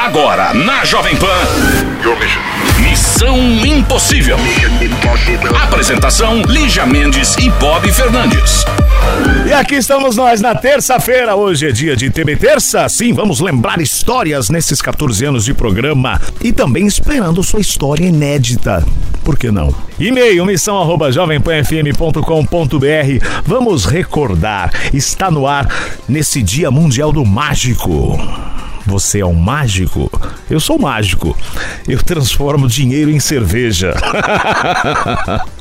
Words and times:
Agora 0.00 0.54
na 0.54 0.82
Jovem 0.82 1.14
Pan. 1.14 1.26
Missão 2.80 3.38
Impossível. 3.38 4.38
Apresentação: 5.62 6.40
Lígia 6.40 6.86
Mendes 6.86 7.36
e 7.36 7.50
Bob 7.50 7.92
Fernandes. 7.92 8.64
E 9.46 9.52
aqui 9.52 9.74
estamos 9.74 10.16
nós 10.16 10.40
na 10.40 10.54
terça-feira. 10.54 11.36
Hoje 11.36 11.68
é 11.68 11.70
dia 11.70 11.94
de 11.94 12.08
TB 12.08 12.36
Terça. 12.36 12.88
Sim, 12.88 13.12
vamos 13.12 13.40
lembrar 13.40 13.78
histórias 13.78 14.48
nesses 14.48 14.80
14 14.80 15.22
anos 15.26 15.44
de 15.44 15.52
programa 15.52 16.18
e 16.40 16.50
também 16.50 16.86
esperando 16.86 17.42
sua 17.42 17.60
história 17.60 18.06
inédita. 18.06 18.82
Por 19.22 19.38
que 19.38 19.50
não? 19.50 19.74
E-mail 19.98 20.46
missão 20.46 20.80
arroba 20.80 21.12
jovempanfm.com.br. 21.12 23.42
Vamos 23.44 23.84
recordar. 23.84 24.72
Está 24.94 25.30
no 25.30 25.46
ar 25.46 25.68
nesse 26.08 26.42
Dia 26.42 26.70
Mundial 26.70 27.12
do 27.12 27.22
Mágico. 27.22 28.18
Você 28.86 29.20
é 29.20 29.26
um 29.26 29.34
mágico? 29.34 30.10
Eu 30.48 30.58
sou 30.58 30.78
mágico. 30.78 31.36
Eu 31.86 32.02
transformo 32.02 32.66
dinheiro 32.66 33.10
em 33.10 33.20
cerveja. 33.20 33.94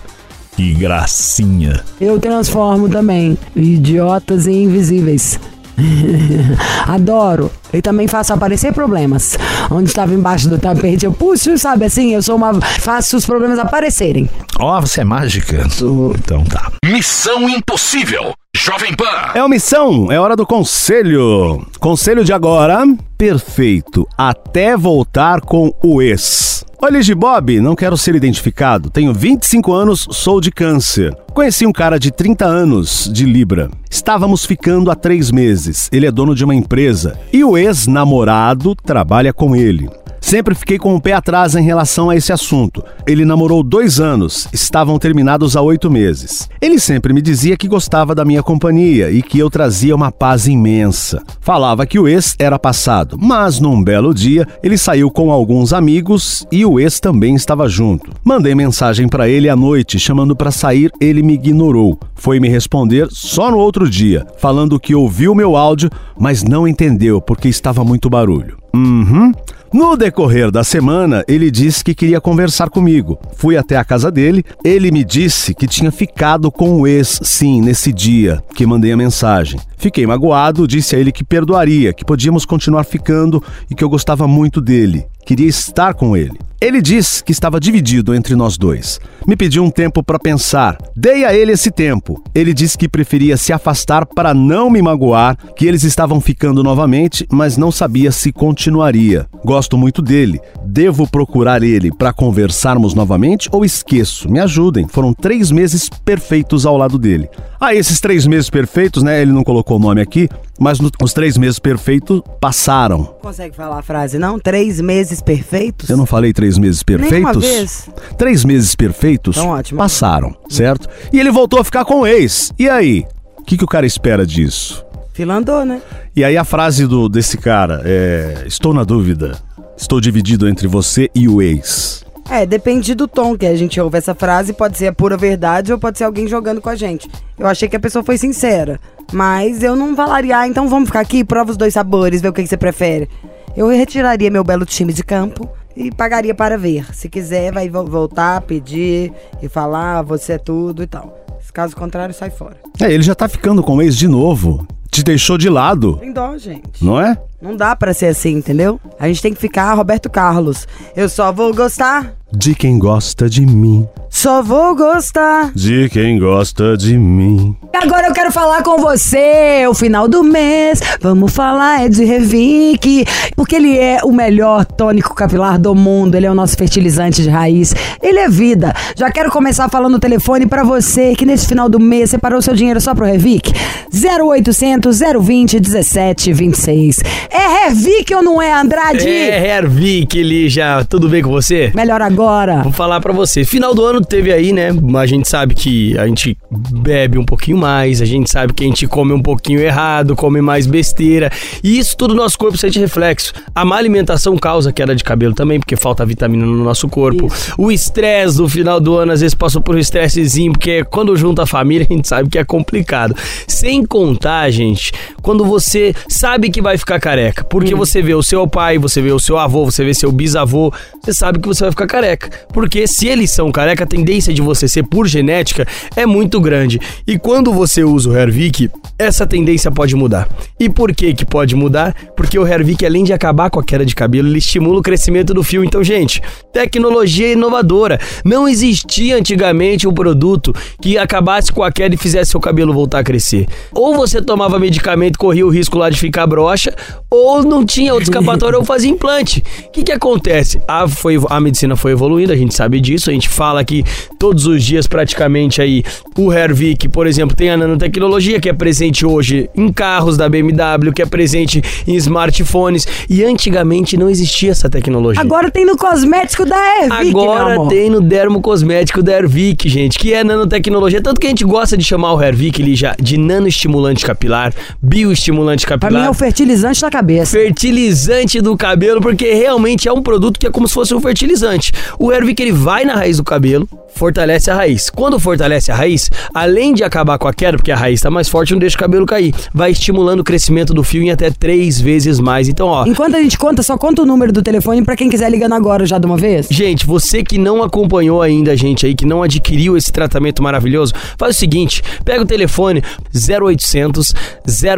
que 0.56 0.74
gracinha. 0.74 1.84
Eu 2.00 2.20
transformo 2.20 2.90
também 2.90 3.38
idiotas 3.56 4.48
em 4.48 4.64
invisíveis. 4.64 5.40
Adoro. 6.88 7.52
E 7.72 7.82
também 7.82 8.08
faço 8.08 8.34
aparecer 8.34 8.74
problemas. 8.74 9.38
Onde 9.70 9.90
estava 9.90 10.14
embaixo 10.14 10.50
do 10.50 10.58
tapete, 10.58 11.06
eu 11.06 11.12
puxo, 11.12 11.58
sabe 11.58 11.86
assim? 11.86 12.14
Eu 12.14 12.22
sou 12.22 12.36
uma. 12.36 12.54
Faço 12.62 13.18
os 13.18 13.26
problemas 13.26 13.60
aparecerem. 13.60 14.30
Ó, 14.60 14.78
oh, 14.78 14.82
você 14.82 15.02
é 15.02 15.04
mágica? 15.04 15.70
Sou. 15.70 16.14
Então 16.16 16.44
tá. 16.44 16.72
Missão 16.84 17.50
Impossível. 17.50 18.34
Jovem 18.56 18.94
Pan. 18.96 19.32
É 19.36 19.44
o 19.44 19.48
missão, 19.48 20.12
é 20.12 20.20
hora 20.20 20.36
do 20.36 20.46
conselho. 20.46 21.66
Conselho 21.80 22.26
de 22.26 22.34
agora, 22.34 22.84
perfeito, 23.18 24.08
até 24.18 24.76
voltar 24.76 25.42
com 25.42 25.72
o 25.84 26.02
ex. 26.02 26.66
Olha, 26.82 27.02
Bob, 27.14 27.60
não 27.60 27.76
quero 27.76 27.98
ser 27.98 28.16
identificado. 28.16 28.90
Tenho 28.90 29.14
25 29.14 29.74
anos, 29.74 30.08
sou 30.12 30.40
de 30.40 30.50
câncer. 30.50 31.14
Conheci 31.34 31.66
um 31.66 31.74
cara 31.74 32.00
de 32.00 32.10
30 32.10 32.46
anos, 32.46 33.10
de 33.12 33.26
Libra. 33.26 33.70
Estávamos 33.92 34.46
ficando 34.46 34.90
há 34.90 34.96
três 34.96 35.30
meses. 35.30 35.90
Ele 35.92 36.06
é 36.06 36.12
dono 36.12 36.34
de 36.34 36.46
uma 36.46 36.56
empresa 36.56 37.20
e 37.34 37.44
o 37.44 37.58
ex-namorado 37.58 38.76
trabalha 38.76 39.34
com 39.34 39.58
ele. 39.58 39.90
Sempre 40.30 40.54
fiquei 40.54 40.78
com 40.78 40.94
o 40.94 41.02
pé 41.02 41.14
atrás 41.14 41.56
em 41.56 41.64
relação 41.64 42.08
a 42.08 42.16
esse 42.16 42.32
assunto. 42.32 42.86
Ele 43.08 43.26
namorou 43.26 43.64
dois 43.64 44.00
anos, 44.00 44.48
estavam 44.54 45.00
terminados 45.00 45.56
há 45.56 45.62
oito 45.64 45.90
meses. 45.90 46.48
Ele 46.62 46.80
sempre 46.80 47.12
me 47.14 47.20
dizia 47.20 47.58
que 47.58 47.68
gostava 47.68 48.14
da 48.14 48.24
minha 48.24 48.44
companhia 48.44 49.10
e 49.10 49.24
que 49.24 49.40
eu 49.40 49.50
trazia 49.50 49.96
uma 49.96 50.12
paz 50.12 50.46
imensa. 50.46 51.24
Falava 51.42 51.84
que 51.84 51.98
o 51.98 52.08
ex 52.08 52.36
era 52.38 52.60
passado, 52.60 53.18
mas 53.20 53.60
num 53.60 53.84
belo 53.84 54.14
dia 54.14 54.48
ele 54.62 54.78
saiu 54.78 55.10
com 55.10 55.32
alguns 55.32 55.74
amigos 55.74 56.46
e 56.52 56.64
o 56.64 56.80
ex 56.80 57.00
também 57.00 57.34
estava 57.34 57.68
junto. 57.68 58.12
Mandei 58.24 58.54
mensagem 58.54 59.08
para 59.08 59.28
ele 59.28 59.50
à 59.50 59.56
noite 59.56 59.98
chamando 59.98 60.36
para 60.36 60.52
sair, 60.52 60.92
ele 61.02 61.24
me 61.24 61.34
ignorou. 61.34 62.00
Foi 62.14 62.40
me 62.40 62.48
responder 62.48 63.08
só 63.10 63.50
no 63.50 63.58
outro 63.58 63.90
dia, 63.90 64.28
falando 64.38 64.80
que 64.80 64.94
ouviu 64.94 65.34
meu 65.34 65.58
áudio, 65.58 65.90
mas 66.20 66.44
não 66.44 66.68
entendeu 66.68 67.20
porque 67.20 67.48
estava 67.48 67.84
muito 67.84 68.12
barulho. 68.12 68.60
Uhum. 68.76 69.32
No 69.72 69.96
decorrer 69.96 70.50
da 70.50 70.64
semana, 70.64 71.24
ele 71.28 71.52
disse 71.52 71.84
que 71.84 71.94
queria 71.94 72.20
conversar 72.20 72.72
comigo. 72.72 73.20
Fui 73.36 73.56
até 73.56 73.78
a 73.78 73.84
casa 73.84 74.10
dele. 74.10 74.44
Ele 74.64 74.90
me 74.90 75.04
disse 75.04 75.54
que 75.54 75.68
tinha 75.68 75.92
ficado 75.92 76.52
com 76.52 76.82
o 76.82 76.88
ex, 76.88 77.20
sim, 77.22 77.62
nesse 77.62 77.94
dia 77.94 78.44
que 78.56 78.66
mandei 78.66 78.92
a 78.92 78.98
mensagem. 78.98 79.60
Fiquei 79.78 80.08
magoado, 80.08 80.68
disse 80.68 80.96
a 80.96 81.00
ele 81.00 81.12
que 81.12 81.24
perdoaria, 81.24 81.94
que 81.94 82.04
podíamos 82.04 82.46
continuar 82.46 82.84
ficando 82.84 83.44
e 83.70 83.76
que 83.76 83.84
eu 83.84 83.90
gostava 83.90 84.28
muito 84.28 84.60
dele. 84.60 85.06
Queria 85.26 85.48
estar 85.48 85.94
com 85.94 86.16
ele. 86.16 86.38
Ele 86.62 86.82
disse 86.82 87.24
que 87.24 87.32
estava 87.32 87.58
dividido 87.58 88.14
entre 88.14 88.36
nós 88.36 88.58
dois. 88.58 89.00
Me 89.26 89.38
pediu 89.38 89.64
um 89.64 89.70
tempo 89.70 90.04
para 90.04 90.20
pensar. 90.20 90.78
Dei 90.94 91.24
a 91.24 91.34
ele 91.34 91.54
esse 91.54 91.72
tempo. 91.72 92.22
Ele 92.36 92.54
disse 92.54 92.78
que 92.78 92.90
preferia 92.90 93.38
se 93.38 93.54
afastar 93.54 94.06
para 94.06 94.34
não 94.34 94.70
me 94.70 94.82
magoar, 94.82 95.38
que 95.56 95.66
eles 95.66 95.84
estavam 95.84 96.20
ficando 96.20 96.62
novamente, 96.62 97.26
mas 97.32 97.56
não 97.56 97.72
sabia 97.72 98.12
se 98.12 98.34
continuaria. 98.34 99.26
Gosto 99.46 99.78
muito 99.78 100.02
dele. 100.02 100.42
Devo 100.66 101.08
procurar 101.08 101.64
ele 101.64 101.94
para 101.96 102.12
conversarmos 102.12 102.94
novamente 102.94 103.48
ou 103.54 103.64
esqueço? 103.64 104.30
Me 104.30 104.40
ajudem. 104.42 104.86
Foram 104.86 105.14
três 105.14 105.52
meses 105.52 105.88
perfeitos 106.04 106.66
ao 106.66 106.76
lado 106.76 106.98
dele. 106.98 107.30
Ah, 107.58 107.74
esses 107.74 108.02
três 108.02 108.28
meses 108.28 108.50
perfeitos, 108.50 109.02
né? 109.02 109.22
Ele 109.22 109.32
não 109.32 109.46
colocou 109.46 109.78
o 109.78 109.82
nome 109.82 110.02
aqui, 110.02 110.28
mas 110.60 110.80
no, 110.80 110.90
os 111.02 111.14
três 111.14 111.38
meses 111.38 111.60
perfeitos 111.60 112.22
passaram. 112.42 113.04
Consegue 113.22 113.56
falar 113.56 113.80
a 113.80 113.82
frase, 113.82 114.20
não? 114.20 114.40
Três 114.40 114.82
meses 114.82 115.22
perfeitos? 115.22 115.90
Eu 115.90 115.98
não 115.98 116.06
falei 116.06 116.34
três 116.34 116.58
meses 116.58 116.84
perfeitos? 116.84 117.44
Vez. 117.44 117.90
Três 118.18 118.44
meses 118.44 118.76
perfeitos 118.76 119.38
Então, 119.38 119.50
ótimo. 119.50 119.78
passaram, 119.78 120.36
certo? 120.50 120.88
E 121.14 121.20
ele 121.20 121.32
voltou 121.32 121.60
a 121.60 121.64
ficar 121.64 121.86
com 121.86 122.02
o 122.02 122.08
ex. 122.08 122.52
E 122.60 122.70
aí? 122.70 123.06
O 123.38 123.44
que, 123.44 123.58
que 123.58 123.64
o 123.64 123.68
cara 123.68 123.86
espera 123.86 124.26
disso? 124.26 124.86
Filandou, 125.14 125.66
né? 125.66 125.82
E 126.16 126.24
aí 126.24 126.38
a 126.38 126.44
frase 126.44 126.86
do, 126.86 127.10
desse 127.10 127.38
cara 127.38 127.82
é: 127.84 128.44
Estou 128.46 128.74
na 128.74 128.84
dúvida. 128.84 129.38
Estou 129.76 130.00
dividido 130.02 130.48
entre 130.48 130.68
você 130.68 131.10
e 131.16 131.28
o 131.28 131.42
ex. 131.42 131.99
É, 132.40 132.46
depende 132.46 132.96
do 132.96 133.06
tom 133.06 133.38
que 133.38 133.46
a 133.46 133.54
gente 133.56 133.82
ouve 133.82 133.98
essa 133.98 134.16
frase, 134.16 134.54
pode 134.54 134.78
ser 134.78 134.88
a 134.88 134.94
pura 134.94 135.18
verdade 135.18 135.74
ou 135.74 135.80
pode 135.80 135.98
ser 135.98 136.06
alguém 136.06 136.26
jogando 136.26 136.62
com 136.62 136.70
a 136.70 136.76
gente. 136.76 137.10
Eu 137.38 137.46
achei 137.48 137.68
que 137.68 137.76
a 137.76 137.80
pessoa 137.80 138.02
foi 138.02 138.18
sincera, 138.18 138.80
mas 139.12 139.62
eu 139.62 139.76
não 139.76 139.94
falaria, 139.94 140.38
ah, 140.38 140.48
então 140.48 140.70
vamos 140.70 140.88
ficar 140.88 141.02
aqui, 141.02 141.24
prova 141.26 141.52
os 141.52 141.58
dois 141.58 141.74
sabores, 141.74 142.22
ver 142.22 142.30
o 142.30 142.34
que, 142.34 142.42
que 142.44 142.48
você 142.48 142.56
prefere. 142.56 143.10
Eu 143.58 143.68
retiraria 143.68 144.32
meu 144.32 144.44
belo 144.44 144.66
time 144.66 144.94
de 144.94 145.04
campo 145.04 145.50
e 145.76 145.92
pagaria 145.92 146.34
para 146.34 146.58
ver. 146.58 146.86
Se 146.96 147.10
quiser, 147.10 147.52
vai 147.52 147.68
vo- 147.68 147.86
voltar, 147.86 148.40
pedir 148.42 149.12
e 149.42 149.50
falar, 149.50 149.98
"Ah, 149.98 150.02
você 150.02 150.34
é 150.34 150.38
tudo 150.38 150.82
e 150.82 150.88
tal. 150.88 151.18
Caso 151.52 151.76
contrário, 151.76 152.14
sai 152.14 152.30
fora. 152.30 152.69
É, 152.82 152.92
ele 152.92 153.04
já 153.04 153.14
tá 153.16 153.28
ficando 153.28 153.62
com 153.64 153.76
o 153.78 153.82
ex 153.82 153.98
de 153.98 154.08
novo. 154.08 154.66
Te 154.92 155.04
deixou 155.04 155.38
de 155.38 155.50
lado, 155.50 155.98
Tem 155.98 156.12
dó, 156.12 156.36
gente. 156.38 156.84
não 156.84 157.00
é? 157.00 157.16
Não 157.42 157.56
dá 157.56 157.74
pra 157.76 157.94
ser 157.94 158.08
assim, 158.08 158.36
entendeu? 158.36 158.80
A 159.00 159.08
gente 159.08 159.22
tem 159.22 159.34
que 159.34 159.40
ficar 159.40 159.74
Roberto 159.74 160.10
Carlos. 160.10 160.68
Eu 160.96 161.08
só 161.08 161.32
vou 161.32 161.54
gostar, 161.54 162.14
De 162.34 162.54
quem 162.54 162.78
gosta 162.78 163.30
de 163.30 163.46
mim. 163.46 163.88
só 164.10 164.42
vou 164.44 164.76
gostar. 164.76 165.52
De 165.56 165.88
quem 165.90 166.20
gosta 166.20 166.76
de 166.76 166.98
mim. 166.98 167.56
Agora 167.74 168.08
eu 168.08 168.14
quero 168.14 168.30
falar 168.32 168.62
com 168.62 168.78
você, 168.80 169.66
o 169.70 169.74
final 169.74 170.06
do 170.08 170.22
mês. 170.22 170.82
Vamos 171.00 171.32
falar 171.32 171.86
é 171.86 171.88
de 171.90 172.04
Revic, 172.04 173.06
porque 173.38 173.56
ele 173.56 173.78
é 173.78 174.00
o 174.04 174.12
melhor 174.12 174.66
tônico 174.66 175.16
capilar 175.16 175.58
do 175.58 175.74
mundo. 175.74 176.16
Ele 176.16 176.26
é 176.26 176.32
o 176.32 176.36
nosso 176.36 176.58
fertilizante 176.58 177.24
de 177.24 177.30
raiz. 177.30 177.74
Ele 178.02 178.20
é 178.20 178.28
vida. 178.28 178.74
Já 178.98 179.10
quero 179.10 179.32
começar 179.32 179.70
falando 179.70 179.96
o 179.96 180.00
telefone 180.00 180.46
pra 180.46 180.64
você 180.64 181.16
que 181.16 181.26
nesse 181.26 181.48
final 181.48 181.70
do 181.70 181.80
mês 181.80 182.10
separou 182.10 182.42
seu 182.42 182.54
dinheiro 182.54 182.69
só 182.78 182.94
pro 182.94 183.06
Revic. 183.06 183.52
0800 183.92 185.00
020 185.00 185.54
1726. 185.56 187.00
É 187.30 187.66
Revic 187.68 188.14
ou 188.14 188.22
não 188.22 188.42
é, 188.42 188.54
Andrade? 188.54 189.08
É, 189.08 189.58
Hervik, 189.58 190.22
Lígia, 190.22 190.86
tudo 190.88 191.10
bem 191.10 191.24
com 191.24 191.30
você? 191.30 191.72
Melhor 191.74 192.02
agora. 192.02 192.62
Vou 192.64 192.72
falar 192.72 193.00
pra 193.02 193.12
você. 193.12 193.44
Final 193.44 193.74
do 193.74 193.84
ano 193.84 194.02
teve 194.02 194.32
aí, 194.32 194.54
né? 194.54 194.70
A 194.96 195.06
gente 195.06 195.28
sabe 195.28 195.56
que 195.56 195.98
a 195.98 196.08
gente 196.08 196.38
bebe 196.52 197.18
um 197.18 197.26
pouquinho 197.26 197.58
mais, 197.58 198.02
a 198.02 198.06
gente 198.06 198.30
sabe 198.30 198.54
que 198.54 198.64
a 198.64 198.68
gente 198.68 198.88
come 198.88 199.14
um 199.14 199.22
pouquinho 199.22 199.60
errado, 199.60 200.16
come 200.16 200.42
mais 200.42 200.68
besteira. 200.68 201.32
E 201.64 201.80
isso 201.80 201.98
tudo 201.98 202.14
no 202.14 202.22
nosso 202.22 202.38
corpo 202.38 202.58
sente 202.58 202.80
reflexo. 202.80 203.34
A 203.56 203.66
má 203.66 203.78
alimentação 203.78 204.38
causa 204.38 204.72
queda 204.72 204.96
de 204.96 205.04
cabelo 205.04 205.34
também, 205.34 205.60
porque 205.60 205.76
falta 205.76 206.06
vitamina 206.06 206.46
no 206.46 206.64
nosso 206.64 206.88
corpo. 206.88 207.32
O 207.58 207.72
estresse 207.72 208.38
do 208.38 208.48
final 208.48 208.80
do 208.80 208.96
ano, 208.96 209.12
às 209.12 209.22
vezes 209.22 209.34
passou 209.34 209.62
por 209.62 209.76
um 209.76 209.80
estressezinho, 209.80 210.52
porque 210.54 210.84
quando 210.84 211.16
junta 211.16 211.44
a 211.44 211.46
família, 211.46 211.88
a 211.90 211.94
gente 211.94 212.08
sabe 212.08 212.30
que 212.30 212.38
é 212.38 212.44
complicado. 212.60 213.16
Sem 213.48 213.86
contar, 213.86 214.50
gente, 214.52 214.92
quando 215.22 215.46
você 215.46 215.94
sabe 216.08 216.50
que 216.50 216.62
vai 216.62 216.78
ficar 216.78 217.00
careca. 217.00 217.44
Porque 217.44 217.74
você 217.74 218.02
vê 218.02 218.14
o 218.14 218.22
seu 218.22 218.48
pai, 218.48 218.78
você 218.78 219.02
vê 219.02 219.12
o 219.12 219.20
seu 219.20 219.38
avô, 219.38 219.66
você 219.66 219.84
vê 219.84 219.94
seu 219.94 220.12
bisavô, 220.12 220.74
você 221.02 221.14
sabe 221.14 221.40
que 221.40 221.48
você 221.48 221.64
vai 221.64 221.72
ficar 221.72 221.88
careca. 221.88 222.30
Porque 222.54 222.86
se 222.88 223.08
eles 223.08 223.32
são 223.32 223.52
careca, 223.52 223.84
a 223.84 223.88
tendência 223.88 224.34
de 224.34 224.42
você 224.42 224.68
ser 224.68 224.84
por 224.84 225.08
genética 225.08 225.66
é 225.96 226.06
muito 226.06 226.40
grande. 226.42 226.80
E 227.08 227.18
quando 227.18 227.54
você 227.54 227.84
usa 227.84 228.10
o 228.10 228.18
Hervik, 228.18 228.70
essa 228.98 229.26
tendência 229.26 229.72
pode 229.72 229.96
mudar. 229.96 230.28
E 230.60 230.70
por 230.70 230.94
que 230.94 231.14
que 231.14 231.26
pode 231.26 231.56
mudar? 231.56 231.96
Porque 232.16 232.38
o 232.38 232.46
Hervik, 232.46 232.86
além 232.86 233.04
de 233.04 233.14
acabar 233.14 233.50
com 233.50 233.60
a 233.60 233.64
queda 233.64 233.86
de 233.86 233.96
cabelo, 233.96 234.28
ele 234.28 234.40
estimula 234.40 234.80
o 234.80 234.84
crescimento 234.84 235.34
do 235.34 235.44
fio. 235.44 235.64
Então, 235.64 235.84
gente, 235.84 236.22
tecnologia 236.52 237.32
inovadora. 237.32 238.00
Não 238.26 238.48
existia 238.48 239.16
antigamente 239.16 239.88
um 239.88 239.94
produto 239.94 240.54
que 240.82 240.98
acabasse 240.98 241.52
com 241.52 241.64
a 241.64 241.72
queda 241.72 241.96
e 241.96 241.98
fizesse 241.98 242.32
seu 242.40 242.42
cabelo 242.42 242.74
voltar 242.74 243.00
a 243.00 243.04
crescer. 243.04 243.46
Ou 243.74 243.96
você 243.96 244.22
tomava 244.22 244.58
medicamento, 244.58 245.20
corria 245.20 245.46
o 245.46 245.50
risco 245.50 245.78
lá 245.78 245.90
de 245.90 246.00
ficar 246.00 246.26
broxa, 246.26 246.74
ou 247.10 247.44
não 247.44 247.66
tinha 247.66 247.94
outro 247.94 248.10
escapatório 248.10 248.58
ou 248.58 248.66
fazia 248.66 248.90
implante. 248.90 249.44
O 249.66 249.72
que 249.72 249.84
que 249.84 249.92
acontece? 249.92 250.62
A, 250.68 250.88
foi, 250.88 251.20
a 251.30 251.40
medicina 251.40 251.76
foi 251.76 251.92
evoluindo, 251.92 252.32
a 252.32 252.36
gente 252.36 252.56
sabe 252.56 252.80
disso, 252.80 253.10
a 253.10 253.14
gente 253.14 253.28
fala 253.28 253.64
que 253.64 253.84
todos 254.18 254.46
os 254.46 254.64
dias 254.64 254.88
praticamente 254.88 255.62
aí 255.62 255.84
o 256.18 256.32
Hervik, 256.32 256.88
por 256.88 257.06
exemplo, 257.06 257.36
tem 257.36 257.50
a 257.50 257.58
nanotecnologia 257.58 258.40
que 258.40 258.50
é 258.50 258.54
presente 258.54 259.06
hoje 259.06 259.50
em 259.56 259.72
carros 259.72 260.18
da 260.18 260.30
BMW, 260.30 260.94
que 260.94 261.02
é 261.02 261.06
presente 261.06 261.62
em 261.88 261.96
smartphones 261.96 262.88
e 263.10 263.24
antigamente 263.24 263.98
não 263.98 264.10
existia 264.10 264.52
essa 264.52 264.70
tecnologia. 264.70 265.22
Agora 265.22 265.52
tem 265.52 265.66
no 265.66 265.76
cosmético 265.78 266.46
da 266.46 266.58
meu 266.88 267.10
Agora 267.10 267.68
tem 267.68 267.90
no 267.90 268.02
dermocosmético 268.02 269.02
da 269.02 269.14
Hervik, 269.14 269.68
gente, 269.68 269.98
que 269.98 270.14
é 270.14 270.24
nanotecnologia. 270.24 271.02
Tanto 271.02 271.20
que 271.20 271.28
a 271.28 271.30
gente 271.30 271.44
gosta 271.44 271.76
de 271.76 271.84
chamar 271.84 272.14
o 272.14 272.22
Hervik 272.22 272.29
ele 272.34 272.76
já 272.76 272.96
de 273.00 273.18
nanoestimulante 273.18 274.06
capilar, 274.06 274.54
bioestimulante 274.82 275.66
Pra 275.66 275.78
capilar. 275.78 276.02
mim 276.02 276.08
é 276.08 276.10
o 276.10 276.14
fertilizante 276.14 276.82
da 276.82 276.90
cabeça. 276.90 277.32
Fertilizante 277.38 278.42
do 278.42 278.58
cabelo, 278.58 279.00
porque 279.02 279.34
realmente 279.34 279.88
é 279.88 279.94
um 279.94 280.02
produto 280.02 280.40
que 280.40 280.48
é 280.48 280.52
como 280.52 280.68
se 280.68 280.74
fosse 280.74 280.94
um 280.94 281.00
fertilizante. 281.02 281.72
O 281.98 282.12
Hervik 282.12 282.42
ele 282.42 282.52
vai 282.52 282.84
na 282.86 282.96
raiz 282.96 283.18
do 283.18 283.24
cabelo, 283.24 283.68
fortalece 283.96 284.50
a 284.50 284.56
raiz. 284.56 284.90
Quando 284.90 285.20
fortalece 285.20 285.72
a 285.72 285.76
raiz, 285.76 286.10
além 286.34 286.74
de 286.74 286.84
acabar 286.84 287.18
com 287.18 287.28
a 287.28 287.34
queda, 287.34 287.58
porque 287.58 287.72
a 287.72 287.76
raiz 287.76 288.00
está 288.00 288.10
mais 288.10 288.28
forte, 288.28 288.52
não 288.54 288.60
deixa 288.60 288.76
o 288.76 288.80
cabelo 288.80 289.06
cair, 289.06 289.34
vai 289.54 289.72
estimulando 289.72 290.20
o 290.22 290.24
crescimento 290.24 290.74
do 290.74 290.84
fio 290.84 291.02
em 291.04 291.12
até 291.12 291.30
três 291.30 291.80
vezes 291.80 292.20
mais. 292.20 292.48
Então, 292.50 292.68
ó, 292.68 292.86
Enquanto 292.86 293.16
a 293.16 293.22
gente 293.22 293.38
conta, 293.38 293.62
só 293.64 293.78
conta 293.78 294.02
o 294.02 294.06
número 294.06 294.32
do 294.32 294.42
telefone 294.42 294.84
pra 294.84 294.96
quem 294.96 295.10
quiser 295.10 295.30
ligando 295.30 295.54
agora 295.54 295.86
já 295.86 295.98
de 295.98 296.06
uma 296.06 296.18
vez. 296.18 296.48
Gente, 296.50 296.86
você 296.86 297.24
que 297.24 297.38
não 297.38 297.62
acompanhou 297.64 298.22
ainda 298.22 298.52
a 298.52 298.56
gente 298.56 298.86
aí, 298.86 298.94
que 298.96 299.06
não 299.06 299.22
adquiriu 299.24 299.78
esse 299.78 299.92
tratamento 299.92 300.42
maravilhoso, 300.42 300.94
faz 301.18 301.36
o 301.36 301.40
seguinte: 301.40 301.82
pega 302.04 302.19
o 302.22 302.26
telefone 302.26 302.84
0800 303.14 304.14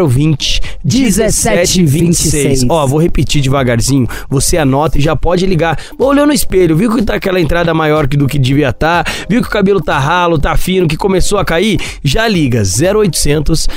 020 0.08 0.62
1726. 0.84 2.66
Ó, 2.70 2.86
vou 2.88 3.00
repetir 3.00 3.42
devagarzinho. 3.42 4.08
Você 4.30 4.58
anota 4.58 4.98
e 4.98 5.02
já 5.02 5.16
pode 5.16 5.46
ligar. 5.46 5.78
Olhou 5.98 6.26
no 6.26 6.34
espelho, 6.34 6.76
viu 6.76 6.94
que 6.96 7.04
tá 7.04 7.16
aquela 7.16 7.40
entrada 7.40 7.74
maior 7.74 8.08
do 8.08 8.28
que 8.28 8.38
devia 8.40 8.70
estar, 8.70 9.06
viu 9.30 9.42
que 9.42 9.48
o 9.48 9.52
cabelo 9.52 9.82
tá 9.82 9.98
ralo, 9.98 10.38
tá 10.38 10.56
fino, 10.58 10.88
que 10.88 10.98
começou 10.98 11.38
a 11.38 11.46
cair? 11.46 11.80
Já 12.04 12.28
liga 12.28 12.62
0800 12.64 13.68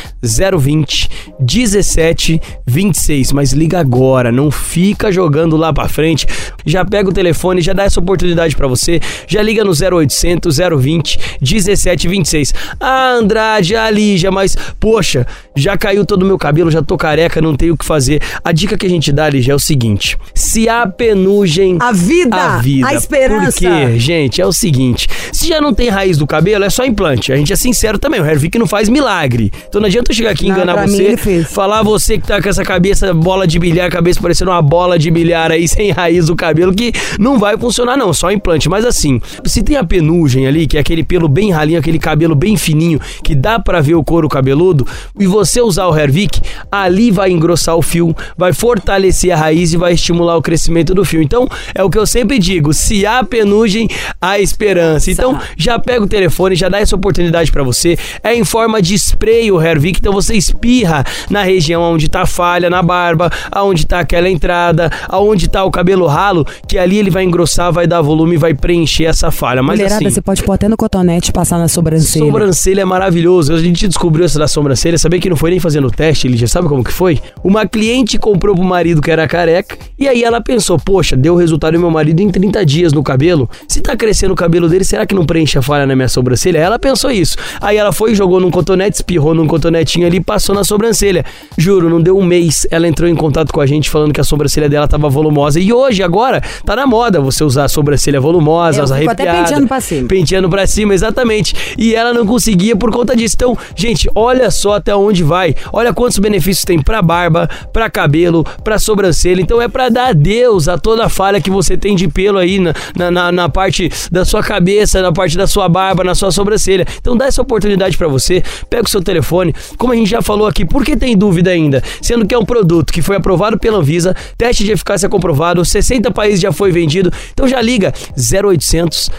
020 0.58 1.10
1726. 1.40 3.32
Mas 3.32 3.52
liga 3.52 3.78
agora, 3.78 4.30
não 4.32 4.50
fica 4.50 5.10
jogando 5.12 5.56
lá 5.56 5.72
pra 5.72 5.88
frente. 5.88 6.26
Já 6.64 6.84
pega 6.84 7.08
o 7.08 7.12
telefone, 7.12 7.60
já 7.60 7.72
dá 7.72 7.84
essa 7.84 8.00
oportunidade 8.00 8.56
pra 8.56 8.66
você. 8.66 9.00
Já 9.26 9.42
liga 9.42 9.64
no 9.64 9.72
0800 9.72 10.56
020 10.78 11.18
1726. 11.40 12.54
Ah, 12.80 13.18
Andrade, 13.54 13.76
ah, 13.76 13.90
Lígia, 13.90 14.30
mas 14.30 14.56
poxa, 14.80 15.26
já 15.54 15.76
caiu 15.76 16.04
todo 16.04 16.22
o 16.22 16.26
meu 16.26 16.38
cabelo, 16.38 16.70
já 16.70 16.82
tô 16.82 16.96
careca, 16.96 17.40
não 17.40 17.54
tenho 17.54 17.74
o 17.74 17.76
que 17.76 17.84
fazer. 17.84 18.20
A 18.42 18.50
dica 18.52 18.76
que 18.76 18.86
a 18.86 18.88
gente 18.88 19.12
dá, 19.12 19.28
Lígia, 19.28 19.52
é 19.52 19.54
o 19.54 19.58
seguinte: 19.58 20.16
se 20.34 20.68
há 20.68 20.86
penugem. 20.86 21.76
A 21.80 21.92
vida, 21.92 22.36
a 22.36 22.58
vida. 22.58 22.88
a 22.88 22.94
esperança. 22.94 23.52
Porque, 23.52 23.98
gente, 23.98 24.40
é 24.40 24.46
o 24.46 24.52
seguinte: 24.52 25.08
se 25.32 25.48
já 25.48 25.60
não 25.60 25.72
tem 25.72 25.88
raiz 25.88 26.18
do 26.18 26.26
cabelo, 26.26 26.64
é 26.64 26.70
só 26.70 26.84
implante. 26.84 27.32
A 27.32 27.36
gente 27.36 27.52
é 27.52 27.56
sincero 27.56 27.98
também, 27.98 28.20
o 28.20 28.24
Hervik 28.24 28.58
não 28.58 28.66
faz 28.66 28.88
milagre. 28.88 29.52
Então 29.68 29.80
não 29.80 29.86
adianta 29.86 30.10
eu 30.10 30.16
chegar 30.16 30.30
aqui 30.30 30.46
e 30.46 30.50
enganar 30.50 30.86
você, 30.86 31.44
falar 31.44 31.82
você 31.82 32.18
que 32.18 32.26
tá 32.26 32.42
com 32.42 32.48
essa 32.48 32.64
cabeça, 32.64 33.12
bola 33.14 33.46
de 33.46 33.58
bilhar, 33.58 33.90
cabeça 33.90 34.20
parecendo 34.20 34.50
uma 34.50 34.62
bola 34.62 34.98
de 34.98 35.10
bilhar 35.10 35.52
aí, 35.52 35.66
sem 35.68 35.90
raiz 35.90 36.26
do 36.26 36.36
cabelo, 36.36 36.74
que 36.74 36.92
não 37.18 37.38
vai 37.38 37.56
funcionar, 37.56 37.96
não, 37.96 38.12
só 38.12 38.30
implante. 38.30 38.68
Mas 38.68 38.84
assim, 38.84 39.20
se 39.44 39.62
tem 39.62 39.76
a 39.76 39.84
penugem 39.84 40.46
ali, 40.46 40.66
que 40.66 40.76
é 40.76 40.80
aquele 40.80 41.04
pelo 41.04 41.28
bem 41.28 41.52
ralinho, 41.52 41.78
aquele 41.78 41.98
cabelo 41.98 42.34
bem 42.34 42.56
fininho, 42.56 43.00
que 43.22 43.34
dá 43.44 43.58
pra 43.58 43.82
ver 43.82 43.94
o 43.94 44.02
couro 44.02 44.26
cabeludo, 44.26 44.86
e 45.20 45.26
você 45.26 45.60
usar 45.60 45.86
o 45.86 45.94
Hervik, 45.94 46.40
ali 46.72 47.10
vai 47.10 47.30
engrossar 47.30 47.76
o 47.76 47.82
fio, 47.82 48.16
vai 48.38 48.54
fortalecer 48.54 49.32
a 49.32 49.36
raiz 49.36 49.74
e 49.74 49.76
vai 49.76 49.92
estimular 49.92 50.34
o 50.34 50.40
crescimento 50.40 50.94
do 50.94 51.04
fio. 51.04 51.20
Então, 51.20 51.46
é 51.74 51.84
o 51.84 51.90
que 51.90 51.98
eu 51.98 52.06
sempre 52.06 52.38
digo: 52.38 52.72
se 52.72 53.04
há 53.04 53.22
penugem, 53.22 53.86
há 54.18 54.38
esperança. 54.38 55.10
Então, 55.10 55.38
já 55.58 55.78
pega 55.78 56.02
o 56.02 56.08
telefone, 56.08 56.56
já 56.56 56.70
dá 56.70 56.80
essa 56.80 56.96
oportunidade 56.96 57.52
pra 57.52 57.62
você. 57.62 57.98
É 58.22 58.34
em 58.34 58.44
forma 58.44 58.80
de 58.80 58.94
spray 58.94 59.52
o 59.52 59.60
Hervik, 59.60 59.98
então 60.00 60.14
você 60.14 60.34
espirra 60.34 61.04
na 61.28 61.42
região 61.42 61.82
onde 61.82 62.08
tá 62.08 62.22
a 62.22 62.26
falha 62.26 62.70
na 62.70 62.82
barba, 62.82 63.30
aonde 63.52 63.86
tá 63.86 64.00
aquela 64.00 64.30
entrada, 64.30 64.90
aonde 65.06 65.48
tá 65.48 65.62
o 65.64 65.70
cabelo 65.70 66.06
ralo, 66.06 66.46
que 66.66 66.78
ali 66.78 66.96
ele 66.96 67.10
vai 67.10 67.24
engrossar, 67.24 67.70
vai 67.70 67.86
dar 67.86 68.00
volume, 68.00 68.38
vai 68.38 68.54
preencher 68.54 69.04
essa 69.04 69.30
falha. 69.30 69.62
Mas 69.62 69.76
Mulherada, 69.76 69.96
assim, 69.96 70.14
você 70.14 70.22
pode 70.22 70.42
pôr 70.42 70.54
até 70.54 70.66
no 70.66 70.78
cotonete 70.78 71.28
e 71.28 71.32
passar 71.32 71.58
na 71.58 71.68
sobrancelha. 71.68 72.24
Sobrancelha 72.24 72.80
é 72.80 72.84
maravilhoso. 72.86 73.33
A 73.40 73.58
gente 73.58 73.86
descobriu 73.88 74.24
essa 74.24 74.38
da 74.38 74.48
sobrancelha. 74.48 74.98
Sabia 74.98 75.20
que 75.20 75.28
não 75.28 75.36
foi 75.36 75.50
nem 75.50 75.60
fazendo 75.60 75.86
o 75.86 75.90
teste, 75.90 76.28
Lígia? 76.28 76.48
Sabe 76.48 76.68
como 76.68 76.82
que 76.82 76.92
foi? 76.92 77.20
Uma 77.42 77.66
cliente 77.66 78.18
comprou 78.18 78.54
pro 78.54 78.64
marido 78.64 79.00
que 79.00 79.10
era 79.10 79.26
careca. 79.26 79.76
E 79.98 80.08
aí 80.08 80.22
ela 80.22 80.40
pensou: 80.40 80.78
Poxa, 80.78 81.16
deu 81.16 81.34
resultado 81.36 81.74
no 81.74 81.80
meu 81.80 81.90
marido 81.90 82.20
em 82.20 82.30
30 82.30 82.64
dias 82.64 82.92
no 82.92 83.02
cabelo. 83.02 83.48
Se 83.68 83.80
tá 83.80 83.96
crescendo 83.96 84.32
o 84.32 84.36
cabelo 84.36 84.68
dele, 84.68 84.84
será 84.84 85.06
que 85.06 85.14
não 85.14 85.24
preenche 85.24 85.58
a 85.58 85.62
falha 85.62 85.86
na 85.86 85.94
minha 85.94 86.08
sobrancelha? 86.08 86.58
Ela 86.58 86.78
pensou 86.78 87.10
isso. 87.10 87.36
Aí 87.60 87.76
ela 87.76 87.92
foi, 87.92 88.14
jogou 88.14 88.40
num 88.40 88.50
cotonete, 88.50 88.96
espirrou 88.96 89.34
num 89.34 89.46
cotonetinho 89.46 90.06
ali 90.06 90.18
e 90.18 90.20
passou 90.20 90.54
na 90.54 90.64
sobrancelha. 90.64 91.24
Juro, 91.56 91.88
não 91.88 92.00
deu 92.00 92.16
um 92.18 92.24
mês. 92.24 92.66
Ela 92.70 92.86
entrou 92.86 93.08
em 93.08 93.14
contato 93.14 93.52
com 93.52 93.60
a 93.60 93.66
gente 93.66 93.90
falando 93.90 94.12
que 94.12 94.20
a 94.20 94.24
sobrancelha 94.24 94.68
dela 94.68 94.86
tava 94.86 95.08
volumosa. 95.08 95.58
E 95.60 95.72
hoje, 95.72 96.02
agora, 96.02 96.42
tá 96.64 96.76
na 96.76 96.86
moda 96.86 97.20
você 97.20 97.42
usar 97.44 97.64
a 97.64 97.68
sobrancelha 97.68 98.20
volumosa, 98.20 98.80
Eu 98.80 98.84
as 98.84 98.92
fico 98.92 99.10
até 99.10 99.32
penteando 99.32 99.66
pra 99.66 99.80
cima. 99.80 100.08
Penteando 100.08 100.48
pra 100.48 100.66
cima, 100.66 100.94
exatamente. 100.94 101.54
E 101.78 101.94
ela 101.94 102.12
não 102.12 102.26
conseguia 102.26 102.76
por 102.76 102.90
conta 102.90 103.16
disso. 103.16 103.23
Então, 103.32 103.56
gente, 103.74 104.10
olha 104.14 104.50
só 104.50 104.74
até 104.74 104.94
onde 104.94 105.22
vai. 105.24 105.54
Olha 105.72 105.94
quantos 105.94 106.18
benefícios 106.18 106.64
tem 106.66 106.82
pra 106.82 107.00
barba, 107.00 107.48
pra 107.72 107.88
cabelo, 107.88 108.44
pra 108.62 108.78
sobrancelha. 108.78 109.40
Então 109.40 109.62
é 109.62 109.68
pra 109.68 109.88
dar 109.88 110.08
adeus 110.08 110.68
a 110.68 110.76
toda 110.76 111.06
a 111.06 111.08
falha 111.08 111.40
que 111.40 111.50
você 111.50 111.76
tem 111.76 111.96
de 111.96 112.08
pelo 112.08 112.38
aí 112.38 112.58
na, 112.58 112.74
na, 112.96 113.10
na- 113.10 113.32
na 113.32 113.48
parte 113.48 113.90
da 114.10 114.24
sua 114.24 114.42
cabeça, 114.42 115.00
na 115.00 115.12
parte 115.12 115.36
da 115.36 115.46
sua 115.46 115.68
barba, 115.68 116.04
na 116.04 116.14
sua 116.14 116.30
sobrancelha. 116.30 116.86
Então 117.00 117.16
dá 117.16 117.26
essa 117.26 117.40
oportunidade 117.40 117.96
pra 117.96 118.08
você. 118.08 118.42
Pega 118.68 118.84
o 118.84 118.88
seu 118.88 119.02
telefone. 119.02 119.54
Como 119.78 119.92
a 119.92 119.96
gente 119.96 120.10
já 120.10 120.20
falou 120.20 120.46
aqui, 120.46 120.64
por 120.64 120.84
que 120.84 120.96
tem 120.96 121.16
dúvida 121.16 121.50
ainda? 121.50 121.82
Sendo 122.02 122.26
que 122.26 122.34
é 122.34 122.38
um 122.38 122.44
produto 122.44 122.92
que 122.92 123.00
foi 123.00 123.16
aprovado 123.16 123.58
pela 123.58 123.78
Anvisa, 123.78 124.14
teste 124.36 124.64
de 124.64 124.72
eficácia 124.72 125.08
comprovado, 125.08 125.64
60 125.64 126.10
países 126.10 126.40
já 126.40 126.52
foi 126.52 126.70
vendido. 126.72 127.12
Então 127.32 127.46
já 127.48 127.60
liga 127.60 127.92
0800 128.16 129.10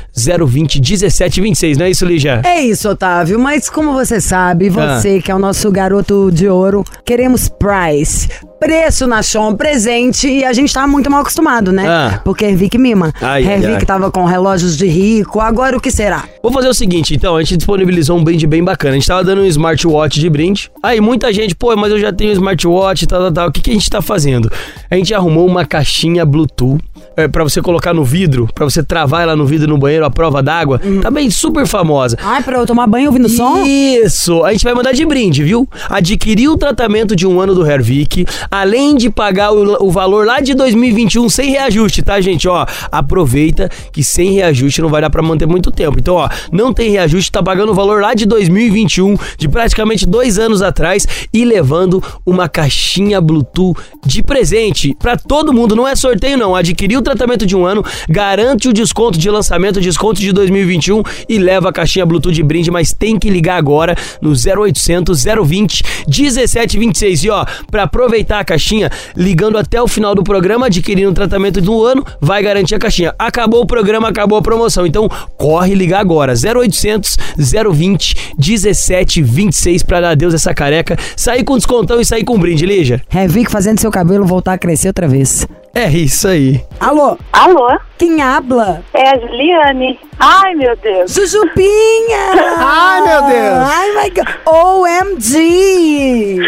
020 0.47 0.79
1726, 0.79 1.77
não 1.77 1.85
é 1.85 1.89
isso, 1.89 2.05
Lígia? 2.05 2.41
É 2.45 2.61
isso, 2.61 2.89
Otávio, 2.89 3.39
mas 3.39 3.69
como 3.69 3.91
você 3.95 4.19
sabe, 4.21 4.67
Ah. 4.67 4.99
você 4.99 5.21
que 5.21 5.31
é 5.31 5.35
o 5.35 5.39
nosso 5.39 5.71
garoto 5.71 6.31
de 6.31 6.47
ouro, 6.47 6.83
queremos 7.05 7.49
price. 7.49 8.29
Preço 8.65 9.05
na 9.05 9.21
Chom 9.21 9.53
presente 9.53 10.27
e 10.27 10.43
a 10.43 10.51
gente 10.51 10.73
tá 10.73 10.87
muito 10.87 11.07
mal 11.07 11.21
acostumado, 11.21 11.71
né? 11.71 11.87
Ah. 11.87 12.19
Porque 12.25 12.45
Hervik 12.45 12.79
mima. 12.79 13.13
Ai, 13.21 13.43
Hervik 13.43 13.75
ai. 13.75 13.85
tava 13.85 14.09
com 14.09 14.25
relógios 14.25 14.75
de 14.75 14.87
rico, 14.87 15.39
agora 15.39 15.77
o 15.77 15.79
que 15.79 15.91
será? 15.91 16.23
Vou 16.41 16.51
fazer 16.51 16.67
o 16.67 16.73
seguinte, 16.73 17.13
então, 17.13 17.35
a 17.35 17.43
gente 17.43 17.57
disponibilizou 17.57 18.17
um 18.17 18.23
brinde 18.23 18.47
bem 18.47 18.63
bacana. 18.63 18.93
A 18.93 18.95
gente 18.95 19.05
tava 19.05 19.23
dando 19.23 19.43
um 19.43 19.45
smartwatch 19.45 20.19
de 20.19 20.27
brinde. 20.31 20.71
Aí 20.81 20.99
muita 20.99 21.31
gente, 21.31 21.53
pô, 21.53 21.75
mas 21.75 21.91
eu 21.91 21.99
já 21.99 22.11
tenho 22.11 22.31
um 22.31 22.33
smartwatch, 22.33 23.05
tal, 23.05 23.19
tal, 23.19 23.31
tal. 23.31 23.47
O 23.49 23.51
que, 23.51 23.61
que 23.61 23.69
a 23.69 23.73
gente 23.73 23.87
tá 23.87 24.01
fazendo? 24.01 24.51
A 24.89 24.95
gente 24.95 25.13
arrumou 25.13 25.45
uma 25.45 25.63
caixinha 25.63 26.25
Bluetooth 26.25 26.83
é, 27.15 27.27
para 27.27 27.43
você 27.43 27.61
colocar 27.61 27.93
no 27.93 28.03
vidro, 28.03 28.47
pra 28.53 28.65
você 28.65 28.83
travar 28.83 29.21
ela 29.21 29.35
no 29.35 29.45
vidro 29.45 29.67
no 29.67 29.77
banheiro, 29.77 30.05
a 30.05 30.09
prova 30.09 30.41
d'água. 30.43 30.81
Tá 31.01 31.09
bem 31.09 31.29
super 31.29 31.65
famosa. 31.65 32.17
Ai, 32.21 32.43
pra 32.43 32.57
eu 32.57 32.65
tomar 32.65 32.87
banho 32.87 33.07
ouvindo 33.07 33.29
som? 33.29 33.63
Isso! 33.65 34.43
A 34.43 34.51
gente 34.51 34.63
vai 34.63 34.73
mandar 34.73 34.91
de 34.91 35.05
brinde, 35.05 35.43
viu? 35.43 35.67
Adquirir 35.89 36.49
o 36.49 36.57
tratamento 36.57 37.15
de 37.15 37.25
um 37.25 37.39
ano 37.39 37.53
do 37.53 37.65
Hervik, 37.65 38.25
além 38.59 38.95
de 38.95 39.09
pagar 39.09 39.51
o, 39.51 39.85
o 39.85 39.91
valor 39.91 40.25
lá 40.25 40.39
de 40.39 40.53
2021 40.53 41.27
sem 41.29 41.51
reajuste, 41.51 42.01
tá, 42.01 42.19
gente? 42.21 42.47
Ó, 42.47 42.65
aproveita 42.91 43.69
que 43.91 44.03
sem 44.03 44.31
reajuste 44.33 44.81
não 44.81 44.89
vai 44.89 45.01
dar 45.01 45.09
pra 45.09 45.21
manter 45.21 45.45
muito 45.45 45.71
tempo. 45.71 45.97
Então, 45.99 46.15
ó, 46.15 46.29
não 46.51 46.73
tem 46.73 46.91
reajuste, 46.91 47.31
tá 47.31 47.43
pagando 47.43 47.71
o 47.71 47.75
valor 47.75 48.01
lá 48.01 48.13
de 48.13 48.25
2021, 48.25 49.17
de 49.37 49.49
praticamente 49.49 50.05
dois 50.05 50.39
anos 50.39 50.61
atrás, 50.61 51.05
e 51.33 51.43
levando 51.43 52.01
uma 52.25 52.47
caixinha 52.47 53.19
Bluetooth 53.19 53.77
de 54.05 54.23
presente 54.23 54.95
pra 54.97 55.17
todo 55.17 55.53
mundo. 55.53 55.75
Não 55.75 55.87
é 55.87 55.95
sorteio, 55.95 56.37
não. 56.37 56.55
Adquirir 56.55 56.97
o 56.97 57.01
tratamento 57.01 57.45
de 57.45 57.55
um 57.55 57.65
ano, 57.65 57.83
garante 58.07 58.69
o 58.69 58.73
desconto 58.73 59.17
de 59.17 59.29
lançamento, 59.29 59.81
desconto 59.81 60.21
de 60.21 60.31
2021 60.31 61.03
e 61.27 61.37
leva 61.37 61.69
a 61.69 61.73
caixinha 61.73 62.05
Bluetooth 62.05 62.33
de 62.33 62.43
brinde, 62.43 62.71
mas 62.71 62.93
tem 62.93 63.19
que 63.19 63.29
ligar 63.29 63.57
agora 63.57 63.95
no 64.21 64.31
0800 64.31 65.23
020 65.23 65.83
1726. 66.07 67.23
E 67.23 67.29
ó, 67.29 67.45
pra 67.69 67.83
aproveitar 67.83 68.34
a 68.39 68.45
caixinha, 68.45 68.89
ligando 69.15 69.57
até 69.57 69.81
o 69.81 69.87
final 69.87 70.15
do 70.15 70.23
programa, 70.23 70.67
adquirindo 70.67 71.11
o 71.11 71.13
tratamento 71.13 71.61
do 71.61 71.83
ano, 71.83 72.05
vai 72.19 72.41
garantir 72.41 72.75
a 72.75 72.79
caixinha. 72.79 73.13
Acabou 73.17 73.61
o 73.61 73.67
programa, 73.67 74.09
acabou 74.09 74.37
a 74.37 74.41
promoção. 74.41 74.85
Então, 74.85 75.09
corre 75.37 75.73
ligar 75.75 75.99
agora. 75.99 76.33
0800 76.33 77.17
020 77.37 78.33
1726 78.37 79.83
pra 79.83 80.01
dar 80.01 80.11
adeus 80.11 80.33
essa 80.33 80.53
careca, 80.53 80.97
sair 81.15 81.43
com 81.43 81.57
descontão 81.57 81.99
e 81.99 82.05
sair 82.05 82.23
com 82.23 82.37
brinde, 82.37 82.65
Lígia. 82.65 83.01
Revic 83.09 83.51
fazendo 83.51 83.79
seu 83.79 83.91
cabelo 83.91 84.25
voltar 84.25 84.53
a 84.53 84.57
crescer 84.57 84.87
outra 84.87 85.07
vez. 85.07 85.47
É 85.73 85.89
isso 85.89 86.27
aí. 86.29 86.63
Alô, 86.79 87.17
Alô? 87.33 87.77
quem 87.97 88.21
habla? 88.21 88.81
É 88.93 89.09
a 89.09 89.19
Juliane. 89.19 89.99
Ai, 90.17 90.55
meu 90.55 90.73
Deus. 90.77 91.13
Jujupinha! 91.13 92.31
Ai, 92.57 93.01
meu 93.01 93.21
Deus. 93.23 93.69
Ai, 93.69 93.91
my 93.91 94.09
God! 94.09 94.27
OMG! 94.45 96.39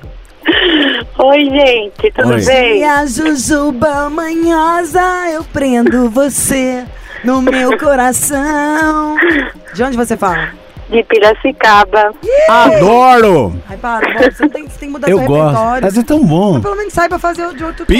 Oi, 1.18 1.44
gente, 1.44 2.10
tudo 2.12 2.34
Oi. 2.34 2.44
bem? 2.44 2.78
E 2.80 2.84
a 2.84 3.06
Jujuba 3.06 4.08
manhosa, 4.10 5.00
eu 5.32 5.44
prendo 5.44 6.10
você 6.10 6.84
no 7.22 7.40
meu 7.42 7.76
coração. 7.78 9.16
De 9.72 9.82
onde 9.82 9.96
você 9.96 10.16
fala? 10.16 10.50
De 10.90 11.02
Piracicaba. 11.04 12.12
Adoro! 12.48 13.58
Ai, 13.70 13.76
para, 13.78 14.06
você 14.30 14.46
tem, 14.48 14.64
você 14.68 14.78
tem 14.78 14.88
que 14.88 14.92
mudar 14.92 15.08
Eu 15.08 15.16
seu 15.18 15.26
gosto. 15.26 15.46
repertório. 15.46 15.82
Mas 15.84 15.96
é 15.98 16.02
tão 16.02 16.22
bom. 16.24 16.60
Pelo 16.60 16.76
menos 16.76 16.92
saiba 16.92 17.18
fazer 17.18 17.46
o 17.46 17.54
de 17.54 17.64
outro 17.64 17.86
tom. 17.86 17.92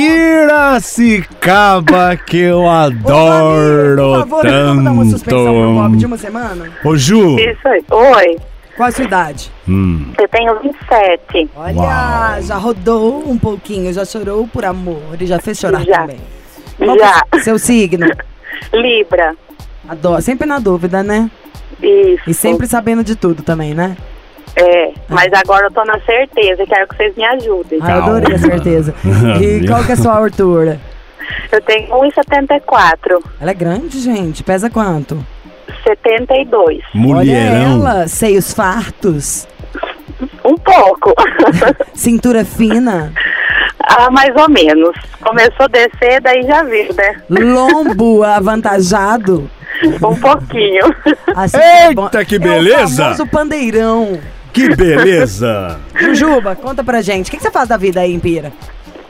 Piracicaba 0.95 2.15
que 2.17 2.37
eu 2.39 2.61
Ô, 2.61 2.65
Babi, 2.67 2.97
adoro 3.07 3.97
Por 3.97 4.19
favor, 4.21 4.47
vamos 4.47 4.85
dar 4.85 4.93
uma 4.93 5.05
suspensão 5.07 5.45
pro 5.45 5.75
Bob 5.75 5.93
de 5.97 6.03
tanto. 6.03 6.07
uma 6.07 6.19
semana? 6.19 6.71
Ô 6.85 6.95
Ju, 6.97 7.37
Isso 7.39 7.67
aí. 7.69 7.83
Oi, 7.91 8.37
Qual 8.77 8.89
a 8.89 8.93
sua 8.93 9.05
idade? 9.05 9.51
hum, 9.69 10.13
eu 10.19 10.29
tenho 10.29 10.59
27. 10.61 11.51
Olha, 11.57 11.75
Uau. 11.77 12.43
já 12.43 12.57
rodou 12.57 13.29
um 13.29 13.39
pouquinho, 13.39 13.93
já 13.93 14.05
chorou 14.05 14.49
por 14.49 14.65
amor 14.65 15.21
e 15.21 15.27
já 15.27 15.39
fez 15.39 15.59
chorar 15.59 15.85
Já. 15.85 16.01
também. 16.01 16.19
Qual 16.79 16.99
Já. 16.99 17.23
é 17.33 17.39
seu 17.41 17.59
signo? 17.59 18.07
Libra. 18.73 19.35
Adoro, 19.89 20.21
sempre 20.23 20.47
na 20.47 20.59
dúvida, 20.59 21.03
né? 21.03 21.31
Isso. 21.83 22.23
E 22.29 22.35
sempre 22.35 22.67
sabendo 22.67 23.05
de 23.05 23.15
tudo 23.15 23.43
também, 23.43 23.75
né? 23.75 23.97
É, 24.57 24.93
mas 25.09 25.33
agora 25.33 25.67
eu 25.67 25.71
tô 25.71 25.85
na 25.85 25.99
certeza. 26.01 26.65
Quero 26.67 26.89
que 26.89 26.97
vocês 26.97 27.17
me 27.17 27.25
ajudem. 27.25 27.79
Ah, 27.83 27.97
eu 27.97 28.03
adorei 28.05 28.35
a 28.35 28.39
certeza. 28.39 28.95
E 29.41 29.67
qual 29.67 29.85
que 29.85 29.91
é 29.91 29.95
a 29.95 29.97
sua 29.97 30.17
altura? 30.17 30.81
Eu 31.51 31.61
tenho 31.63 31.89
1,74. 31.89 33.23
Ela 33.41 33.51
é 33.51 33.55
grande, 33.55 33.99
gente. 34.01 34.43
Pesa 34.45 34.71
quanto? 34.71 35.25
72. 35.85 36.83
mulherão. 36.95 37.81
Olha 37.81 37.91
ela, 37.93 38.09
seios 38.09 38.53
fartos, 38.53 39.47
Um 40.45 40.57
pouco. 40.57 41.13
cintura 41.95 42.45
fina, 42.45 43.13
ah, 43.87 44.11
mais 44.11 44.35
ou 44.37 44.49
menos. 44.49 44.97
Começou 45.23 45.67
a 45.67 45.69
descer, 45.69 46.21
daí 46.23 46.43
já 46.43 46.63
viu, 46.63 46.93
né? 46.95 47.21
lombo 47.29 48.23
avantajado. 48.25 49.49
Um 50.03 50.15
pouquinho. 50.17 50.83
Assim 51.35 51.59
é. 51.59 51.89
Eita, 51.89 52.25
que 52.25 52.37
É 52.37 52.39
o 52.39 52.41
beleza! 52.41 53.03
famoso 53.05 53.27
pandeirão. 53.27 54.19
Que 54.53 54.75
beleza! 54.75 55.79
Jujuba, 55.99 56.55
conta 56.55 56.83
pra 56.85 57.03
gente. 57.03 57.29
O 57.29 57.31
que, 57.31 57.37
que 57.37 57.43
você 57.43 57.51
faz 57.51 57.69
da 57.69 57.77
vida 57.77 58.01
aí 58.01 58.15
em 58.15 58.21
Pira? 58.21 58.53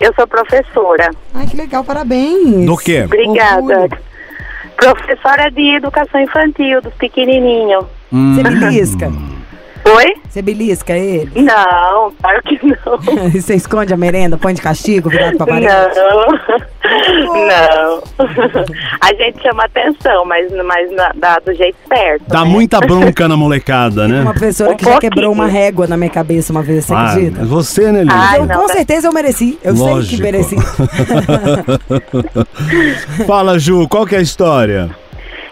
Eu 0.01 0.13
sou 0.15 0.27
professora. 0.27 1.11
Ai, 1.35 1.47
que 1.47 1.57
legal, 1.57 1.85
parabéns. 1.85 2.67
Do 2.67 2.77
quê? 2.77 3.03
Obrigada. 3.05 3.63
Orgulho. 3.63 3.99
Professora 4.77 5.51
de 5.51 5.77
educação 5.77 6.21
infantil, 6.21 6.83
dos 6.83 6.95
pequenininhos. 6.95 7.85
Você 8.11 8.43
belisca? 8.43 9.11
Oi? 9.87 10.15
Você 10.29 10.41
belisca 10.41 10.97
ele? 10.97 11.31
Não, 11.43 12.11
claro 12.21 12.43
que 12.45 12.59
não. 12.67 12.99
Você 13.31 13.55
esconde 13.55 13.93
a 13.93 13.97
merenda, 13.97 14.37
põe 14.39 14.55
de 14.55 14.63
castigo, 14.63 15.11
virado 15.11 15.37
pra 15.37 15.47
parede? 15.47 15.67
Não. 15.95 16.27
Não. 17.47 18.03
A 19.01 19.15
gente 19.15 19.43
chama 19.43 19.65
atenção, 19.65 20.25
mas, 20.25 20.51
mas 20.65 20.91
na- 20.93 21.13
dá 21.15 21.39
do 21.39 21.53
jeito 21.55 21.77
certo. 21.87 22.25
Dá 22.29 22.45
né? 22.45 22.51
muita 22.51 22.81
bronca 22.81 23.29
na 23.29 23.37
molecada, 23.37 24.09
né? 24.09 24.23
Uma 24.23 24.33
professora 24.33 24.73
Um 24.73 24.77
que 24.77 24.85
já 24.87 24.99
quebrou 24.99 25.31
uma 25.33 25.47
régua 25.47 25.87
na 25.87 25.97
minha 25.97 26.11
cabeça 26.11 26.51
uma 26.53 26.63
vez, 26.63 26.85
você 26.87 26.95
Ah, 26.95 27.11
acredita? 27.11 27.41
mas 27.41 27.49
você, 27.49 27.93
né? 27.93 28.05
Ai, 28.09 28.39
eu, 28.41 28.47
não, 28.47 28.61
com 28.63 28.67
tá- 28.67 28.73
certeza 28.75 29.07
eu 29.09 29.13
mereci. 29.13 29.59
Eu 29.63 29.77
sei 29.77 29.87
Lógico. 29.87 30.17
que 30.17 30.23
mereci. 30.23 30.57
Fala, 33.27 33.59
Ju, 33.59 33.87
qual 33.89 34.07
que 34.07 34.15
é 34.15 34.19
a 34.19 34.23
história? 34.23 34.91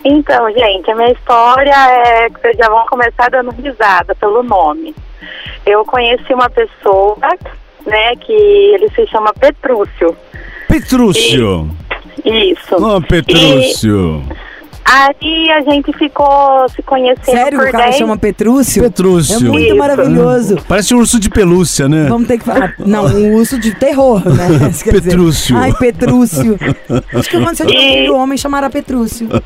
Então, 0.04 0.50
gente, 0.52 0.90
a 0.90 0.94
minha 0.94 1.12
história 1.12 1.74
é 1.74 2.28
que 2.28 2.40
vocês 2.40 2.56
já 2.56 2.68
vão 2.68 2.84
começar 2.86 3.30
dando 3.30 3.50
risada 3.52 4.14
pelo 4.16 4.42
nome. 4.42 4.94
Eu 5.64 5.84
conheci 5.84 6.34
uma 6.34 6.50
pessoa, 6.50 7.16
né, 7.86 8.16
que 8.16 8.32
ele 8.32 8.88
se 8.90 9.06
chama 9.06 9.32
Petrúcio. 9.34 10.16
Petrúcio. 10.68 11.70
Isso. 12.24 12.74
Ô, 12.76 13.00
Petrúcio. 13.00 14.22
Aí 14.84 15.50
a 15.50 15.60
gente 15.62 15.92
ficou 15.96 16.68
se 16.68 16.82
conhecendo 16.82 17.24
Sério, 17.36 17.58
por 17.58 17.68
o 17.68 17.72
cara 17.72 17.84
10 17.84 17.96
chama 17.96 18.16
Petrúcio? 18.18 18.82
Petrúcio. 18.82 19.36
É 19.36 19.50
muito 19.50 19.66
Isso. 19.68 19.76
maravilhoso. 19.76 20.56
Parece 20.68 20.94
um 20.94 20.98
urso 20.98 21.18
de 21.20 21.30
pelúcia, 21.30 21.88
né? 21.88 22.06
Vamos 22.08 22.26
ter 22.28 22.38
que 22.38 22.44
falar. 22.44 22.74
Não, 22.78 23.06
um 23.06 23.34
urso 23.34 23.58
de 23.58 23.74
terror, 23.74 24.22
né? 24.28 24.68
Isso 24.70 24.82
quer 24.84 24.92
dizer- 24.92 25.10
Petrúcio. 25.10 25.56
Ai, 25.56 25.72
Petrúcio. 25.72 26.58
Acho 27.14 27.30
que 27.30 27.40
quando 27.40 27.56
você 27.56 27.64
tiver 27.64 27.78
um 27.78 27.82
E- 27.82 27.92
filho 28.02 28.16
homem, 28.16 28.36
chamará 28.36 28.68
Petrúcio. 28.68 29.28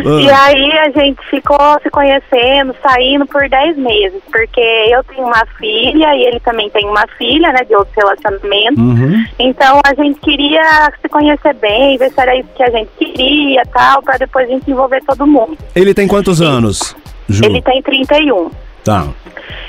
E 0.00 0.30
aí 0.30 0.72
a 0.78 0.90
gente 0.90 1.18
ficou 1.28 1.58
se 1.82 1.90
conhecendo, 1.90 2.74
saindo 2.82 3.26
por 3.26 3.46
10 3.48 3.76
meses, 3.76 4.22
porque 4.30 4.60
eu 4.88 5.02
tenho 5.04 5.26
uma 5.26 5.44
filha 5.58 6.14
e 6.14 6.22
ele 6.22 6.40
também 6.40 6.70
tem 6.70 6.86
uma 6.86 7.04
filha, 7.18 7.52
né, 7.52 7.64
de 7.68 7.74
outro 7.74 7.92
relacionamento. 7.96 8.80
Uhum. 8.80 9.24
Então 9.38 9.80
a 9.84 9.94
gente 9.94 10.20
queria 10.20 10.90
se 11.02 11.08
conhecer 11.08 11.52
bem, 11.54 11.98
ver 11.98 12.10
se 12.10 12.20
era 12.20 12.34
isso 12.38 12.48
que 12.56 12.62
a 12.62 12.70
gente 12.70 12.88
queria, 12.96 13.62
tal, 13.88 14.02
pra 14.02 14.18
depois 14.18 14.48
a 14.48 14.52
gente 14.52 14.70
envolver 14.70 15.02
todo 15.04 15.26
mundo. 15.26 15.56
Ele 15.74 15.94
tem 15.94 16.06
quantos 16.06 16.42
anos, 16.42 16.94
Ju? 17.28 17.44
Ele 17.44 17.62
tem 17.62 17.82
31. 17.82 18.50
Tá. 18.84 19.06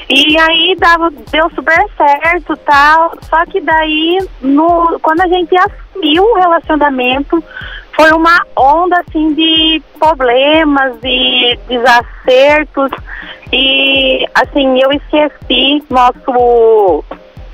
E 0.10 0.38
aí 0.38 0.76
dava, 0.78 1.10
deu 1.32 1.50
super 1.52 1.86
certo 1.96 2.58
tal. 2.58 3.14
Só 3.30 3.46
que 3.46 3.62
daí, 3.62 4.20
no, 4.42 5.00
quando 5.02 5.22
a 5.22 5.28
gente 5.28 5.56
assumiu 5.56 6.24
o 6.24 6.36
relacionamento, 6.36 7.44
foi 7.96 8.12
uma 8.12 8.42
onda 8.58 9.00
assim 9.00 9.34
de 9.34 9.82
problemas 9.98 10.94
e 11.04 11.58
desacertos. 11.68 12.92
E 13.52 14.26
assim, 14.36 14.80
eu 14.82 14.92
esqueci 14.92 15.84
nosso 15.90 17.04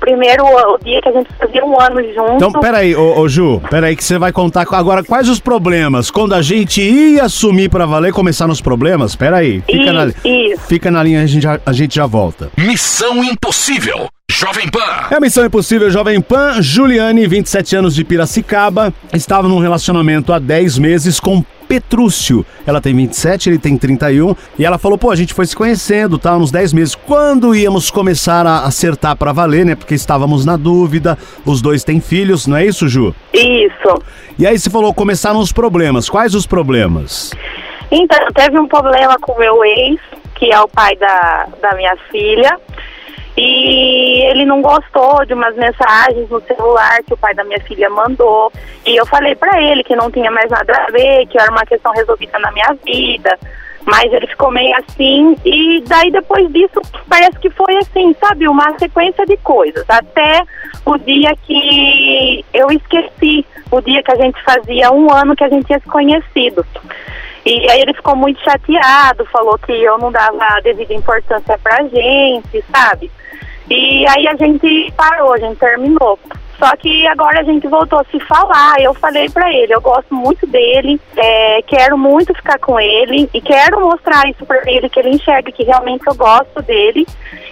primeiro 0.06 0.44
o 0.44 0.78
dia 0.78 1.02
que 1.02 1.08
a 1.08 1.12
gente 1.12 1.28
fazia 1.36 1.64
um 1.64 1.80
ano 1.80 2.00
junto. 2.14 2.32
Então, 2.36 2.52
peraí, 2.52 2.94
ô, 2.94 3.18
ô 3.18 3.28
Ju, 3.28 3.60
peraí 3.68 3.96
que 3.96 4.04
você 4.04 4.16
vai 4.18 4.30
contar 4.30 4.64
co- 4.64 4.76
agora 4.76 5.02
quais 5.02 5.28
os 5.28 5.40
problemas. 5.40 6.10
Quando 6.12 6.32
a 6.34 6.40
gente 6.42 6.80
ia 6.80 7.24
assumir 7.24 7.68
pra 7.68 7.84
valer, 7.86 8.12
começar 8.12 8.46
nos 8.46 8.60
problemas, 8.60 9.16
peraí. 9.16 9.60
Fica, 9.68 9.92
na, 9.92 10.06
Isso. 10.24 10.60
fica 10.68 10.90
na 10.92 11.02
linha, 11.02 11.22
a 11.22 11.26
gente, 11.26 11.42
já, 11.42 11.58
a 11.66 11.72
gente 11.72 11.96
já 11.96 12.06
volta. 12.06 12.50
Missão 12.56 13.24
Impossível. 13.24 14.06
Jovem 14.30 14.68
Pan. 14.68 15.06
É 15.10 15.14
a 15.14 15.20
Missão 15.20 15.46
Impossível 15.46 15.88
Jovem 15.88 16.20
Pan. 16.20 16.60
Juliane, 16.60 17.26
27 17.26 17.76
anos 17.76 17.94
de 17.94 18.04
Piracicaba, 18.04 18.92
estava 19.14 19.48
num 19.48 19.58
relacionamento 19.60 20.32
há 20.32 20.38
10 20.38 20.78
meses 20.78 21.18
com 21.20 21.42
Petrúcio. 21.66 22.44
Ela 22.66 22.80
tem 22.80 22.94
27, 22.94 23.48
ele 23.48 23.58
tem 23.58 23.78
31. 23.78 24.36
E 24.58 24.64
ela 24.64 24.78
falou, 24.78 24.98
pô, 24.98 25.10
a 25.10 25.16
gente 25.16 25.32
foi 25.32 25.46
se 25.46 25.56
conhecendo, 25.56 26.18
tá? 26.18 26.36
Uns 26.36 26.50
10 26.50 26.72
meses. 26.72 26.94
Quando 26.94 27.54
íamos 27.54 27.90
começar 27.90 28.46
a 28.46 28.64
acertar 28.64 29.16
pra 29.16 29.32
valer, 29.32 29.64
né? 29.64 29.74
Porque 29.74 29.94
estávamos 29.94 30.44
na 30.44 30.56
dúvida. 30.56 31.16
Os 31.44 31.62
dois 31.62 31.82
têm 31.82 32.00
filhos, 32.00 32.46
não 32.46 32.56
é 32.56 32.66
isso, 32.66 32.88
Ju? 32.88 33.14
Isso. 33.32 34.02
E 34.38 34.46
aí 34.46 34.58
você 34.58 34.68
falou, 34.68 34.92
começaram 34.92 35.38
os 35.40 35.52
problemas. 35.52 36.10
Quais 36.10 36.34
os 36.34 36.46
problemas? 36.46 37.32
Então, 37.90 38.18
teve 38.34 38.58
um 38.58 38.66
problema 38.66 39.16
com 39.20 39.32
o 39.32 39.38
meu 39.38 39.64
ex, 39.64 39.98
que 40.34 40.52
é 40.52 40.60
o 40.60 40.68
pai 40.68 40.94
da, 40.96 41.46
da 41.62 41.74
minha 41.74 41.96
filha. 42.10 42.58
E 43.36 44.22
ele 44.30 44.44
não 44.44 44.62
gostou 44.62 45.24
de 45.26 45.34
umas 45.34 45.54
mensagens 45.56 46.28
no 46.30 46.40
celular 46.40 47.02
que 47.02 47.12
o 47.12 47.16
pai 47.16 47.34
da 47.34 47.44
minha 47.44 47.60
filha 47.60 47.90
mandou. 47.90 48.50
E 48.86 48.96
eu 48.96 49.04
falei 49.06 49.34
pra 49.34 49.60
ele 49.62 49.84
que 49.84 49.94
não 49.94 50.10
tinha 50.10 50.30
mais 50.30 50.50
nada 50.50 50.72
a 50.72 50.90
ver, 50.90 51.26
que 51.26 51.38
era 51.38 51.50
uma 51.50 51.66
questão 51.66 51.92
resolvida 51.92 52.38
na 52.38 52.50
minha 52.52 52.74
vida, 52.84 53.38
Mas 53.86 54.12
ele 54.12 54.26
ficou 54.26 54.50
meio 54.50 54.76
assim, 54.78 55.36
e 55.44 55.80
daí 55.86 56.10
depois 56.10 56.52
disso, 56.52 56.82
parece 57.08 57.38
que 57.38 57.48
foi 57.50 57.76
assim, 57.76 58.14
sabe, 58.20 58.48
uma 58.48 58.76
sequência 58.78 59.24
de 59.24 59.36
coisas. 59.38 59.88
Até 59.88 60.42
o 60.84 60.98
dia 60.98 61.32
que 61.46 62.44
eu 62.52 62.68
esqueci, 62.72 63.46
o 63.70 63.80
dia 63.80 64.02
que 64.02 64.10
a 64.10 64.16
gente 64.16 64.42
fazia 64.42 64.90
um 64.90 65.12
ano 65.12 65.36
que 65.36 65.44
a 65.44 65.48
gente 65.48 65.66
tinha 65.66 65.78
se 65.78 65.86
conhecido. 65.86 66.66
E 67.44 67.70
aí 67.70 67.80
ele 67.80 67.94
ficou 67.94 68.16
muito 68.16 68.42
chateado, 68.42 69.24
falou 69.26 69.56
que 69.56 69.70
eu 69.70 69.96
não 69.98 70.10
dava 70.10 70.36
a 70.40 70.60
devida 70.60 70.92
importância 70.92 71.56
pra 71.62 71.84
gente, 71.84 72.64
sabe? 72.74 73.08
E 73.70 74.04
aí 74.08 74.26
a 74.26 74.34
gente 74.34 74.92
parou, 74.96 75.32
a 75.32 75.38
gente 75.38 75.58
terminou. 75.58 76.18
Só 76.58 76.74
que 76.76 77.06
agora 77.06 77.40
a 77.40 77.44
gente 77.44 77.66
voltou 77.68 78.00
a 78.00 78.04
se 78.04 78.18
falar. 78.20 78.80
Eu 78.80 78.94
falei 78.94 79.28
pra 79.28 79.52
ele, 79.52 79.74
eu 79.74 79.80
gosto 79.80 80.14
muito 80.14 80.46
dele, 80.46 81.00
é, 81.16 81.62
quero 81.62 81.98
muito 81.98 82.34
ficar 82.34 82.58
com 82.58 82.80
ele 82.80 83.28
e 83.32 83.40
quero 83.40 83.80
mostrar 83.80 84.28
isso 84.28 84.44
pra 84.46 84.60
ele, 84.70 84.88
que 84.88 84.98
ele 84.98 85.10
enxergue 85.10 85.52
que 85.52 85.64
realmente 85.64 86.06
eu 86.06 86.14
gosto 86.14 86.62
dele. 86.62 87.06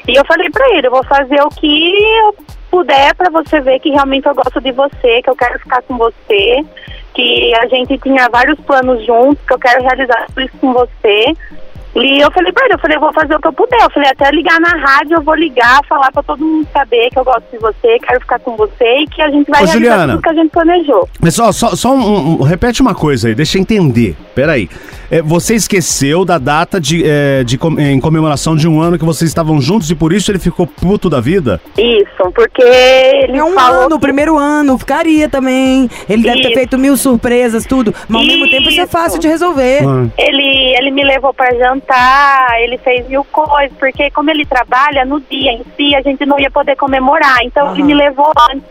E 0.08 0.14
eu 0.14 0.24
falei 0.24 0.50
pra 0.50 0.68
ele, 0.70 0.86
eu 0.86 0.90
vou 0.90 1.04
fazer 1.04 1.40
o 1.42 1.48
que 1.48 1.94
eu 2.18 2.34
puder 2.70 3.14
pra 3.14 3.30
você 3.30 3.60
ver 3.60 3.78
que 3.78 3.90
realmente 3.90 4.26
eu 4.26 4.34
gosto 4.34 4.60
de 4.60 4.72
você, 4.72 5.22
que 5.22 5.30
eu 5.30 5.36
quero 5.36 5.58
ficar 5.60 5.82
com 5.82 5.96
você, 5.96 6.64
que 7.14 7.54
a 7.54 7.66
gente 7.66 7.96
tinha 7.98 8.28
vários 8.28 8.58
planos 8.60 9.04
juntos, 9.06 9.44
que 9.46 9.54
eu 9.54 9.58
quero 9.58 9.82
realizar 9.82 10.26
tudo 10.26 10.40
isso 10.40 10.58
com 10.58 10.72
você. 10.72 11.34
E 11.96 12.20
eu 12.20 12.30
falei 12.32 12.52
pra 12.52 12.64
ele, 12.64 12.74
eu 12.74 12.78
falei, 12.78 12.96
eu 12.96 13.00
vou 13.00 13.12
fazer 13.12 13.34
o 13.36 13.40
que 13.40 13.46
eu 13.48 13.52
puder. 13.52 13.80
Eu 13.82 13.90
falei, 13.90 14.08
até 14.10 14.30
ligar 14.30 14.58
na 14.60 14.70
rádio, 14.70 15.16
eu 15.16 15.22
vou 15.22 15.34
ligar, 15.34 15.80
falar 15.88 16.10
pra 16.12 16.22
todo 16.22 16.44
mundo 16.44 16.66
saber 16.72 17.08
que 17.10 17.18
eu 17.18 17.24
gosto 17.24 17.44
de 17.52 17.58
você, 17.58 17.98
quero 18.00 18.20
ficar 18.20 18.38
com 18.40 18.56
você 18.56 18.98
e 19.00 19.06
que 19.06 19.22
a 19.22 19.30
gente 19.30 19.48
vai 19.50 19.62
Ô, 19.62 19.64
realizar 19.66 19.72
Juliana. 19.92 20.12
tudo 20.14 20.22
que 20.22 20.30
a 20.30 20.34
gente 20.34 20.50
planejou. 20.50 21.08
Mas 21.20 21.34
só, 21.34 21.52
só, 21.52 21.76
só 21.76 21.92
um, 21.94 22.40
um- 22.40 22.42
repete 22.42 22.82
uma 22.82 22.94
coisa 22.94 23.28
aí, 23.28 23.34
deixa 23.34 23.58
eu 23.58 23.62
entender. 23.62 24.16
Peraí. 24.34 24.68
É, 25.10 25.20
você 25.22 25.54
esqueceu 25.54 26.24
da 26.24 26.38
data 26.38 26.80
de, 26.80 27.04
é, 27.06 27.44
de 27.44 27.56
com- 27.58 27.78
em 27.78 28.00
comemoração 28.00 28.56
de 28.56 28.66
um 28.66 28.80
ano 28.80 28.98
que 28.98 29.04
vocês 29.04 29.30
estavam 29.30 29.60
juntos 29.60 29.88
e 29.90 29.94
por 29.94 30.12
isso 30.12 30.30
ele 30.32 30.38
ficou 30.38 30.66
puto 30.66 31.08
da 31.10 31.20
vida? 31.20 31.60
Isso, 31.78 32.32
porque 32.34 32.62
ele 32.64 33.36
É 33.38 33.44
um 33.44 33.52
falou 33.52 33.82
ano, 33.84 33.96
o 33.96 34.00
primeiro 34.00 34.36
ano, 34.38 34.76
ficaria 34.78 35.28
também. 35.28 35.88
Ele 36.08 36.22
deve 36.22 36.36
ter 36.40 36.48
Isso. 36.48 36.54
feito 36.54 36.78
mil 36.78 36.96
surpresas, 36.96 37.64
tudo. 37.66 37.94
Mas 38.08 38.20
ao 38.22 38.26
mesmo 38.26 38.48
tempo 38.50 38.68
isso 38.70 38.80
é 38.80 38.84
Isso. 38.84 38.90
fácil 38.92 39.20
de 39.20 39.28
resolver. 39.28 39.84
Ah. 39.86 40.06
Ele, 40.18 40.74
ele 40.78 40.90
me 40.90 41.04
levou 41.04 41.32
para 41.34 41.54
jantar, 41.54 41.83
ele 42.60 42.78
fez 42.78 43.06
mil 43.08 43.24
coisas, 43.24 43.76
porque 43.78 44.10
como 44.10 44.30
ele 44.30 44.44
trabalha 44.46 45.04
no 45.04 45.20
dia 45.20 45.52
em 45.52 45.62
si, 45.76 45.94
a 45.94 46.00
gente 46.02 46.24
não 46.26 46.38
ia 46.38 46.50
poder 46.50 46.76
comemorar. 46.76 47.38
Então 47.44 47.70
ele 47.72 47.80
Aham. 47.82 47.86
me 47.86 47.94
levou 47.94 48.32
antes. 48.50 48.64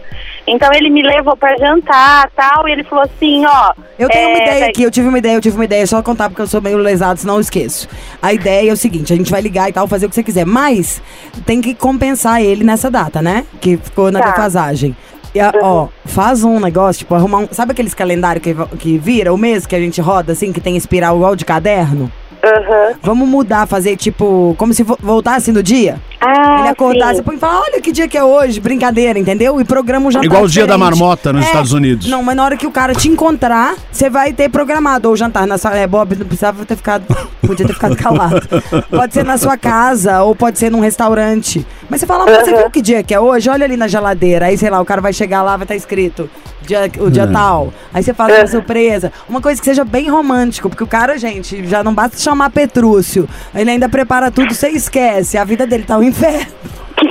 Então 0.46 0.70
ele 0.74 0.90
me 0.90 1.02
levou 1.02 1.38
para 1.38 1.56
jantar 1.58 2.30
tal, 2.36 2.68
e 2.68 2.72
ele 2.74 2.84
falou 2.84 3.06
assim, 3.06 3.46
ó. 3.46 3.74
Eu 3.98 4.10
tenho 4.10 4.30
uma 4.30 4.40
é, 4.40 4.44
ideia 4.44 4.60
vai- 4.60 4.70
aqui, 4.70 4.84
eu 4.84 4.92
tive 4.92 5.08
uma 5.08 5.18
ideia, 5.18 5.36
eu 5.36 5.42
tive 5.42 5.56
uma 5.56 5.64
ideia, 5.66 5.88
só 5.88 6.02
contar 6.04 6.30
porque 6.30 6.42
eu 6.42 6.48
sou 6.48 6.62
meio 6.62 6.78
lesado, 6.78 7.18
senão 7.20 7.36
eu 7.36 7.40
esqueço. 7.42 7.88
A 8.22 8.34
ideia 8.34 8.70
é 8.70 8.74
o 8.74 8.78
seguinte, 8.78 9.14
a 9.14 9.16
gente 9.16 9.32
vai 9.32 9.40
ligar 9.42 9.70
e 9.70 9.74
tal, 9.74 9.88
fazer 9.88 10.06
o 10.06 10.10
que 10.10 10.16
você 10.16 10.24
quiser, 10.24 10.46
mas 10.46 11.02
tem 11.46 11.62
que 11.62 11.74
compensar 11.74 12.42
ele 12.42 12.64
nessa 12.64 12.92
data, 12.92 13.22
né? 13.22 13.46
Que 13.62 13.78
ficou 13.78 14.12
na 14.12 14.20
Tá. 14.20 14.32
defasagem. 14.32 14.96
E, 15.34 15.40
ó, 15.64 15.88
faz 16.06 16.44
um 16.44 16.60
negócio, 16.60 17.00
tipo, 17.00 17.16
arrumar 17.16 17.40
um. 17.40 17.48
Sabe 17.52 17.72
aqueles 17.72 17.94
calendários 17.96 18.44
que, 18.44 18.54
que 18.78 18.98
vira 19.00 19.34
o 19.34 19.38
mês 19.38 19.66
que 19.66 19.76
a 19.76 19.80
gente 19.80 20.00
roda, 20.00 20.34
assim, 20.34 20.52
que 20.54 20.62
tem 20.62 20.76
espiral 20.78 21.16
igual 21.16 21.36
de 21.36 21.44
caderno? 21.44 22.12
Aham. 22.44 22.96
Vamos 23.02 23.28
mudar, 23.28 23.66
fazer 23.68 23.96
tipo, 23.96 24.54
como 24.58 24.74
se 24.74 24.84
vo- 24.84 24.98
voltasse 25.02 25.52
no 25.52 25.64
dia. 25.64 25.98
Ah, 26.26 26.60
Ele 26.60 26.70
acordasse 26.70 27.22
sim. 27.24 27.34
e 27.34 27.38
fala, 27.38 27.62
olha 27.62 27.82
que 27.82 27.92
dia 27.92 28.08
que 28.08 28.18
é 28.18 28.24
hoje, 28.24 28.60
brincadeira, 28.60 29.18
entendeu? 29.20 29.60
E 29.60 29.66
programa 29.66 30.08
um 30.08 30.12
jantar 30.12 30.26
Igual 30.26 30.44
o 30.44 30.48
dia 30.48 30.66
da 30.66 30.76
diferente. 30.76 31.00
marmota 31.00 31.34
nos 31.34 31.44
É. 31.44 31.48
Estados 31.48 31.74
Unidos. 31.74 32.08
Não, 32.08 32.24
mas 32.24 32.36
na 32.36 32.44
hora 32.46 32.58
que 32.58 32.66
o 32.68 32.72
cara 32.72 32.94
te 32.96 33.08
encontrar, 33.10 33.76
você 33.92 34.10
vai 34.10 34.32
ter 34.34 34.50
programado 34.50 35.10
ou 35.10 35.16
jantar 35.16 35.46
na 35.48 35.58
sua... 35.58 35.76
É, 35.76 35.86
Bob, 35.88 36.16
não 36.16 36.26
precisava 36.26 36.66
ter 36.66 36.76
ficado... 36.76 37.06
Podia 37.46 37.66
ter 37.68 37.74
ficado 37.74 37.96
calado. 37.96 38.42
Pode 38.90 39.14
ser 39.14 39.26
na 39.26 39.38
sua 39.38 39.58
casa 39.58 40.22
ou 40.24 40.34
pode 40.34 40.58
ser 40.58 40.72
num 40.72 40.80
restaurante. 40.80 41.66
Mas 41.90 42.00
você 42.00 42.06
fala, 42.08 42.26
"Mas 42.26 42.46
você 42.46 42.56
viu 42.56 42.70
que 42.70 42.82
dia 42.82 43.04
que 43.04 43.14
é 43.14 43.20
hoje? 43.20 43.50
Olha 43.50 43.66
ali 43.66 43.76
na 43.76 43.88
geladeira. 43.88 44.46
Aí, 44.46 44.58
sei 44.58 44.70
lá, 44.70 44.80
o 44.80 44.86
cara 44.86 45.02
vai 45.02 45.12
chegar 45.12 45.42
lá, 45.44 45.58
vai 45.58 45.66
estar 45.66 45.76
escrito 45.76 46.30
dia, 46.66 46.90
o 47.00 47.12
dia 47.12 47.28
tal. 47.28 47.74
Aí 47.94 48.02
você 48.02 48.14
faz 48.14 48.34
uma 48.34 48.48
surpresa. 48.48 49.12
Uma 49.28 49.42
coisa 49.42 49.60
que 49.60 49.66
seja 49.66 49.84
bem 49.84 50.10
romântico, 50.10 50.70
porque 50.70 50.84
o 50.84 50.88
cara, 50.88 51.18
gente, 51.18 51.66
já 51.68 51.84
não 51.84 51.94
basta 51.94 52.18
chamar 52.18 52.50
Petrúcio. 52.50 53.28
Ele 53.54 53.70
ainda 53.70 53.90
prepara 53.90 54.32
tudo, 54.32 54.54
você 54.54 54.70
esquece. 54.70 55.38
A 55.38 55.44
vida 55.44 55.68
dele 55.68 55.84
tá 55.84 55.98
um 55.98 56.04
inferno. 56.18 56.64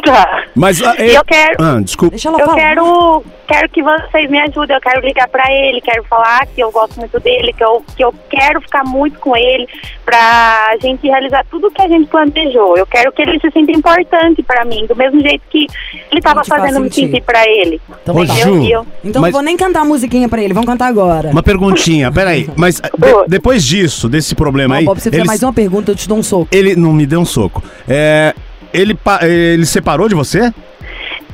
Tá. 0.04 0.44
Mas 0.54 0.82
ah, 0.82 0.94
E 0.98 1.14
eu 1.14 1.24
quero. 1.24 1.56
Ah, 1.60 1.78
desculpa. 1.80 2.10
Deixa 2.10 2.28
ela 2.28 2.40
Eu 2.40 2.46
falar. 2.46 2.56
quero, 2.58 3.24
quero 3.46 3.68
que 3.68 3.82
vocês 3.82 4.30
me 4.30 4.38
ajudem, 4.40 4.74
eu 4.74 4.80
quero 4.80 5.04
ligar 5.04 5.28
pra 5.28 5.44
ele, 5.52 5.80
quero 5.80 6.02
falar 6.04 6.46
que 6.46 6.60
eu 6.62 6.70
gosto 6.72 6.98
muito 6.98 7.20
dele, 7.20 7.52
que 7.52 7.62
eu, 7.62 7.84
que 7.96 8.02
eu 8.02 8.14
quero 8.30 8.60
ficar 8.62 8.84
muito 8.84 9.18
com 9.18 9.36
ele 9.36 9.66
pra 10.04 10.76
gente 10.80 11.06
realizar 11.06 11.44
tudo 11.50 11.70
que 11.70 11.82
a 11.82 11.88
gente 11.88 12.06
planejou. 12.08 12.76
Eu 12.76 12.86
quero 12.86 13.12
que 13.12 13.22
ele 13.22 13.38
se 13.40 13.50
sinta 13.50 13.70
importante 13.72 14.42
pra 14.42 14.64
mim, 14.64 14.86
do 14.86 14.96
mesmo 14.96 15.20
jeito 15.20 15.42
que 15.50 15.66
ele 16.10 16.20
tava 16.20 16.42
fazendo 16.44 16.80
me 16.80 16.90
sentir 16.90 17.22
pra 17.22 17.46
ele. 17.46 17.80
Então 18.02 18.16
Ô, 18.16 18.26
tá. 18.26 18.34
Ju, 18.34 18.58
E 18.62 18.72
eu- 18.72 18.86
Então 19.04 19.20
mas- 19.20 19.30
não 19.32 19.38
vou 19.40 19.42
nem 19.42 19.56
cantar 19.56 19.80
a 19.82 19.84
musiquinha 19.84 20.28
pra 20.28 20.40
ele, 20.42 20.54
vamos 20.54 20.68
cantar 20.68 20.86
agora. 20.86 21.30
Uma 21.30 21.42
perguntinha, 21.42 22.10
peraí. 22.10 22.48
Mas 22.56 22.80
ah, 22.82 22.88
de- 22.96 23.12
Oi. 23.12 23.24
depois 23.28 23.64
disso, 23.64 24.08
desse 24.08 24.34
problema 24.34 24.74
Ó, 24.74 24.78
aí. 24.78 24.84
Bob, 24.84 24.96
se 24.98 25.04
você 25.04 25.10
fizer 25.10 25.20
ele, 25.22 25.26
mais 25.28 25.42
uma 25.42 25.52
pergunta, 25.52 25.90
eu 25.90 25.96
te 25.96 26.08
dou 26.08 26.18
um 26.18 26.22
soco. 26.22 26.48
ele 26.50 26.74
não 26.76 26.92
me 26.92 27.04
deu 27.04 27.20
um 27.20 27.24
soco. 27.26 27.62
É, 27.88 28.34
ele, 28.72 28.98
ele 29.22 29.66
separou 29.66 30.08
de 30.08 30.14
você? 30.14 30.52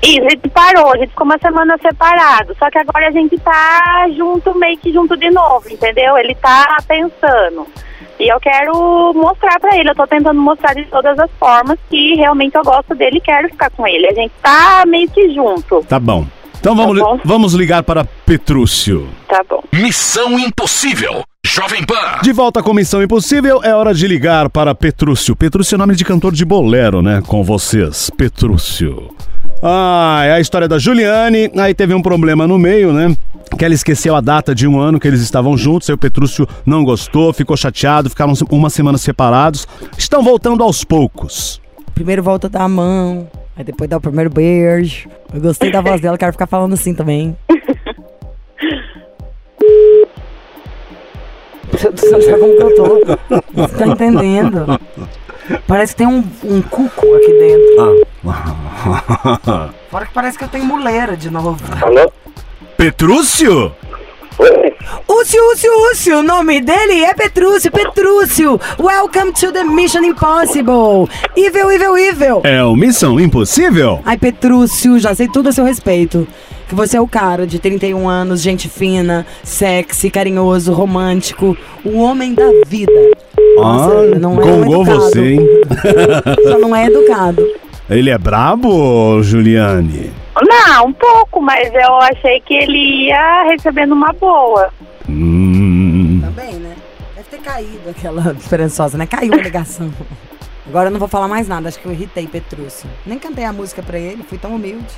Isso, 0.03 0.23
gente 0.31 0.49
parou, 0.51 0.93
a 0.93 0.97
gente 0.97 1.11
ficou 1.11 1.25
uma 1.25 1.39
semana 1.39 1.77
separado. 1.79 2.55
Só 2.59 2.71
que 2.71 2.79
agora 2.79 3.09
a 3.09 3.11
gente 3.11 3.37
tá 3.39 4.09
junto, 4.17 4.57
meio 4.57 4.79
que 4.79 4.93
junto 4.93 5.17
de 5.17 5.31
novo, 5.31 5.69
entendeu? 5.69 6.17
Ele 6.17 6.35
tá 6.37 6.77
pensando. 6.87 7.67
E 8.19 8.29
eu 8.29 8.41
quero 8.41 9.13
mostrar 9.15 9.59
pra 9.61 9.77
ele, 9.77 9.91
eu 9.91 9.95
tô 9.95 10.07
tentando 10.07 10.41
mostrar 10.41 10.75
de 10.75 10.85
todas 10.87 11.19
as 11.19 11.31
formas 11.39 11.79
que 11.89 12.17
realmente 12.17 12.55
eu 12.57 12.65
gosto 12.65 12.95
dele 12.95 13.19
e 13.19 13.21
quero 13.21 13.49
ficar 13.49 13.71
com 13.71 13.87
ele. 13.87 14.09
A 14.09 14.15
gente 14.15 14.33
tá 14.43 14.85
meio 14.87 15.09
que 15.11 15.33
junto, 15.33 15.85
Tá 15.89 16.01
bom. 16.01 16.27
Então 16.61 16.75
vamos, 16.75 16.99
Tá 16.99 17.19
vamos 17.25 17.55
ligar 17.55 17.83
para 17.83 18.05
Petrúcio. 18.05 19.09
tá 19.29 19.43
bom. 19.49 19.63
Missão 19.73 20.39
Impossível. 20.39 21.23
Jovem 21.47 21.85
Pan. 21.85 22.21
De 22.23 22.33
volta 22.33 22.63
com 22.63 22.75
Missão 22.75 23.03
Impossível, 23.03 23.61
é 23.63 23.75
hora 23.75 23.95
de 23.95 24.07
ligar 24.07 24.51
para 24.51 24.75
Petrúcio. 24.75 25.35
Petrúcio 25.37 25.75
é 25.77 25.79
nome 25.79 25.95
de 25.95 26.05
cantor 26.05 26.33
de 26.33 26.45
bolero, 26.45 27.01
né? 27.01 27.23
Com 27.27 27.43
vocês, 27.43 28.11
Petrúcio. 28.17 29.11
Ah, 29.63 30.23
é 30.25 30.33
a 30.33 30.41
história 30.41 30.69
da 30.69 30.79
Juliane. 30.79 31.51
Aí 31.57 31.75
teve 31.75 31.95
um 31.95 32.03
problema 32.03 32.47
no 32.47 32.59
meio, 32.59 32.93
né? 32.93 33.17
Que 33.57 33.65
ela 33.65 33.75
esqueceu 33.75 34.15
a 34.15 34.21
data 34.21 34.55
de 34.55 34.67
um 34.69 34.79
ano 34.79 35.01
que 35.01 35.09
eles 35.09 35.21
estavam 35.21 35.57
juntos. 35.57 35.89
Aí 35.89 35.95
o 35.95 35.99
Petrúcio 35.99 36.47
não 36.67 36.85
gostou, 36.85 37.33
ficou 37.33 37.57
chateado, 37.57 38.11
ficaram 38.11 38.35
uma 38.51 38.69
semana 38.71 38.99
separados. 38.99 39.67
Estão 39.97 40.23
voltando 40.23 40.63
aos 40.63 40.85
poucos. 40.85 41.61
Primeiro 41.95 42.23
volta 42.23 42.47
a 42.47 42.51
dar 42.51 42.63
a 42.65 42.69
mão, 42.69 43.27
aí 43.59 43.65
depois 43.65 43.91
dá 43.91 43.97
o 43.97 44.01
primeiro 44.01 44.31
beijo. 44.31 45.09
Eu 45.35 45.41
gostei 45.41 45.71
da 45.71 45.81
voz 45.81 46.01
dela, 46.01 46.17
quero 46.17 46.33
ficar 46.33 46.47
falando 46.47 46.75
assim 46.75 46.95
também. 46.95 47.37
Você 51.73 52.23
sabe 52.23 52.41
como 52.41 52.57
que 52.57 52.63
eu 52.63 52.75
tô? 52.77 53.43
Você 53.55 53.77
tá 53.77 53.87
entendendo? 53.87 54.81
Parece 55.67 55.93
que 55.93 55.99
tem 55.99 56.07
um, 56.07 56.25
um 56.45 56.63
cuco 56.63 57.15
aqui 57.15 57.33
dentro. 57.33 58.07
Fora 59.91 60.07
que 60.07 60.13
parece 60.13 60.39
que 60.39 60.45
eu 60.45 60.49
tenho 60.49 60.65
muleira 60.65 61.17
de 61.17 61.31
novo. 61.31 61.59
Alô? 61.83 62.13
Petrúcio? 62.77 63.73
Oi? 64.39 64.73
Úcio, 65.09 65.41
Úcio, 65.53 65.71
Úcio, 65.91 66.19
o 66.19 66.23
nome 66.23 66.61
dele 66.61 67.03
é 67.03 67.13
Petrúcio, 67.13 67.73
Petrúcio. 67.73 68.61
Welcome 68.79 69.33
to 69.33 69.51
the 69.51 69.65
Mission 69.65 70.05
Impossible. 70.05 71.09
Evil, 71.37 71.73
evil, 71.73 71.99
evil. 71.99 72.41
É 72.45 72.63
o 72.63 72.77
Missão 72.77 73.19
Impossível? 73.19 74.01
Ai, 74.05 74.17
Petrúcio, 74.17 74.99
já 74.99 75.13
sei 75.15 75.27
tudo 75.29 75.49
a 75.49 75.53
seu 75.53 75.65
respeito. 75.65 76.27
Que 76.69 76.75
você 76.75 76.97
é 76.97 77.01
o 77.01 77.09
cara 77.09 77.47
de 77.47 77.59
31 77.59 78.09
anos, 78.09 78.41
gente 78.41 78.69
fina, 78.69 79.27
sexy, 79.43 80.09
carinhoso, 80.11 80.73
romântico, 80.73 81.57
o 81.85 81.99
homem 81.99 82.35
da 82.35 82.49
vida. 82.67 82.93
Nossa, 83.57 83.91
ah, 83.91 84.19
não 84.19 84.41
é 84.41 84.45
gongou 84.45 84.83
educado. 84.83 85.01
você, 85.01 85.33
hein? 85.33 85.49
Só 86.45 86.59
não 86.59 86.77
é 86.77 86.87
educado. 86.87 87.45
Ele 87.91 88.11
é 88.11 88.19
brabo, 88.19 89.21
Juliane? 89.23 90.13
Não, 90.43 90.87
um 90.87 90.93
pouco, 90.93 91.41
mas 91.41 91.73
eu 91.75 91.97
achei 91.97 92.41
que 92.41 92.55
ele 92.55 93.07
ia 93.07 93.45
recebendo 93.45 93.93
uma 93.93 94.13
boa. 94.13 94.71
Hum. 95.09 96.21
Também, 96.23 96.55
né? 96.55 96.77
Deve 97.17 97.29
ter 97.29 97.39
caído 97.39 97.91
aquela 97.91 98.33
esperançosa, 98.33 98.97
né? 98.97 99.07
Caiu 99.07 99.35
a 99.35 99.37
ligação. 99.37 99.93
Agora 100.67 100.89
eu 100.89 100.93
não 100.93 100.99
vou 100.99 101.09
falar 101.09 101.29
mais 101.29 101.49
nada, 101.49 101.69
acho 101.69 101.79
que 101.79 101.87
eu 101.87 101.93
irritei 101.93 102.27
Petrúcio. 102.27 102.89
Nem 103.07 103.19
cantei 103.19 103.45
a 103.45 103.53
música 103.53 103.83
pra 103.83 103.99
ele, 103.99 104.23
fui 104.23 104.37
tão 104.37 104.55
humilde. 104.55 104.95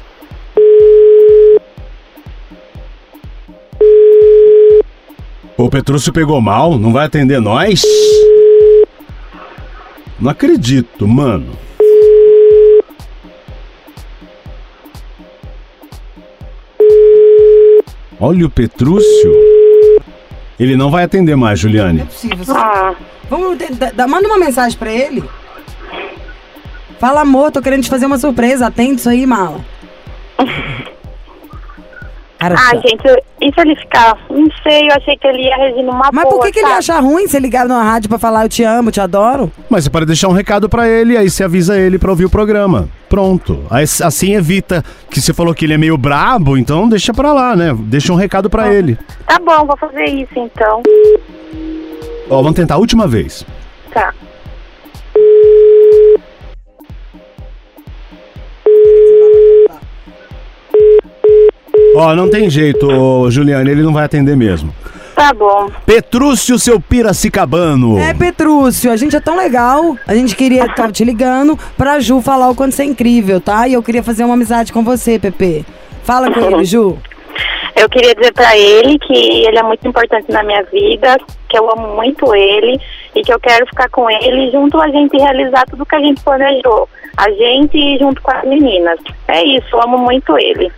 O 5.56 5.68
Petrúcio 5.70 6.12
pegou 6.12 6.40
mal, 6.40 6.78
não 6.78 6.92
vai 6.92 7.06
atender 7.06 7.40
nós? 7.40 7.82
Não 10.18 10.30
acredito, 10.30 11.06
mano. 11.06 11.56
Olha 18.20 18.46
o 18.46 18.50
Petrúcio. 18.50 19.32
Ele 20.58 20.76
não 20.76 20.90
vai 20.90 21.04
atender 21.04 21.36
mais, 21.36 21.58
Juliane. 21.58 22.04
Possível. 22.04 22.44
só- 22.44 22.54
Ah, 22.56 22.94
Vamos, 23.30 23.56
manda 24.08 24.26
uma 24.26 24.38
mensagem 24.38 24.76
pra 24.76 24.92
ele. 24.92 25.22
Fala, 26.98 27.20
amor, 27.22 27.50
tô 27.52 27.62
querendo 27.62 27.82
te 27.84 27.88
fazer 27.88 28.04
uma 28.06 28.18
surpresa. 28.18 28.66
Atende 28.66 28.96
isso 29.00 29.08
aí, 29.08 29.24
mala. 29.24 29.64
Ah, 32.40 32.56
chato. 32.56 32.88
gente, 32.88 33.22
e 33.42 33.52
se 33.52 33.60
ele 33.60 33.76
ficar? 33.76 34.16
Não 34.30 34.48
sei, 34.62 34.88
eu 34.88 34.94
achei 34.94 35.16
que 35.16 35.26
ele 35.26 35.42
ia 35.42 35.56
reagir 35.56 35.82
numa 35.82 36.10
Mas 36.10 36.24
boa, 36.24 36.36
por 36.36 36.46
que, 36.46 36.52
que 36.52 36.60
ele 36.60 36.72
acha 36.72 36.98
ruim 36.98 37.26
você 37.28 37.38
ligar 37.38 37.66
na 37.66 37.82
rádio 37.82 38.08
pra 38.08 38.18
falar 38.18 38.44
eu 38.44 38.48
te 38.48 38.62
amo, 38.64 38.90
te 38.90 39.00
adoro? 39.00 39.52
Mas 39.68 39.84
você 39.84 39.90
pode 39.90 40.06
deixar 40.06 40.28
um 40.28 40.32
recado 40.32 40.68
pra 40.68 40.88
ele, 40.88 41.18
aí 41.18 41.28
você 41.28 41.44
avisa 41.44 41.78
ele 41.78 41.98
pra 41.98 42.10
ouvir 42.10 42.24
o 42.24 42.30
programa. 42.30 42.88
Pronto. 43.10 43.64
Aí, 43.70 43.84
assim 43.84 44.34
evita 44.34 44.82
que 45.10 45.20
você 45.20 45.34
falou 45.34 45.54
que 45.54 45.66
ele 45.66 45.74
é 45.74 45.78
meio 45.78 45.98
brabo, 45.98 46.56
então 46.56 46.88
deixa 46.88 47.12
pra 47.12 47.32
lá, 47.32 47.54
né? 47.54 47.76
Deixa 47.78 48.12
um 48.12 48.16
recado 48.16 48.48
pra 48.48 48.72
ele. 48.72 48.96
Tá 49.26 49.38
bom, 49.38 49.66
vou 49.66 49.76
fazer 49.76 50.04
isso 50.06 50.32
então. 50.36 50.82
Ó, 52.30 52.36
vamos 52.36 52.54
tentar 52.54 52.76
a 52.76 52.78
última 52.78 53.06
vez. 53.06 53.44
Tá. 53.92 54.14
Ó, 61.94 62.14
não 62.14 62.30
tem 62.30 62.48
jeito, 62.48 62.86
ô, 62.86 63.30
Juliane, 63.30 63.70
ele 63.70 63.82
não 63.82 63.92
vai 63.92 64.04
atender 64.04 64.36
mesmo. 64.36 64.72
Tá 65.14 65.34
bom. 65.34 65.68
Petrúcio, 65.84 66.58
seu 66.58 66.80
piracicabano. 66.80 67.98
É, 67.98 68.14
Petrúcio, 68.14 68.90
a 68.90 68.96
gente 68.96 69.14
é 69.14 69.20
tão 69.20 69.36
legal. 69.36 69.96
A 70.06 70.14
gente 70.14 70.34
queria 70.34 70.64
estar 70.64 70.90
te 70.90 71.04
ligando 71.04 71.58
pra 71.76 72.00
Ju 72.00 72.22
falar 72.22 72.48
o 72.48 72.54
quanto 72.54 72.74
você 72.74 72.82
é 72.82 72.86
incrível, 72.86 73.40
tá? 73.40 73.68
E 73.68 73.74
eu 73.74 73.82
queria 73.82 74.02
fazer 74.02 74.24
uma 74.24 74.34
amizade 74.34 74.72
com 74.72 74.82
você, 74.82 75.18
Pepe. 75.18 75.66
Fala 76.04 76.30
com 76.30 76.40
ele, 76.40 76.64
Ju. 76.64 76.96
Eu 77.76 77.88
queria 77.88 78.14
dizer 78.14 78.32
pra 78.32 78.56
ele 78.56 78.98
que 78.98 79.44
ele 79.46 79.58
é 79.58 79.62
muito 79.62 79.86
importante 79.86 80.30
na 80.30 80.42
minha 80.42 80.62
vida, 80.64 81.18
que 81.48 81.58
eu 81.58 81.70
amo 81.70 81.96
muito 81.96 82.34
ele 82.34 82.80
e 83.14 83.22
que 83.22 83.32
eu 83.32 83.40
quero 83.40 83.66
ficar 83.66 83.88
com 83.90 84.08
ele 84.10 84.50
junto 84.50 84.80
a 84.80 84.88
gente 84.88 85.16
realizar 85.16 85.64
tudo 85.66 85.86
que 85.86 85.96
a 85.96 86.00
gente 86.00 86.22
planejou. 86.22 86.88
A 87.20 87.30
gente 87.32 87.98
junto 87.98 88.22
com 88.22 88.30
as 88.30 88.42
meninas. 88.44 88.98
É 89.28 89.44
isso, 89.44 89.76
amo 89.76 89.98
muito 89.98 90.38
ele. 90.38 90.72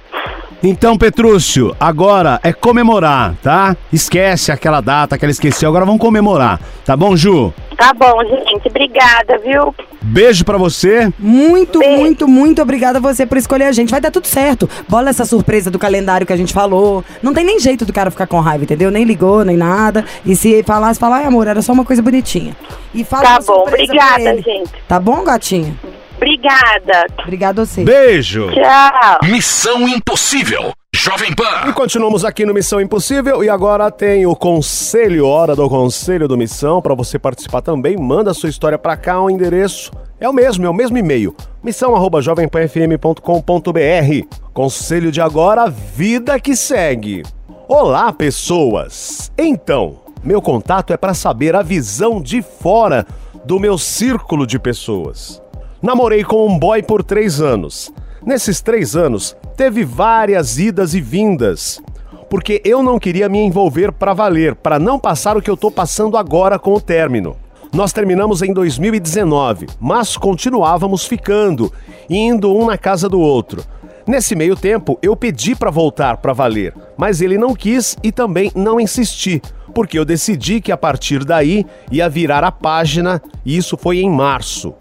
Então, 0.61 0.99
Petrúcio, 0.99 1.75
agora 1.79 2.41
é 2.43 2.53
comemorar, 2.53 3.35
tá? 3.41 3.77
Esquece 3.93 4.51
aquela 4.51 4.81
data 4.81 5.17
que 5.17 5.25
ela 5.25 5.31
esqueceu, 5.31 5.69
agora 5.69 5.85
vamos 5.85 6.01
comemorar. 6.01 6.61
Tá 6.85 6.97
bom, 6.97 7.17
Ju? 7.17 7.55
Tá 7.77 7.93
bom, 7.93 8.25
gente. 8.25 8.67
Obrigada, 8.69 9.39
viu? 9.39 9.73
Beijo 10.01 10.45
pra 10.45 10.59
você. 10.59 11.13
Muito, 11.17 11.79
Beijo. 11.79 11.97
muito, 11.97 12.29
muito 12.29 12.61
obrigada 12.61 12.99
a 12.99 13.01
você 13.01 13.25
por 13.25 13.39
escolher 13.39 13.67
a 13.67 13.73
gente. 13.73 13.91
Vai 13.91 14.01
dar 14.01 14.11
tudo 14.11 14.27
certo. 14.27 14.69
Bola 14.89 15.11
essa 15.11 15.25
surpresa 15.25 15.71
do 15.71 15.79
calendário 15.79 16.27
que 16.27 16.33
a 16.33 16.37
gente 16.37 16.53
falou. 16.53 17.05
Não 17.23 17.33
tem 17.33 17.45
nem 17.45 17.61
jeito 17.61 17.85
do 17.85 17.93
cara 17.93 18.11
ficar 18.11 18.27
com 18.27 18.41
raiva, 18.41 18.65
entendeu? 18.65 18.91
Nem 18.91 19.05
ligou, 19.05 19.45
nem 19.45 19.57
nada. 19.57 20.05
E 20.27 20.35
se 20.35 20.63
falasse, 20.65 20.99
falar, 20.99 21.19
ai 21.19 21.25
amor, 21.25 21.47
era 21.47 21.63
só 21.63 21.73
uma 21.73 21.85
coisa 21.85 22.03
bonitinha. 22.03 22.57
E 22.93 23.05
fala 23.05 23.23
Tá 23.23 23.41
bom, 23.45 23.63
obrigada, 23.63 24.43
gente. 24.43 24.73
Tá 24.89 24.99
bom, 24.99 25.23
gatinha? 25.25 25.75
Obrigada. 26.23 27.07
Obrigada 27.19 27.63
a 27.63 27.67
você. 27.67 27.83
Beijo. 27.83 28.49
Tchau. 28.53 29.19
Missão 29.25 29.89
Impossível. 29.89 30.73
Jovem 30.95 31.33
E 31.33 31.35
Pan. 31.35 31.73
continuamos 31.73 32.25
aqui 32.25 32.47
no 32.47 32.55
Missão 32.55 32.81
Impossível 32.81 33.43
e 33.43 33.49
agora 33.49 33.91
tem 33.91 34.25
o 34.25 34.37
conselho, 34.37 35.27
hora 35.27 35.57
do 35.57 35.69
conselho 35.69 36.29
do 36.29 36.39
Missão. 36.39 36.81
Pra 36.81 36.95
você 36.95 37.19
participar 37.19 37.61
também, 37.61 37.97
manda 37.97 38.31
a 38.31 38.35
sua 38.35 38.49
história 38.49 38.79
pra 38.79 38.97
cá, 38.97 39.21
o 39.21 39.29
endereço 39.29 39.91
é 40.21 40.29
o 40.29 40.33
mesmo, 40.33 40.65
é 40.65 40.71
o 40.71 40.75
mesmo 40.75 40.97
e-mail. 40.97 41.35
missão@jovempanfm.com.br. 41.63 44.27
Conselho 44.53 45.11
de 45.11 45.21
agora, 45.21 45.69
vida 45.69 46.39
que 46.39 46.55
segue. 46.55 47.25
Olá, 47.67 48.13
pessoas. 48.13 49.33
Então, 49.37 49.99
meu 50.23 50.41
contato 50.41 50.93
é 50.93 50.97
pra 50.97 51.15
saber 51.15 51.57
a 51.57 51.63
visão 51.63 52.23
de 52.23 52.43
fora 52.43 53.05
do 53.45 53.59
meu 53.59 53.77
círculo 53.77 54.47
de 54.47 54.57
pessoas. 54.59 55.43
Namorei 55.83 56.23
com 56.23 56.47
um 56.47 56.57
boy 56.57 56.81
por 56.81 57.03
três 57.03 57.41
anos. 57.41 57.93
Nesses 58.25 58.61
três 58.61 58.95
anos, 58.95 59.37
teve 59.57 59.83
várias 59.85 60.57
idas 60.57 60.95
e 60.95 61.01
vindas. 61.01 61.83
Porque 62.31 62.63
eu 62.65 62.85
não 62.85 63.01
queria 63.01 63.29
me 63.29 63.41
envolver 63.41 63.91
pra 63.91 64.15
valer, 64.15 64.55
pra 64.55 64.79
não 64.79 64.97
passar 64.97 65.37
o 65.37 65.43
que 65.43 65.51
eu 65.51 65.57
tô 65.57 65.73
passando 65.73 66.17
agora 66.17 66.57
com 66.57 66.73
o 66.73 66.81
término. 66.81 67.35
Nós 67.73 67.93
terminamos 67.93 68.43
em 68.43 68.53
2019, 68.53 69.67
mas 69.81 70.17
continuávamos 70.17 71.05
ficando, 71.05 71.73
indo 72.09 72.55
um 72.55 72.67
na 72.67 72.79
casa 72.79 73.09
do 73.09 73.19
outro. 73.19 73.65
Nesse 74.07 74.37
meio 74.37 74.55
tempo, 74.55 74.99
eu 75.03 75.17
pedi 75.17 75.57
pra 75.57 75.71
voltar 75.71 76.19
pra 76.19 76.33
valer, 76.33 76.75
mas 76.97 77.21
ele 77.21 77.37
não 77.37 77.57
quis 77.57 77.97
e 78.05 78.13
também 78.13 78.53
não 78.55 78.79
insisti, 78.79 79.43
porque 79.75 79.99
eu 79.99 80.05
decidi 80.05 80.61
que 80.61 80.71
a 80.71 80.77
partir 80.77 81.25
daí 81.25 81.67
ia 81.91 82.09
virar 82.09 82.45
a 82.45 82.53
página 82.53 83.21
e 83.45 83.57
isso 83.57 83.77
foi 83.77 83.99
em 83.99 84.11
março. 84.11 84.73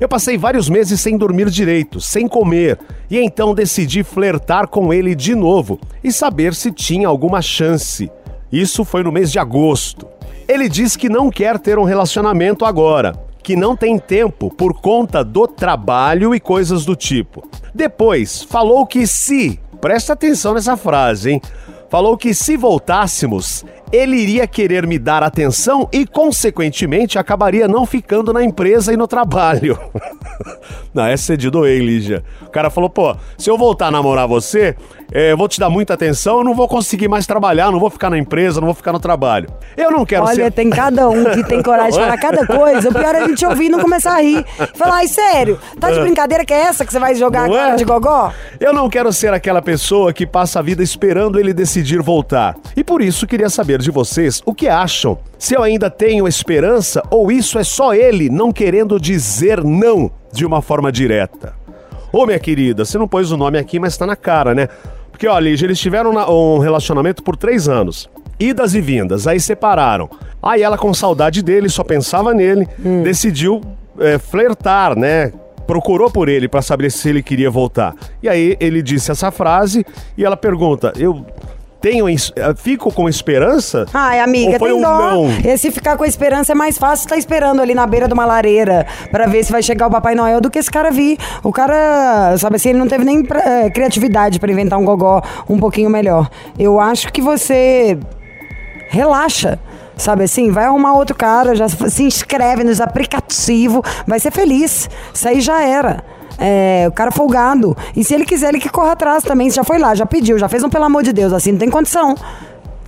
Eu 0.00 0.08
passei 0.08 0.38
vários 0.38 0.70
meses 0.70 0.98
sem 0.98 1.18
dormir 1.18 1.50
direito, 1.50 2.00
sem 2.00 2.26
comer, 2.26 2.78
e 3.10 3.18
então 3.18 3.54
decidi 3.54 4.02
flertar 4.02 4.66
com 4.66 4.94
ele 4.94 5.14
de 5.14 5.34
novo 5.34 5.78
e 6.02 6.10
saber 6.10 6.54
se 6.54 6.72
tinha 6.72 7.06
alguma 7.06 7.42
chance. 7.42 8.10
Isso 8.50 8.82
foi 8.82 9.02
no 9.02 9.12
mês 9.12 9.30
de 9.30 9.38
agosto. 9.38 10.08
Ele 10.48 10.70
diz 10.70 10.96
que 10.96 11.10
não 11.10 11.30
quer 11.30 11.58
ter 11.58 11.78
um 11.78 11.84
relacionamento 11.84 12.64
agora, 12.64 13.14
que 13.42 13.54
não 13.54 13.76
tem 13.76 13.98
tempo 13.98 14.48
por 14.48 14.80
conta 14.80 15.22
do 15.22 15.46
trabalho 15.46 16.34
e 16.34 16.40
coisas 16.40 16.86
do 16.86 16.96
tipo. 16.96 17.46
Depois, 17.74 18.42
falou 18.42 18.86
que 18.86 19.06
se, 19.06 19.60
presta 19.82 20.14
atenção 20.14 20.54
nessa 20.54 20.78
frase, 20.78 21.32
hein? 21.32 21.42
Falou 21.90 22.16
que 22.16 22.32
se 22.32 22.56
voltássemos, 22.56 23.64
ele 23.92 24.16
iria 24.16 24.46
querer 24.46 24.86
me 24.86 24.96
dar 24.96 25.24
atenção 25.24 25.88
e, 25.92 26.06
consequentemente, 26.06 27.18
acabaria 27.18 27.66
não 27.66 27.84
ficando 27.84 28.32
na 28.32 28.44
empresa 28.44 28.92
e 28.92 28.96
no 28.96 29.08
trabalho. 29.08 29.76
não, 30.94 31.04
essa 31.06 31.34
é 31.34 31.36
de 31.36 31.50
doer, 31.50 31.82
Lígia. 31.82 32.22
O 32.42 32.48
cara 32.48 32.70
falou, 32.70 32.88
pô, 32.88 33.16
se 33.36 33.50
eu 33.50 33.58
voltar 33.58 33.88
a 33.88 33.90
namorar 33.90 34.28
você, 34.28 34.76
eu 35.12 35.36
vou 35.36 35.48
te 35.48 35.58
dar 35.58 35.68
muita 35.68 35.94
atenção, 35.94 36.38
eu 36.38 36.44
não 36.44 36.54
vou 36.54 36.68
conseguir 36.68 37.08
mais 37.08 37.26
trabalhar, 37.26 37.70
não 37.70 37.80
vou 37.80 37.90
ficar 37.90 38.10
na 38.10 38.18
empresa, 38.18 38.60
não 38.60 38.66
vou 38.66 38.74
ficar 38.74 38.92
no 38.92 39.00
trabalho. 39.00 39.48
Eu 39.76 39.90
não 39.90 40.06
quero 40.06 40.24
Olha, 40.24 40.44
ser... 40.44 40.52
tem 40.52 40.70
cada 40.70 41.08
um 41.08 41.24
que 41.24 41.42
tem 41.44 41.62
coragem 41.62 41.92
de 41.92 41.98
falar 42.04 42.18
cada 42.18 42.46
coisa. 42.46 42.88
O 42.88 42.92
pior 42.92 43.14
é 43.14 43.22
a 43.22 43.28
gente 43.28 43.44
ouvir 43.44 43.66
e 43.66 43.68
não 43.68 43.80
começar 43.80 44.14
a 44.14 44.22
rir. 44.22 44.44
Falar, 44.74 44.96
ai, 44.96 45.08
sério, 45.08 45.58
tá 45.78 45.90
de 45.90 46.00
brincadeira 46.00 46.44
que 46.44 46.52
é 46.52 46.60
essa 46.60 46.84
que 46.84 46.92
você 46.92 46.98
vai 46.98 47.14
jogar 47.14 47.48
Não 47.48 47.54
agora 47.54 47.72
é? 47.72 47.76
de 47.76 47.84
gogó? 47.84 48.32
Eu 48.58 48.72
não 48.72 48.88
quero 48.88 49.12
ser 49.12 49.32
aquela 49.32 49.60
pessoa 49.60 50.12
que 50.12 50.26
passa 50.26 50.60
a 50.60 50.62
vida 50.62 50.82
esperando 50.82 51.38
ele 51.40 51.52
decidir 51.52 52.00
voltar. 52.00 52.56
E 52.76 52.84
por 52.84 53.02
isso 53.02 53.26
queria 53.26 53.50
saber 53.50 53.80
de 53.80 53.90
vocês 53.90 54.40
o 54.46 54.54
que 54.54 54.68
acham. 54.68 55.18
Se 55.38 55.54
eu 55.54 55.62
ainda 55.62 55.90
tenho 55.90 56.28
esperança 56.28 57.02
ou 57.10 57.32
isso 57.32 57.58
é 57.58 57.64
só 57.64 57.94
ele 57.94 58.28
não 58.28 58.52
querendo 58.52 59.00
dizer 59.00 59.64
não 59.64 60.10
de 60.32 60.44
uma 60.46 60.62
forma 60.62 60.92
direta. 60.92 61.54
Ô, 62.12 62.26
minha 62.26 62.38
querida, 62.40 62.84
você 62.84 62.98
não 62.98 63.06
pôs 63.06 63.30
o 63.30 63.36
nome 63.36 63.56
aqui, 63.56 63.78
mas 63.78 63.96
tá 63.96 64.04
na 64.04 64.16
cara, 64.16 64.54
né? 64.54 64.68
Porque, 65.20 65.28
ó, 65.28 65.38
Lígia, 65.38 65.66
eles 65.66 65.78
tiveram 65.78 66.12
um 66.12 66.58
relacionamento 66.60 67.22
por 67.22 67.36
três 67.36 67.68
anos. 67.68 68.08
Idas 68.38 68.74
e 68.74 68.80
vindas, 68.80 69.26
aí 69.26 69.38
separaram. 69.38 70.08
Aí 70.42 70.62
ela, 70.62 70.78
com 70.78 70.94
saudade 70.94 71.42
dele, 71.42 71.68
só 71.68 71.84
pensava 71.84 72.32
nele, 72.32 72.66
decidiu 73.04 73.60
é, 73.98 74.18
flertar, 74.18 74.98
né? 74.98 75.30
Procurou 75.66 76.10
por 76.10 76.30
ele 76.30 76.48
pra 76.48 76.62
saber 76.62 76.90
se 76.90 77.10
ele 77.10 77.22
queria 77.22 77.50
voltar. 77.50 77.94
E 78.22 78.30
aí 78.30 78.56
ele 78.58 78.80
disse 78.80 79.10
essa 79.10 79.30
frase 79.30 79.84
e 80.16 80.24
ela 80.24 80.38
pergunta: 80.38 80.90
Eu 80.96 81.26
tenho. 81.80 82.08
eh, 82.08 82.54
Fico 82.56 82.92
com 82.92 83.08
esperança? 83.08 83.86
Ai, 83.92 84.20
amiga, 84.20 84.58
foi 84.58 84.68
tem 84.70 84.78
um 84.78 84.82
dó. 84.82 84.88
não? 84.88 85.26
Esse 85.44 85.70
ficar 85.70 85.96
com 85.96 86.04
esperança 86.04 86.52
é 86.52 86.54
mais 86.54 86.76
fácil 86.78 87.04
estar 87.04 87.16
esperando 87.16 87.60
ali 87.62 87.74
na 87.74 87.86
beira 87.86 88.06
de 88.06 88.14
uma 88.14 88.24
lareira 88.26 88.86
pra 89.10 89.26
ver 89.26 89.44
se 89.44 89.50
vai 89.52 89.62
chegar 89.62 89.86
o 89.86 89.90
Papai 89.90 90.14
Noel 90.14 90.40
do 90.40 90.50
que 90.50 90.58
esse 90.58 90.70
cara 90.70 90.90
vir. 90.90 91.18
O 91.42 91.52
cara, 91.52 92.36
sabe 92.38 92.56
assim, 92.56 92.70
ele 92.70 92.78
não 92.78 92.88
teve 92.88 93.04
nem 93.04 93.26
eh, 93.44 93.70
criatividade 93.70 94.38
pra 94.38 94.50
inventar 94.50 94.78
um 94.78 94.84
gogó 94.84 95.22
um 95.48 95.58
pouquinho 95.58 95.90
melhor. 95.90 96.28
Eu 96.58 96.78
acho 96.78 97.12
que 97.12 97.20
você 97.22 97.98
relaxa. 98.88 99.58
Sabe 99.96 100.24
assim, 100.24 100.50
vai 100.50 100.64
arrumar 100.64 100.94
outro 100.94 101.14
cara, 101.14 101.54
já 101.54 101.68
se 101.68 102.02
inscreve 102.04 102.64
nos 102.64 102.80
aplicativos, 102.80 103.82
vai 104.06 104.18
ser 104.18 104.30
feliz. 104.30 104.88
Isso 105.12 105.28
aí 105.28 105.42
já 105.42 105.62
era. 105.62 106.02
É, 106.40 106.86
o 106.88 106.92
cara 106.92 107.10
folgado. 107.10 107.76
E 107.94 108.02
se 108.02 108.14
ele 108.14 108.24
quiser, 108.24 108.48
ele 108.48 108.58
que 108.58 108.70
corra 108.70 108.92
atrás 108.92 109.22
também. 109.22 109.50
Já 109.50 109.62
foi 109.62 109.78
lá, 109.78 109.94
já 109.94 110.06
pediu, 110.06 110.38
já 110.38 110.48
fez 110.48 110.64
um 110.64 110.70
pelo 110.70 110.84
amor 110.84 111.02
de 111.02 111.12
Deus, 111.12 111.32
assim, 111.34 111.52
não 111.52 111.58
tem 111.58 111.68
condição. 111.68 112.14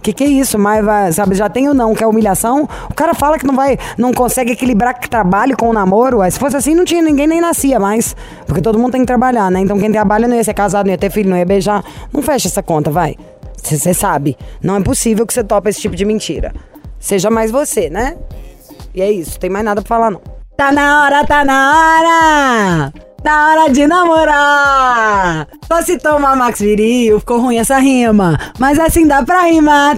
Que 0.02 0.12
que 0.12 0.24
é 0.24 0.26
isso? 0.26 0.58
Mas 0.58 1.14
sabe, 1.14 1.36
já 1.36 1.48
tem 1.48 1.68
o 1.68 1.74
não, 1.74 1.94
que 1.94 2.02
é 2.02 2.06
humilhação. 2.06 2.68
O 2.90 2.94
cara 2.94 3.14
fala 3.14 3.38
que 3.38 3.46
não 3.46 3.54
vai, 3.54 3.78
não 3.96 4.12
consegue 4.12 4.52
equilibrar 4.52 4.98
trabalho 4.98 5.56
com 5.56 5.70
o 5.70 5.72
namoro. 5.72 6.18
Se 6.28 6.40
fosse 6.40 6.56
assim, 6.56 6.74
não 6.74 6.84
tinha 6.84 7.00
ninguém 7.00 7.28
nem 7.28 7.40
nascia 7.40 7.78
mais. 7.78 8.16
Porque 8.44 8.60
todo 8.60 8.78
mundo 8.80 8.92
tem 8.92 9.02
que 9.02 9.06
trabalhar, 9.06 9.48
né? 9.48 9.60
Então 9.60 9.78
quem 9.78 9.92
trabalha 9.92 10.26
não 10.26 10.34
ia 10.34 10.42
ser 10.42 10.54
casado, 10.54 10.86
não 10.86 10.92
ia 10.92 10.98
ter 10.98 11.10
filho, 11.10 11.30
não 11.30 11.36
ia 11.36 11.46
beijar. 11.46 11.84
Não 12.12 12.20
fecha 12.20 12.48
essa 12.48 12.62
conta, 12.62 12.90
vai. 12.90 13.16
Você 13.62 13.94
sabe. 13.94 14.36
Não 14.60 14.74
é 14.74 14.80
possível 14.82 15.24
que 15.24 15.32
você 15.32 15.44
topa 15.44 15.70
esse 15.70 15.80
tipo 15.80 15.94
de 15.94 16.04
mentira. 16.04 16.52
Seja 16.98 17.30
mais 17.30 17.52
você, 17.52 17.88
né? 17.88 18.16
E 18.92 19.00
é 19.00 19.10
isso, 19.10 19.38
tem 19.38 19.48
mais 19.48 19.64
nada 19.64 19.80
pra 19.82 19.88
falar, 19.88 20.10
não. 20.10 20.20
Tá 20.56 20.72
na 20.72 21.04
hora, 21.04 21.24
tá 21.24 21.44
na 21.44 22.90
hora! 22.90 23.11
Tá 23.22 23.50
hora 23.50 23.70
de 23.70 23.86
namorar! 23.86 25.46
Só 25.68 25.80
se 25.80 25.96
tomar 25.96 26.34
Max 26.34 26.58
Viril, 26.58 27.20
ficou 27.20 27.40
ruim 27.40 27.56
essa 27.56 27.78
rima. 27.78 28.36
Mas 28.58 28.80
assim 28.80 29.06
dá 29.06 29.22
pra 29.22 29.42
rimar. 29.42 29.96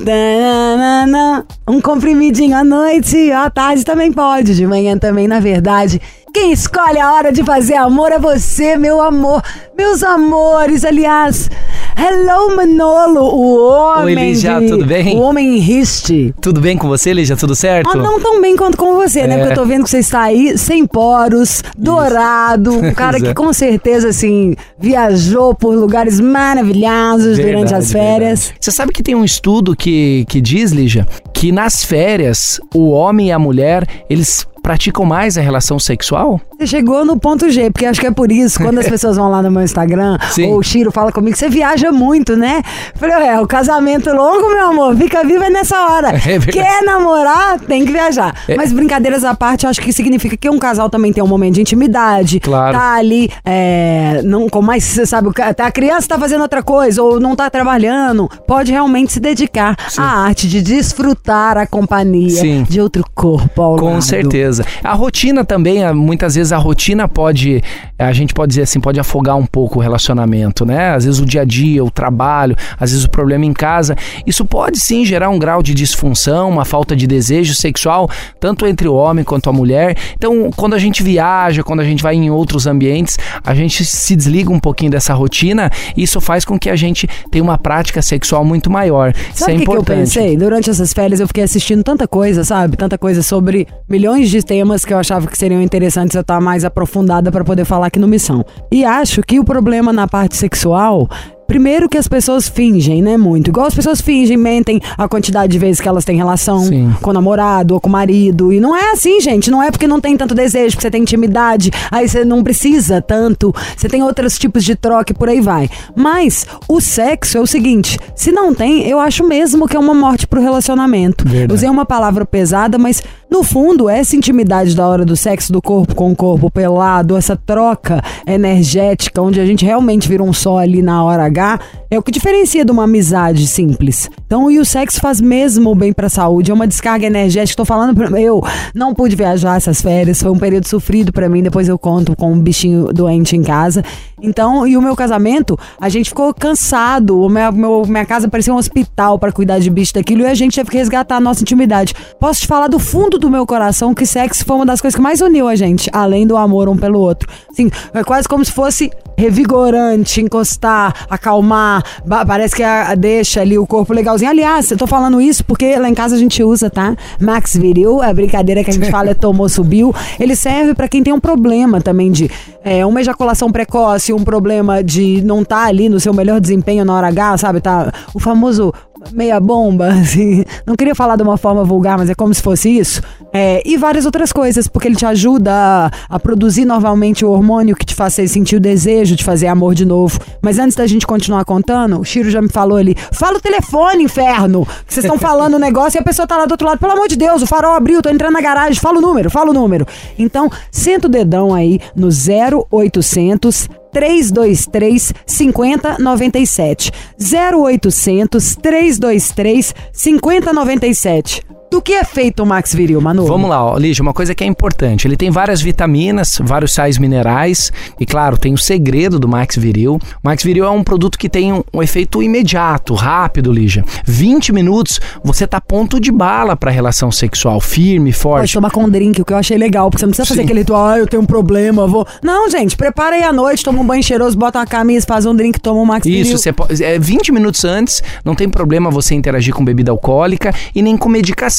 Um 1.67 1.81
comprimidinho 1.81 2.55
à 2.55 2.63
noite, 2.63 3.33
à 3.33 3.49
tarde 3.49 3.83
também 3.83 4.13
pode, 4.13 4.55
de 4.55 4.67
manhã 4.67 4.99
também, 4.99 5.27
na 5.27 5.41
verdade. 5.41 6.03
Quem 6.35 6.51
escolhe 6.51 6.99
a 6.99 7.12
hora 7.12 7.31
de 7.31 7.44
fazer 7.44 7.77
amor 7.77 8.11
é 8.11 8.18
você, 8.18 8.77
meu 8.77 9.01
amor. 9.01 9.40
Meus 9.79 10.03
amores, 10.03 10.85
aliás. 10.85 11.49
Hello, 11.97 12.57
Manolo, 12.57 13.20
o 13.23 13.70
homem. 13.73 14.16
Oi, 14.16 14.25
Lígia, 14.33 14.59
de- 14.59 14.66
tudo 14.66 14.85
bem? 14.85 15.16
O 15.16 15.20
homem 15.20 15.57
riste. 15.59 16.35
Tudo 16.40 16.61
bem 16.61 16.77
com 16.77 16.88
você, 16.88 17.12
Lígia? 17.12 17.37
Tudo 17.37 17.55
certo? 17.55 17.88
Ah, 17.88 17.94
não 17.94 18.18
tão 18.20 18.40
bem 18.40 18.57
quanto 18.57 18.77
com 18.77 18.94
você, 18.97 19.29
né? 19.29 19.37
É. 19.37 19.38
Porque 19.38 19.53
eu 19.53 19.62
tô 19.62 19.64
vendo 19.64 19.85
que 19.85 19.90
você 19.90 19.99
está 19.99 20.23
aí 20.23 20.59
sem 20.59 20.85
poros, 20.88 21.62
dourado, 21.79 22.73
um 22.85 22.92
cara 22.92 23.20
que 23.20 23.33
com 23.33 23.53
certeza, 23.53 24.09
assim, 24.09 24.57
viajou 24.77 25.55
por 25.55 25.77
lugares 25.77 26.18
maravilhosos 26.18 27.38
durante 27.38 27.53
Verdade, 27.70 27.75
as 27.77 27.92
férias. 27.92 28.40
verdade. 28.47 28.57
Você 28.61 28.70
sabe 28.73 28.92
que 28.92 29.05
tem 29.05 29.14
um 29.14 29.25
estudo 29.25 29.77
que, 29.77 30.25
que 30.29 30.40
diz, 30.40 30.73
Lígia, 30.73 31.07
que 31.33 31.53
nas 31.53 31.85
férias 31.85 32.61
o 32.75 32.90
homem 32.90 33.29
e 33.29 33.33
a 33.33 33.38
mulher, 33.38 33.87
eles 34.11 34.44
praticam 34.64 35.05
mais 35.05 35.37
a 35.37 35.42
relação 35.42 35.79
sexual? 35.79 36.40
Você 36.59 36.66
chegou 36.66 37.05
no 37.05 37.18
ponto 37.20 37.50
G, 37.50 37.70
porque 37.70 37.85
acho 37.85 38.00
que 38.00 38.07
é 38.07 38.11
por 38.11 38.33
isso, 38.33 38.59
quando 38.59 38.79
as 38.79 38.88
pessoas 38.88 39.16
vão 39.18 39.31
lá 39.31 39.42
no 39.42 39.50
meu 39.50 39.61
Instagram, 39.62 40.16
Sim. 40.31 40.46
ou 40.50 40.59
o 40.59 40.62
Chiro 40.62 40.90
fala 40.90 41.12
comigo, 41.12 41.37
você 41.37 41.50
viaja 41.50 41.92
muito, 41.92 42.35
né? 42.35 42.62
Eu 42.94 42.98
Falei, 42.98 43.16
ué, 43.16 43.40
o 43.40 43.46
casamento 43.46 44.11
longo, 44.11 44.48
meu 44.48 44.66
amor, 44.70 44.96
fica 44.96 45.22
vivo 45.22 45.44
é 45.44 45.50
nessa 45.50 45.79
hora. 45.87 46.14
É. 46.24 46.38
Quer 46.38 46.83
namorar, 46.83 47.61
tem 47.61 47.85
que 47.85 47.92
viajar. 47.92 48.35
É. 48.48 48.57
Mas 48.57 48.72
brincadeiras 48.72 49.24
à 49.24 49.35
parte, 49.35 49.64
eu 49.64 49.70
acho 49.70 49.81
que 49.81 49.92
significa 49.92 50.37
que 50.38 50.48
um 50.48 50.59
casal 50.59 50.88
também 50.88 51.12
tem 51.12 51.22
um 51.22 51.27
momento 51.27 51.55
de 51.57 51.61
intimidade. 51.61 52.40
Claro. 52.40 52.79
Tá 52.79 52.94
ali, 52.94 53.31
é, 53.44 54.22
não, 54.24 54.48
como 54.48 54.66
mais 54.68 54.83
você 54.85 55.05
sabe, 55.05 55.31
ca- 55.35 55.55
a 55.59 55.70
criança 55.70 56.09
tá 56.09 56.18
fazendo 56.18 56.40
outra 56.40 56.62
coisa, 56.62 57.03
ou 57.03 57.20
não 57.20 57.37
tá 57.37 57.50
trabalhando, 57.50 58.27
pode 58.46 58.72
realmente 58.72 59.12
se 59.12 59.20
dedicar 59.20 59.77
à 59.98 60.03
arte 60.24 60.48
de 60.48 60.62
desfrutar 60.62 61.59
a 61.59 61.66
companhia 61.66 62.31
Sim. 62.40 62.62
de 62.68 62.81
outro 62.81 63.05
corpo 63.14 63.61
ao 63.61 63.77
Com 63.77 63.90
lado. 63.92 64.03
certeza. 64.03 64.54
A 64.83 64.95
rotina 64.95 65.45
também, 65.45 65.93
muitas 65.95 66.35
vezes 66.35 66.53
a 66.53 66.59
rotina 66.59 67.09
pode, 67.09 67.62
a 67.99 68.12
gente 68.12 68.35
pode 68.35 68.51
dizer 68.51 68.62
assim, 68.62 68.81
pode 68.81 69.01
afogar 69.01 69.37
um 69.37 69.47
pouco 69.47 69.79
o 69.79 69.83
relacionamento, 69.83 70.64
né? 70.64 70.95
Às 70.95 71.05
vezes 71.05 71.21
o 71.21 71.27
dia 71.27 71.43
a 71.43 71.45
dia, 71.45 71.85
o 71.85 71.90
trabalho, 71.90 72.57
às 72.79 72.90
vezes 72.90 73.05
o 73.05 73.11
problema 73.11 73.45
em 73.45 73.53
casa. 73.53 73.97
Isso 74.27 74.45
pode 74.45 74.79
sim 74.79 75.05
gerar 75.05 75.31
um 75.31 75.38
grau 75.38 75.62
de 75.62 75.75
disfunção, 75.75 76.51
uma 76.51 76.64
falta 76.64 76.95
de 76.95 77.07
desejo 77.07 77.55
sexual, 77.55 78.09
tanto 78.40 78.67
entre 78.67 78.88
o 78.88 78.95
homem 78.95 79.25
quanto 79.25 79.49
a 79.49 79.53
mulher. 79.53 79.97
Então, 80.17 80.51
quando 80.57 80.75
a 80.75 80.79
gente 80.79 81.03
viaja, 81.03 81.62
quando 81.62 81.81
a 81.81 81.85
gente 81.85 82.03
vai 82.03 82.14
em 82.14 82.31
outros 82.31 82.67
ambientes, 82.67 83.19
a 83.43 83.55
gente 83.55 83.85
se 83.85 84.14
desliga 84.17 84.53
um 84.53 84.61
pouquinho 84.61 84.90
dessa 84.90 85.14
rotina 85.14 85.71
e 85.97 86.03
isso 86.03 86.21
faz 86.21 86.45
com 86.45 86.59
que 86.59 86.71
a 86.71 86.77
gente 86.77 87.09
tenha 87.31 87.43
uma 87.43 87.59
prática 87.59 88.03
sexual 88.03 88.45
muito 88.45 88.71
maior. 88.71 89.12
isso 89.12 89.45
Sabe 89.45 89.53
é 89.53 89.55
o 89.57 89.59
que, 89.59 89.67
que 89.67 89.77
eu 89.77 89.85
pensei? 89.85 90.37
Durante 90.37 90.71
essas 90.71 90.93
férias 90.93 91.21
eu 91.21 91.27
fiquei 91.27 91.45
assistindo 91.45 91.83
tanta 91.83 92.07
coisa, 92.07 92.45
sabe? 92.45 92.77
Tanta 92.77 92.99
coisa 92.99 93.23
sobre 93.23 93.67
milhões 93.88 94.31
de 94.31 94.43
temas 94.45 94.85
que 94.85 94.93
eu 94.93 94.99
achava 94.99 95.27
que 95.27 95.37
seriam 95.37 95.61
interessantes 95.61 96.15
eu 96.15 96.21
estar 96.21 96.41
mais 96.41 96.65
aprofundada 96.65 97.33
pra 97.33 97.45
poder 97.45 97.65
falar 97.65 97.87
aqui 97.87 97.99
no 97.99 98.07
Missão. 98.07 98.45
E 98.71 98.85
acho 98.85 99.23
que 99.23 99.41
o 99.41 99.45
problema 99.45 99.93
na 99.93 100.07
parte 100.07 100.37
sexual. 100.37 101.09
Primeiro 101.47 101.89
que 101.91 101.99
as 101.99 102.09
pessoas 102.09 102.49
fingem, 102.49 103.03
né, 103.03 103.17
muito. 103.17 103.49
Igual 103.49 103.67
as 103.67 103.75
pessoas 103.75 104.01
fingem, 104.01 104.37
mentem 104.37 104.81
a 104.97 105.07
quantidade 105.07 105.53
de 105.53 105.59
vezes 105.59 105.81
que 105.81 105.87
elas 105.87 106.05
têm 106.05 106.17
relação 106.17 106.61
Sim. 106.61 106.95
com 107.03 107.11
o 107.11 107.13
namorado 107.13 107.75
ou 107.75 107.81
com 107.81 107.89
o 107.89 107.93
marido. 107.93 108.53
E 108.53 108.61
não 108.61 108.75
é 108.75 108.93
assim, 108.93 109.21
gente. 109.21 109.51
Não 109.51 109.63
é 109.63 109.71
porque 109.71 109.87
não 109.87 110.01
tem 110.01 110.17
tanto 110.17 110.35
desejo, 110.35 110.75
porque 110.75 110.83
você 110.83 110.91
tem 110.91 111.03
intimidade, 111.03 111.71
aí 111.91 112.09
você 112.09 112.25
não 112.25 112.43
precisa 112.43 113.01
tanto. 113.03 113.55
Você 113.77 113.89
tem 113.89 114.03
outros 114.03 114.39
tipos 114.39 114.65
de 114.65 114.75
troca 114.75 115.13
e 115.13 115.15
por 115.15 115.29
aí 115.29 115.41
vai. 115.41 115.69
Mas 115.95 116.47
o 116.67 116.81
sexo 116.81 117.37
é 117.37 117.41
o 117.41 117.47
seguinte: 117.47 117.99
se 118.17 118.33
não 118.33 118.55
tem, 118.55 118.89
eu 118.89 118.99
acho 118.99 119.23
mesmo 119.23 119.69
que 119.69 119.77
é 119.77 119.81
uma 119.81 119.95
morte 119.95 120.27
pro 120.27 120.41
relacionamento. 120.41 121.29
Verdade. 121.29 121.53
Usei 121.53 121.69
uma 121.69 121.85
palavra 121.85 122.25
pesada, 122.25 122.79
mas 122.79 123.03
no 123.35 123.42
fundo, 123.42 123.88
essa 123.88 124.14
intimidade 124.14 124.77
da 124.77 124.87
hora 124.87 125.05
do 125.05 125.16
sexo, 125.16 125.53
do 125.53 125.61
corpo 125.61 125.92
com 125.92 126.12
o 126.12 126.14
corpo 126.14 126.49
pelado, 126.49 127.16
essa 127.16 127.35
troca 127.37 128.01
energética, 128.25 129.20
onde 129.20 129.40
a 129.40 129.44
gente 129.44 129.64
realmente 129.64 130.09
vira 130.09 130.23
um 130.23 130.33
só 130.33 130.59
ali 130.59 130.81
na 130.83 131.03
hora 131.03 131.25
H, 131.25 131.59
é 131.90 131.99
o 131.99 132.03
que 132.03 132.12
diferencia 132.12 132.64
de 132.64 132.70
uma 132.70 132.85
amizade 132.85 133.49
simples. 133.49 134.09
Então, 134.25 134.49
e 134.49 134.61
o 134.61 134.64
sexo 134.64 135.01
faz 135.01 135.20
mesmo 135.20 135.75
bem 135.75 135.92
pra 135.92 136.09
saúde, 136.09 136.53
é 136.53 136.55
uma 136.55 136.66
descarga 136.66 137.07
energética. 137.07 137.57
Tô 137.57 137.64
falando, 137.64 137.92
pra- 137.97 138.20
eu 138.20 138.40
não 138.73 138.94
pude 138.94 139.16
viajar 139.16 139.57
essas 139.57 139.83
férias, 139.83 140.23
foi 140.23 140.31
um 140.31 140.38
período 140.38 140.68
sofrido 140.68 141.12
pra 141.12 141.29
mim, 141.29 141.42
depois 141.42 141.68
eu 141.68 141.77
conto 141.77 142.14
com 142.14 142.33
um 142.33 142.38
bichinho 142.38 142.92
doente 142.92 143.35
em 143.37 143.42
casa. 143.42 143.83
Então, 144.25 144.67
e 144.67 144.77
o 144.77 144.83
meu 144.83 144.97
casamento, 144.97 145.59
a 145.81 145.89
gente 145.89 146.09
ficou 146.09 146.33
cansado, 146.33 147.21
o 147.21 147.29
meu, 147.29 147.53
meu- 147.53 147.83
minha 147.87 148.05
casa 148.07 148.29
parecia 148.29 148.53
um 148.53 148.57
hospital 148.57 149.19
pra 149.19 149.31
cuidar 149.33 149.59
de 149.59 149.69
bicho 149.71 149.93
daquilo 149.95 150.23
e 150.23 150.27
a 150.27 150.35
gente 150.35 150.55
teve 150.57 150.71
que 150.71 150.77
resgatar 150.77 151.17
a 151.17 151.21
nossa 151.21 151.43
intimidade. 151.43 151.95
Posso 152.19 152.41
te 152.41 152.47
falar 152.47 152.69
do 152.69 152.79
fundo 152.79 153.19
do 153.19 153.31
meu 153.31 153.47
coração 153.47 153.95
que 153.95 154.07
sexo 154.07 154.45
foi 154.45 154.57
uma 154.57 154.67
das 154.67 154.81
coisas 154.81 154.97
que 154.97 155.03
mais 155.03 155.21
uniu 155.21 155.47
a 155.49 155.55
gente, 155.57 155.91
além 155.93 156.27
do 156.27 156.37
amor 156.37 156.69
um 156.69 156.77
pelo 156.77 156.99
outro. 157.01 157.29
Assim, 157.51 157.71
é 157.93 158.03
quase 158.03 158.27
como 158.29 158.45
se 158.45 158.51
fosse 158.53 158.91
revigorante, 159.17 160.21
encostar, 160.21 161.07
acalmar, 161.11 161.83
parece 162.27 162.57
que 162.57 162.63
a, 162.63 162.95
deixa 162.95 163.41
ali 163.41 163.59
o 163.59 163.67
corpo 163.67 163.93
legalzinho. 163.93 164.31
Aliás, 164.31 164.71
eu 164.71 164.77
tô 164.79 164.87
falando 164.87 165.21
isso 165.21 165.45
porque 165.45 165.77
lá 165.77 165.89
em 165.89 165.95
casa 165.95 166.17
a 166.17 166.19
gente 166.19 166.43
usa, 166.43 166.71
tá? 166.71 166.97
Max 167.21 167.55
Viril, 167.57 168.01
a 168.03 168.13
brincadeira 168.13 168.65
que 168.65 168.71
a 168.71 168.73
gente 168.73 168.91
fala 168.91 169.11
é 169.11 169.15
tomou, 169.15 169.49
subiu. 169.49 169.95
Ele 170.19 170.35
serve 170.35 170.75
pra 170.75 170.89
quem 170.89 171.03
tem 171.03 171.13
um 171.13 171.21
problema 171.21 171.81
também 171.81 172.11
de 172.11 172.31
é, 172.65 172.85
uma 172.87 173.01
ejaculação 173.01 173.51
precoce, 173.53 174.13
um 174.14 174.24
problema 174.24 174.83
de 174.83 175.22
não 175.22 175.42
estar 175.42 175.64
ali 175.64 175.88
no 175.88 176.00
seu 176.00 176.14
melhor 176.14 176.40
desempenho 176.40 176.85
na 176.85 176.94
hora 176.94 177.09
H, 177.09 177.38
sabe? 177.38 177.61
Tá 177.61 177.92
o 178.14 178.20
famoso 178.20 178.72
meia 179.12 179.40
bomba, 179.40 179.88
assim. 180.00 180.44
Não 180.66 180.77
queria 180.77 180.94
falar 180.94 181.16
de 181.16 181.22
uma 181.22 181.37
forma 181.37 181.64
vulgar, 181.64 181.98
mas 181.98 182.09
é 182.09 182.14
como 182.14 182.33
se 182.33 182.42
fosse 182.42 182.68
isso. 182.68 183.03
É, 183.33 183.62
e 183.64 183.77
várias 183.77 184.07
outras 184.07 184.33
coisas, 184.33 184.68
porque 184.68 184.88
ele 184.88 184.96
te 184.96 185.05
ajuda 185.05 185.53
a, 185.53 185.90
a 186.09 186.20
produzir 186.20 186.64
novamente 186.64 187.24
o 187.24 187.31
hormônio 187.31 187.74
que 187.74 187.85
te 187.85 187.94
faz 187.94 188.14
sentir 188.14 188.57
o 188.57 188.61
desejo 188.61 189.16
de 189.16 189.24
fazer 189.24 189.48
amor 189.48 189.74
de 189.74 189.85
novo. 189.85 190.18
Mas 190.40 190.59
antes 190.59 190.77
da 190.77 190.87
gente 190.87 191.07
continuar 191.07 191.44
contando, 191.44 192.00
o 192.00 192.05
Chiro 192.05 192.31
já 192.31 192.40
me 192.40 192.48
falou 192.48 192.79
ali: 192.79 192.96
fala 193.12 193.38
o 193.38 193.40
telefone, 193.40 194.05
inferno! 194.05 194.66
Vocês 194.87 195.05
estão 195.05 195.18
falando 195.18 195.55
o 195.55 195.59
negócio 195.59 195.98
e 195.98 196.00
a 196.00 196.05
pessoa 196.05 196.27
tá 196.27 196.37
lá 196.37 196.46
do 196.46 196.53
outro 196.53 196.66
lado. 196.66 196.79
Pelo 196.79 196.92
amor 196.92 197.09
de 197.09 197.16
Deus, 197.16 197.42
o 197.42 197.46
farol 197.46 197.74
abriu, 197.74 198.00
tô 198.00 198.09
entrando 198.09 198.35
na 198.35 198.40
garagem, 198.40 198.81
fala 198.81 198.98
o 198.98 199.03
número, 199.03 199.31
fala 199.31 199.50
o 199.50 199.55
número. 199.55 199.87
Então, 200.18 200.50
senta 200.70 201.09
o 201.09 201.11
dedão 201.11 201.53
aí 201.53 201.81
no 201.96 202.09
0800 202.09 203.68
323 203.95 205.15
5097. 205.27 206.93
0800 207.19 208.41
323 208.61 209.75
5097. 209.93 211.54
Do 211.70 211.83
que 211.83 211.92
é 211.92 212.05
feito 212.05 212.40
o 212.42 212.46
Max 212.46 212.72
Viril, 212.72 213.00
Manu? 213.00 213.27
Vamos 213.27 213.50
lá, 213.50 213.64
ó, 213.64 213.77
Lígia, 213.77 214.00
uma 214.00 214.12
coisa 214.12 214.33
que 214.33 214.44
é 214.44 214.46
importante. 214.46 215.09
Ele 215.09 215.16
tem 215.16 215.31
várias 215.31 215.61
vitaminas, 215.61 216.38
vários 216.40 216.72
sais 216.72 216.98
minerais 216.98 217.72
e, 217.98 218.07
claro, 218.07 218.38
tem 218.38 218.55
o 218.55 218.59
segredo 218.59 219.18
do 219.18 219.27
Max 219.27 219.57
Viril. 219.57 219.94
O 219.94 220.00
Max 220.22 220.44
Viril 220.44 220.64
é 220.64 220.70
um 220.70 220.85
produto 220.85 221.18
que 221.18 221.29
tem 221.29 221.53
um, 221.53 221.64
um 221.72 221.83
efeito 221.83 222.22
imediato, 222.22 222.94
rápido, 222.94 223.53
Lígia. 223.53 223.85
20 224.05 224.53
minutos, 224.53 225.00
você 225.24 225.48
tá 225.48 225.61
ponto 225.61 225.98
de 225.98 226.12
bala 226.12 226.55
pra 226.55 226.70
relação 226.70 227.11
sexual, 227.11 227.61
firme, 227.61 228.12
Pode 228.12 228.22
forte. 228.22 228.53
tomar 228.53 228.70
com 228.70 228.85
um 228.85 228.88
drink, 228.88 229.20
o 229.20 229.24
que 229.24 229.33
eu 229.33 229.37
achei 229.37 229.59
legal, 229.59 229.90
porque 229.90 230.00
você 230.00 230.07
não 230.07 230.11
precisa 230.11 230.29
fazer 230.29 230.42
Sim. 230.42 230.44
aquele 230.44 230.61
ritual, 230.61 230.87
ah, 230.87 230.98
eu 230.98 231.09
tenho 231.09 231.22
um 231.22 231.27
problema, 231.27 231.88
vou. 231.88 232.07
Não, 232.22 232.48
gente, 232.48 232.77
prepara 232.77 233.16
aí 233.16 233.24
à 233.24 233.33
noite, 233.33 233.64
toma 233.64 233.81
um 233.81 233.87
banho 233.87 234.03
cheiroso, 234.03 234.38
bota 234.38 234.61
uma 234.61 234.66
camisa, 234.66 235.05
faz 235.07 235.27
um 235.27 235.35
drink, 235.35 235.61
toma 235.61 235.81
um 235.81 235.85
Max 235.85 236.07
Viril. 236.07 236.22
Isso, 236.22 236.38
você 236.38 236.53
pode, 236.53 236.85
é, 236.85 237.00
20 237.00 237.33
minutos 237.33 237.64
antes, 237.64 238.00
não 238.24 238.37
tem 238.37 238.48
problema 238.48 238.90
você 238.90 239.14
interagir 239.14 239.53
com 239.53 239.64
bebida 239.64 239.90
alcoólica 239.90 240.55
e 240.72 240.81
nem 240.81 240.96
com 240.96 241.09
medicação. 241.09 241.54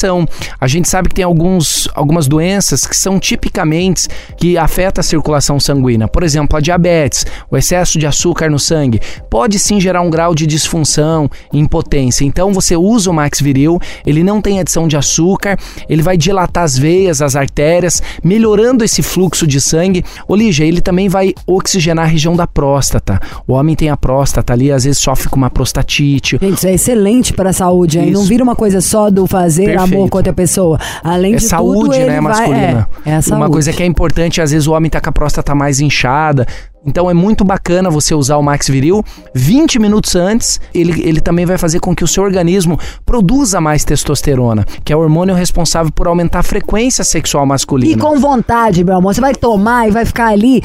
A 0.59 0.67
gente 0.67 0.89
sabe 0.89 1.09
que 1.09 1.15
tem 1.15 1.25
alguns, 1.25 1.87
algumas 1.93 2.27
doenças 2.27 2.85
que 2.85 2.95
são 2.95 3.19
tipicamente 3.19 4.07
que 4.37 4.57
afetam 4.57 5.01
a 5.01 5.03
circulação 5.03 5.59
sanguínea. 5.59 6.07
Por 6.07 6.23
exemplo, 6.23 6.57
a 6.57 6.61
diabetes, 6.61 7.25
o 7.49 7.57
excesso 7.57 7.97
de 7.97 8.05
açúcar 8.05 8.49
no 8.49 8.59
sangue, 8.59 8.99
pode 9.29 9.57
sim 9.59 9.79
gerar 9.79 10.01
um 10.01 10.09
grau 10.09 10.35
de 10.35 10.45
disfunção 10.45 11.29
impotência. 11.53 12.25
Então 12.25 12.53
você 12.53 12.75
usa 12.75 13.09
o 13.09 13.13
Max 13.13 13.39
Viril, 13.39 13.79
ele 14.05 14.23
não 14.23 14.41
tem 14.41 14.59
adição 14.59 14.87
de 14.87 14.97
açúcar, 14.97 15.57
ele 15.89 16.01
vai 16.01 16.17
dilatar 16.17 16.63
as 16.63 16.77
veias, 16.77 17.21
as 17.21 17.35
artérias, 17.35 18.01
melhorando 18.23 18.83
esse 18.83 19.01
fluxo 19.01 19.47
de 19.47 19.59
sangue. 19.61 20.03
Ô 20.27 20.35
Lígia, 20.35 20.65
ele 20.65 20.81
também 20.81 21.07
vai 21.09 21.33
oxigenar 21.47 22.05
a 22.05 22.07
região 22.07 22.35
da 22.35 22.47
próstata. 22.47 23.19
O 23.47 23.53
homem 23.53 23.75
tem 23.75 23.89
a 23.89 23.97
próstata 23.97 24.53
ali, 24.53 24.71
às 24.71 24.83
vezes 24.83 24.99
sofre 24.99 25.29
com 25.29 25.37
uma 25.37 25.49
prostatite. 25.49 26.37
Gente, 26.41 26.57
isso 26.57 26.67
é 26.67 26.73
excelente 26.73 27.33
para 27.33 27.49
a 27.49 27.53
saúde, 27.53 27.99
hein? 27.99 28.11
Não 28.11 28.21
Isso. 28.21 28.29
vira 28.29 28.43
uma 28.43 28.55
coisa 28.55 28.81
só 28.81 29.09
do 29.09 29.27
fazer 29.27 29.65
Perfeito. 29.65 29.81
Amor 29.85 30.09
com 30.09 30.17
outra 30.17 30.33
pessoa. 30.33 30.79
Além 31.03 31.33
É 31.33 31.37
de 31.37 31.43
saúde, 31.43 31.79
tudo, 31.81 32.05
né, 32.05 32.05
vai- 32.05 32.21
masculina. 32.21 32.87
É, 33.05 33.09
é 33.11 33.15
a 33.15 33.21
saúde. 33.21 33.41
Uma 33.41 33.49
coisa 33.49 33.71
que 33.73 33.81
é 33.83 33.85
importante, 33.85 34.41
às 34.41 34.51
vezes 34.51 34.67
o 34.67 34.73
homem 34.73 34.89
tá 34.89 34.99
com 35.01 35.09
a 35.09 35.11
próstata 35.11 35.53
mais 35.55 35.79
inchada. 35.79 36.45
Então 36.87 37.09
é 37.09 37.15
muito 37.15 37.43
bacana 37.43 37.89
você 37.89 38.13
usar 38.13 38.37
o 38.37 38.43
Max 38.43 38.67
Viril 38.67 39.03
20 39.33 39.79
minutos 39.79 40.15
antes. 40.15 40.61
Ele, 40.71 41.01
ele 41.07 41.19
também 41.19 41.43
vai 41.43 41.57
fazer 41.57 41.79
com 41.79 41.95
que 41.95 42.03
o 42.03 42.07
seu 42.07 42.21
organismo 42.23 42.77
produza 43.03 43.59
mais 43.59 43.83
testosterona, 43.83 44.63
que 44.83 44.93
é 44.93 44.95
o 44.95 44.99
hormônio 44.99 45.33
responsável 45.33 45.91
por 45.91 46.07
aumentar 46.07 46.39
a 46.39 46.43
frequência 46.43 47.03
sexual 47.03 47.43
E 47.43 47.47
masculina. 47.47 47.97
com 48.03 48.19
vontade, 48.19 48.83
meu 48.83 48.95
amor. 48.97 49.15
Você 49.15 49.21
vai 49.21 49.33
tomar 49.33 49.87
e 49.87 49.91
vai 49.91 50.05
ficar 50.05 50.27
ali 50.27 50.61